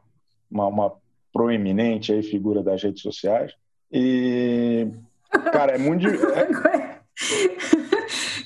uma, 0.50 0.66
uma 0.66 0.92
proeminente 1.32 2.12
aí 2.12 2.22
figura 2.22 2.62
das 2.62 2.82
redes 2.82 3.02
sociais. 3.02 3.52
E, 3.90 4.88
cara, 5.52 5.72
é 5.72 5.78
muito. 5.78 6.06
É... 6.36 6.85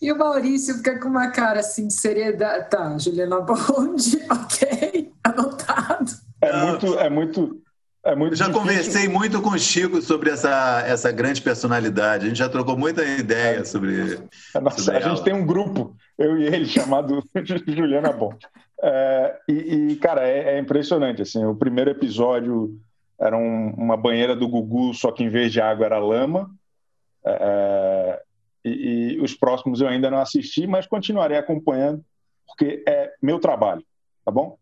E 0.00 0.10
o 0.10 0.16
Maurício 0.16 0.76
fica 0.76 0.98
com 0.98 1.08
uma 1.08 1.30
cara 1.30 1.60
assim 1.60 1.86
de 1.86 1.92
seriedade. 1.92 2.70
Tá, 2.70 2.96
Juliana 2.98 3.40
Bond, 3.40 4.02
ok, 4.30 5.12
anotado. 5.22 6.12
É 6.40 6.64
muito, 6.64 6.98
é 6.98 7.10
muito, 7.10 7.62
é 8.02 8.16
muito 8.16 8.34
já 8.34 8.46
difícil. 8.46 8.66
conversei 8.66 9.08
muito 9.08 9.42
com 9.42 9.50
o 9.50 9.58
Chico 9.58 10.00
sobre 10.00 10.30
essa, 10.30 10.82
essa 10.86 11.12
grande 11.12 11.42
personalidade. 11.42 12.24
A 12.24 12.28
gente 12.28 12.38
já 12.38 12.48
trocou 12.48 12.78
muita 12.78 13.04
ideia 13.04 13.58
é. 13.58 13.64
sobre. 13.64 14.18
Nossa, 14.60 14.80
sobre 14.80 15.04
a 15.04 15.08
gente 15.08 15.22
tem 15.22 15.34
um 15.34 15.44
grupo, 15.44 15.94
eu 16.18 16.38
e 16.38 16.46
ele, 16.46 16.64
chamado 16.64 17.22
Juliana 17.66 18.10
Bom. 18.10 18.32
É, 18.82 19.36
e, 19.46 19.52
e, 19.52 19.96
cara, 19.96 20.26
é, 20.26 20.54
é, 20.54 20.58
impressionante. 20.58 21.20
Assim, 21.20 21.44
o 21.44 21.54
primeiro 21.54 21.90
episódio 21.90 22.74
era 23.20 23.36
um, 23.36 23.74
uma 23.76 23.98
banheira 23.98 24.34
do 24.34 24.48
Gugu, 24.48 24.94
só 24.94 25.12
que 25.12 25.22
em 25.22 25.28
vez 25.28 25.52
de 25.52 25.60
água 25.60 25.84
era 25.84 25.98
lama. 25.98 26.50
É, 27.24 27.38
é, 27.40 28.22
e, 28.64 29.14
e 29.14 29.20
os 29.20 29.34
próximos 29.34 29.80
eu 29.80 29.88
ainda 29.88 30.10
não 30.10 30.18
assisti, 30.18 30.66
mas 30.66 30.86
continuarei 30.86 31.38
acompanhando, 31.38 32.04
porque 32.46 32.82
é 32.86 33.12
meu 33.22 33.38
trabalho, 33.38 33.84
tá 34.24 34.30
bom? 34.30 34.58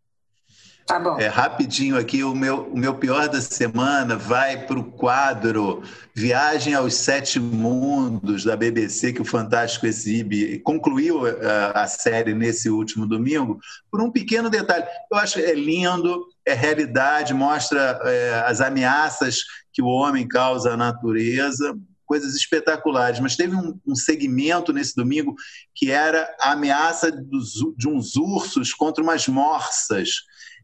Tá 0.88 0.98
bom. 0.98 1.20
É, 1.20 1.26
rapidinho 1.26 1.98
aqui, 1.98 2.24
o 2.24 2.34
meu, 2.34 2.62
o 2.62 2.78
meu 2.78 2.94
pior 2.94 3.28
da 3.28 3.42
semana 3.42 4.16
vai 4.16 4.64
para 4.64 4.78
o 4.78 4.84
quadro 4.84 5.82
Viagem 6.14 6.72
aos 6.72 6.94
Sete 6.94 7.38
Mundos 7.38 8.42
da 8.42 8.56
BBC, 8.56 9.12
que 9.12 9.20
o 9.20 9.24
Fantástico 9.24 9.86
exibe, 9.86 10.58
concluiu 10.60 11.26
a, 11.26 11.28
eh, 11.28 11.72
a 11.74 11.86
série 11.86 12.32
nesse 12.32 12.70
último 12.70 13.06
domingo, 13.06 13.60
por 13.90 14.00
um 14.00 14.10
pequeno 14.10 14.48
detalhe. 14.48 14.86
Eu 15.12 15.18
acho 15.18 15.34
que 15.34 15.42
é 15.42 15.54
lindo, 15.54 16.24
é 16.46 16.54
realidade, 16.54 17.34
mostra 17.34 18.00
é, 18.04 18.42
as 18.46 18.62
ameaças 18.62 19.40
que 19.70 19.82
o 19.82 19.86
homem 19.86 20.26
causa 20.26 20.72
à 20.72 20.76
natureza, 20.76 21.78
coisas 22.08 22.34
espetaculares, 22.34 23.20
mas 23.20 23.36
teve 23.36 23.54
um, 23.54 23.78
um, 23.86 23.94
segmento 23.94 24.72
nesse 24.72 24.96
domingo 24.96 25.34
que 25.74 25.90
era 25.90 26.34
a 26.40 26.52
ameaça 26.52 27.12
dos, 27.12 27.52
de 27.76 27.86
uns 27.86 28.16
ursos 28.16 28.72
contra 28.72 29.04
umas 29.04 29.28
morsas. 29.28 30.08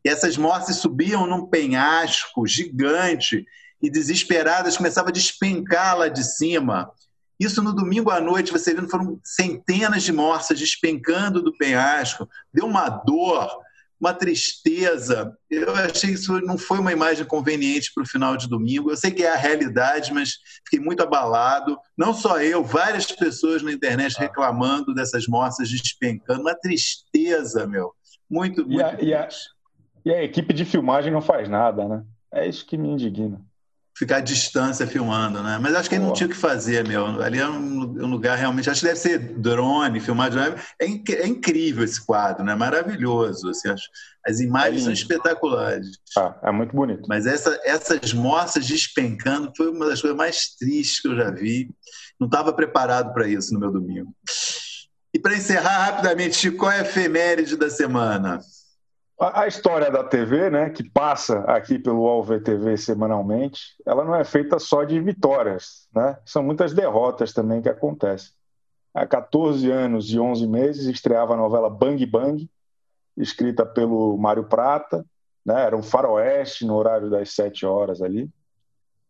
E 0.02 0.08
essas 0.08 0.38
morsas 0.38 0.76
subiam 0.76 1.26
num 1.26 1.46
penhasco 1.46 2.46
gigante 2.46 3.44
e 3.82 3.90
desesperadas 3.90 4.78
começavam 4.78 5.10
a 5.10 5.12
despencar 5.12 5.98
lá 5.98 6.08
de 6.08 6.24
cima. 6.24 6.90
Isso 7.38 7.62
no 7.62 7.74
domingo 7.74 8.10
à 8.10 8.20
noite, 8.20 8.52
você 8.52 8.72
vendo, 8.72 8.88
foram 8.88 9.20
centenas 9.22 10.02
de 10.02 10.12
morsas 10.12 10.58
despencando 10.58 11.42
do 11.42 11.56
penhasco. 11.56 12.26
Deu 12.52 12.64
uma 12.64 12.88
dor, 12.88 13.50
uma 14.04 14.12
tristeza. 14.12 15.34
Eu 15.50 15.74
achei 15.74 16.10
que 16.10 16.16
isso 16.16 16.38
não 16.42 16.58
foi 16.58 16.78
uma 16.78 16.92
imagem 16.92 17.24
conveniente 17.24 17.90
para 17.94 18.02
o 18.02 18.06
final 18.06 18.36
de 18.36 18.46
domingo. 18.46 18.90
Eu 18.90 18.96
sei 18.98 19.10
que 19.10 19.24
é 19.24 19.32
a 19.32 19.36
realidade, 19.36 20.12
mas 20.12 20.34
fiquei 20.62 20.78
muito 20.78 21.02
abalado. 21.02 21.78
Não 21.96 22.12
só 22.12 22.38
eu, 22.42 22.62
várias 22.62 23.06
pessoas 23.06 23.62
na 23.62 23.72
internet 23.72 24.18
reclamando 24.18 24.92
dessas 24.92 25.26
morsas 25.26 25.70
despencando. 25.70 26.42
Uma 26.42 26.54
tristeza, 26.54 27.66
meu. 27.66 27.92
Muito, 28.30 28.66
muito. 28.66 28.78
E 28.78 28.82
a, 28.82 29.00
e 29.00 29.14
a, 29.14 29.28
e 30.04 30.10
a 30.12 30.22
equipe 30.22 30.52
de 30.52 30.66
filmagem 30.66 31.10
não 31.10 31.22
faz 31.22 31.48
nada, 31.48 31.88
né? 31.88 32.04
É 32.30 32.46
isso 32.46 32.66
que 32.66 32.76
me 32.76 32.88
indigna. 32.88 33.40
Ficar 33.96 34.16
à 34.16 34.20
distância 34.20 34.86
filmando, 34.86 35.40
né? 35.42 35.58
Mas 35.60 35.74
acho 35.74 35.88
que 35.88 35.94
ele 35.94 36.04
não 36.04 36.12
tinha 36.12 36.26
o 36.26 36.30
que 36.30 36.36
fazer, 36.36 36.86
meu. 36.86 37.22
Ali 37.22 37.38
é 37.38 37.48
um, 37.48 38.06
lugar 38.06 38.36
realmente. 38.36 38.68
Acho 38.68 38.80
que 38.80 38.86
deve 38.86 38.98
ser 38.98 39.18
drone, 39.18 40.00
filmar 40.00 40.30
drone. 40.30 40.56
É, 40.80 40.86
inc 40.86 41.08
é 41.10 41.26
incrível 41.26 41.84
esse 41.84 42.04
quadro, 42.04 42.44
né? 42.44 42.56
Maravilhoso. 42.56 43.50
Assim, 43.50 43.68
as, 43.68 43.80
as 44.26 44.40
imagens 44.40 44.82
é 44.82 44.84
são 44.84 44.92
espetaculares. 44.92 45.98
Ah, 46.18 46.34
é 46.42 46.50
muito 46.50 46.74
bonito. 46.74 47.02
Mas 47.08 47.24
essa, 47.24 47.58
essas 47.64 48.12
moças 48.12 48.66
despencando 48.66 49.52
foi 49.56 49.70
uma 49.70 49.86
das 49.86 50.00
coisas 50.00 50.16
mais 50.16 50.56
tristes 50.58 51.00
que 51.00 51.08
eu 51.08 51.16
já 51.16 51.30
vi. 51.30 51.70
Não 52.18 52.26
estava 52.26 52.52
preparado 52.52 53.12
para 53.12 53.28
isso 53.28 53.54
no 53.54 53.60
meu 53.60 53.70
domingo. 53.70 54.12
E 55.14 55.18
para 55.20 55.36
encerrar 55.36 55.86
rapidamente, 55.86 56.50
qual 56.50 56.72
é 56.72 56.80
a 56.80 56.82
efeméride 56.82 57.56
da 57.56 57.70
semana? 57.70 58.40
A, 59.18 59.46
história 59.46 59.90
da 59.92 60.02
TV, 60.02 60.50
né, 60.50 60.70
que 60.70 60.82
passa 60.82 61.40
aqui 61.42 61.78
pelo 61.78 62.00
UOL-VTV 62.00 62.76
semanalmente, 62.76 63.76
ela 63.86 64.04
não 64.04 64.14
é 64.14 64.24
feita 64.24 64.58
só 64.58 64.82
de 64.82 65.00
vitórias, 65.00 65.88
né? 65.94 66.18
São 66.24 66.42
muitas 66.42 66.74
derrotas 66.74 67.32
também 67.32 67.62
que 67.62 67.68
acontecem. 67.68 68.32
Há 68.92 69.06
14 69.06 69.70
anos 69.70 70.10
e 70.10 70.18
11 70.18 70.48
meses 70.48 70.86
estreava 70.86 71.34
a 71.34 71.36
novela 71.36 71.70
Bang 71.70 72.04
Bang, 72.06 72.50
escrita 73.16 73.64
pelo 73.64 74.16
Mário 74.18 74.44
Prata, 74.44 75.06
né? 75.46 75.62
Era 75.62 75.76
um 75.76 75.82
faroeste 75.82 76.66
no 76.66 76.74
horário 76.74 77.08
das 77.08 77.30
7 77.34 77.64
horas 77.64 78.02
ali. 78.02 78.28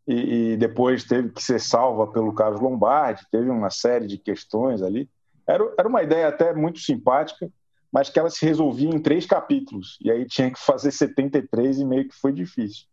E, 0.06 0.52
e, 0.52 0.56
depois 0.58 1.04
teve 1.04 1.30
que 1.30 1.42
ser 1.42 1.58
salva 1.58 2.06
pelo 2.08 2.34
Carlos 2.34 2.60
Lombardi, 2.60 3.26
teve 3.30 3.48
uma 3.48 3.70
série 3.70 4.06
de 4.06 4.18
questões 4.18 4.82
ali. 4.82 5.08
Era, 5.46 5.64
era 5.78 5.88
uma 5.88 6.02
ideia 6.02 6.28
até 6.28 6.52
muito 6.52 6.78
simpática, 6.78 7.50
mas 7.94 8.10
que 8.10 8.18
ela 8.18 8.28
se 8.28 8.44
resolvia 8.44 8.88
em 8.88 8.98
três 8.98 9.24
capítulos. 9.24 9.96
E 10.02 10.10
aí 10.10 10.26
tinha 10.26 10.50
que 10.50 10.58
fazer 10.58 10.90
73 10.90 11.78
e 11.78 11.84
meio 11.84 12.08
que 12.08 12.16
foi 12.16 12.32
difícil. 12.32 12.86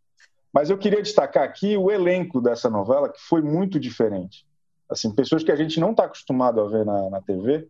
Mas 0.54 0.70
eu 0.70 0.78
queria 0.78 1.02
destacar 1.02 1.44
aqui 1.44 1.76
o 1.76 1.90
elenco 1.90 2.40
dessa 2.40 2.70
novela, 2.70 3.12
que 3.12 3.20
foi 3.20 3.42
muito 3.42 3.80
diferente. 3.80 4.46
Assim, 4.88 5.12
pessoas 5.12 5.44
que 5.44 5.52
a 5.52 5.56
gente 5.56 5.80
não 5.80 5.90
está 5.90 6.04
acostumado 6.04 6.62
a 6.62 6.68
ver 6.68 6.86
na, 6.86 7.10
na 7.10 7.20
TV 7.20 7.68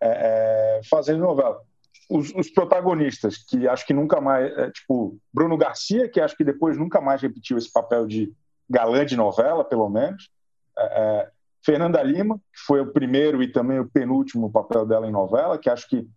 é, 0.00 0.78
é, 0.78 0.80
fazendo 0.88 1.18
novela. 1.18 1.60
Os, 2.08 2.32
os, 2.34 2.48
protagonistas, 2.48 3.36
que 3.36 3.68
acho 3.68 3.86
que 3.86 3.92
nunca 3.92 4.18
mais. 4.18 4.50
É, 4.56 4.70
tipo, 4.70 5.18
Bruno 5.34 5.58
Garcia, 5.58 6.08
que 6.08 6.18
acho 6.18 6.34
que 6.34 6.44
depois 6.44 6.78
nunca 6.78 6.98
mais 6.98 7.20
repetiu 7.20 7.58
esse 7.58 7.70
papel 7.70 8.06
de 8.06 8.32
galã 8.70 9.04
de 9.04 9.16
novela, 9.16 9.64
pelo 9.64 9.90
menos. 9.90 10.30
É, 10.78 10.82
é, 10.82 11.30
Fernanda 11.62 12.02
Lima, 12.02 12.38
que 12.38 12.60
foi 12.66 12.80
o 12.80 12.90
primeiro 12.90 13.42
e 13.42 13.52
também 13.52 13.78
o 13.80 13.88
penúltimo 13.88 14.50
papel 14.50 14.86
dela 14.86 15.06
em 15.06 15.12
novela, 15.12 15.58
que 15.58 15.68
acho 15.68 15.86
que 15.86 16.08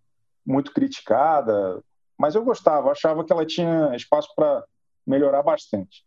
muito 0.48 0.72
criticada, 0.72 1.82
mas 2.16 2.34
eu 2.34 2.42
gostava, 2.42 2.90
achava 2.90 3.22
que 3.22 3.32
ela 3.32 3.44
tinha 3.44 3.94
espaço 3.94 4.28
para 4.34 4.64
melhorar 5.06 5.42
bastante. 5.42 6.04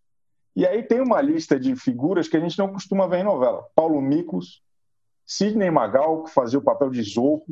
E 0.55 0.65
aí 0.65 0.83
tem 0.83 0.99
uma 0.99 1.21
lista 1.21 1.59
de 1.59 1.75
figuras 1.75 2.27
que 2.27 2.35
a 2.35 2.39
gente 2.39 2.57
não 2.57 2.73
costuma 2.73 3.07
ver 3.07 3.19
em 3.19 3.23
novela. 3.23 3.63
Paulo 3.75 4.01
Miklos, 4.01 4.61
Sidney 5.25 5.69
Magal, 5.69 6.23
que 6.23 6.31
fazia 6.31 6.59
o 6.59 6.63
papel 6.63 6.89
de 6.89 7.01
Zorro, 7.03 7.45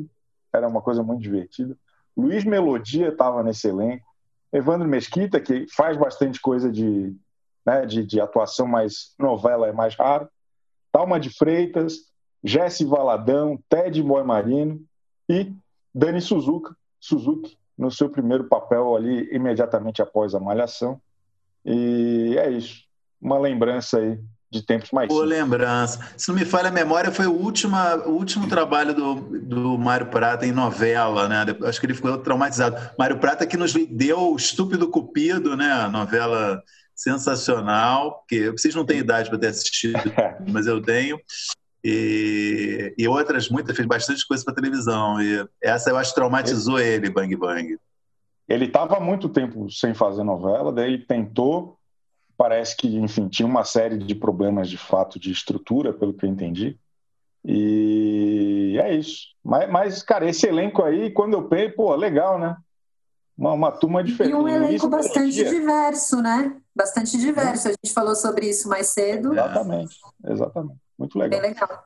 era 0.52 0.68
uma 0.68 0.82
coisa 0.82 1.02
muito 1.02 1.22
divertida. 1.22 1.78
Luiz 2.16 2.44
Melodia 2.44 3.08
estava 3.08 3.42
nesse 3.42 3.68
elenco. 3.68 4.04
Evandro 4.52 4.88
Mesquita, 4.88 5.40
que 5.40 5.66
faz 5.72 5.96
bastante 5.96 6.40
coisa 6.40 6.70
de, 6.70 7.16
né, 7.64 7.86
de, 7.86 8.04
de, 8.04 8.20
atuação, 8.20 8.66
mas 8.66 9.14
novela 9.16 9.68
é 9.68 9.72
mais 9.72 9.94
raro. 9.94 10.28
Talma 10.90 11.20
de 11.20 11.30
Freitas, 11.30 12.10
Jesse 12.42 12.84
Valadão, 12.84 13.62
Ted 13.68 14.02
Boy 14.02 14.24
Marino 14.24 14.82
e 15.28 15.54
Dani 15.94 16.20
Suzuka, 16.20 16.76
Suzuki 17.00 17.58
no 17.76 17.90
seu 17.90 18.10
primeiro 18.10 18.44
papel 18.44 18.94
ali 18.94 19.28
imediatamente 19.32 20.02
após 20.02 20.34
a 20.34 20.40
Malhação. 20.40 21.00
E 21.64 22.36
é 22.38 22.50
isso. 22.50 22.84
Uma 23.20 23.38
lembrança 23.38 23.98
aí 23.98 24.18
de 24.50 24.62
tempos 24.62 24.90
mais 24.90 25.08
Boa 25.08 25.24
lembrança. 25.24 26.00
Se 26.16 26.28
não 26.28 26.34
me 26.34 26.44
falha 26.44 26.68
a 26.68 26.72
memória, 26.72 27.12
foi 27.12 27.26
o 27.26 27.32
último, 27.32 27.76
o 28.06 28.10
último 28.10 28.48
trabalho 28.48 28.92
do, 28.92 29.14
do 29.14 29.78
Mário 29.78 30.06
Prata 30.06 30.44
em 30.44 30.52
novela, 30.52 31.28
né? 31.28 31.46
Acho 31.64 31.78
que 31.78 31.86
ele 31.86 31.94
ficou 31.94 32.18
traumatizado. 32.18 32.76
Mário 32.98 33.18
Prata 33.18 33.46
que 33.46 33.56
nos 33.56 33.72
deu 33.72 34.32
o 34.32 34.36
Estúpido 34.36 34.88
Cupido, 34.88 35.56
né? 35.56 35.70
A 35.70 35.88
novela 35.88 36.62
sensacional, 36.94 38.24
que 38.28 38.50
vocês 38.50 38.74
não 38.74 38.84
têm 38.84 38.98
idade 38.98 39.30
para 39.30 39.38
ter 39.38 39.46
assistido, 39.46 39.98
mas 40.50 40.66
eu 40.66 40.82
tenho 40.82 41.18
e, 41.82 42.94
e 42.96 43.08
outras 43.08 43.48
muitas, 43.48 43.76
fez 43.76 43.88
bastante 43.88 44.26
coisa 44.26 44.44
para 44.44 44.54
televisão. 44.54 45.20
E 45.20 45.46
essa 45.62 45.90
eu 45.90 45.96
acho 45.96 46.14
traumatizou 46.14 46.78
ele, 46.78 47.06
ele 47.06 47.10
Bang 47.10 47.36
Bang. 47.36 47.78
Ele 48.48 48.64
estava 48.66 48.96
há 48.96 49.00
muito 49.00 49.28
tempo 49.28 49.70
sem 49.70 49.94
fazer 49.94 50.24
novela, 50.24 50.72
daí 50.72 50.98
tentou, 50.98 51.78
parece 52.36 52.76
que, 52.76 52.96
enfim, 52.96 53.28
tinha 53.28 53.46
uma 53.46 53.64
série 53.64 53.96
de 53.96 54.14
problemas 54.14 54.68
de 54.68 54.76
fato 54.76 55.20
de 55.20 55.30
estrutura, 55.30 55.92
pelo 55.92 56.12
que 56.12 56.24
eu 56.24 56.30
entendi. 56.30 56.76
E 57.44 58.78
é 58.82 58.94
isso. 58.94 59.28
Mas, 59.42 59.70
mas 59.70 60.02
cara, 60.02 60.28
esse 60.28 60.46
elenco 60.46 60.82
aí, 60.82 61.10
quando 61.10 61.34
eu 61.34 61.48
penso, 61.48 61.76
pô, 61.76 61.94
legal, 61.94 62.38
né? 62.38 62.56
Uma, 63.38 63.52
uma 63.52 63.72
turma 63.72 64.04
diferente. 64.04 64.34
E 64.34 64.36
um 64.36 64.46
elenco 64.46 64.88
bastante 64.88 65.44
diverso, 65.44 66.20
né? 66.20 66.54
Bastante 66.76 67.16
diverso. 67.16 67.68
A 67.68 67.70
gente 67.70 67.94
falou 67.94 68.14
sobre 68.14 68.50
isso 68.50 68.68
mais 68.68 68.88
cedo. 68.88 69.32
Exatamente, 69.32 69.96
exatamente. 70.26 70.80
Muito 71.00 71.18
legal. 71.18 71.40
Bem 71.40 71.50
legal. 71.50 71.84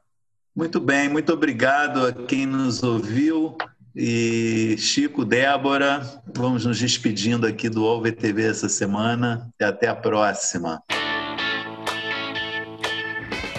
Muito 0.54 0.80
bem, 0.80 1.08
muito 1.08 1.32
obrigado 1.32 2.06
a 2.06 2.12
quem 2.12 2.46
nos 2.46 2.82
ouviu. 2.82 3.56
E 3.94 4.74
Chico, 4.76 5.24
Débora, 5.24 6.02
vamos 6.34 6.66
nos 6.66 6.78
despedindo 6.78 7.46
aqui 7.46 7.68
do 7.68 7.84
OVTV 7.84 8.42
essa 8.42 8.68
semana 8.68 9.48
e 9.60 9.64
até 9.64 9.86
a 9.86 9.94
próxima. 9.94 10.82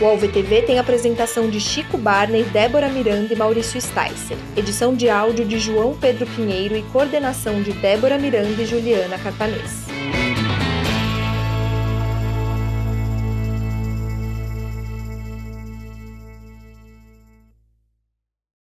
O 0.01 0.05
OVTV 0.05 0.63
tem 0.63 0.77
apresentação 0.77 1.49
de 1.49 1.61
Chico 1.61 1.97
Barney, 1.97 2.43
Débora 2.43 2.89
Miranda 2.89 3.33
e 3.33 3.37
Maurício 3.37 3.79
Sticer, 3.79 4.37
edição 4.57 4.93
de 4.93 5.09
áudio 5.09 5.45
de 5.45 5.57
João 5.57 5.97
Pedro 5.97 6.27
Pinheiro 6.35 6.75
e 6.75 6.83
coordenação 6.91 7.63
de 7.63 7.71
Débora 7.71 8.17
Miranda 8.17 8.61
e 8.61 8.65
Juliana 8.65 9.17
Cartanês. 9.17 9.85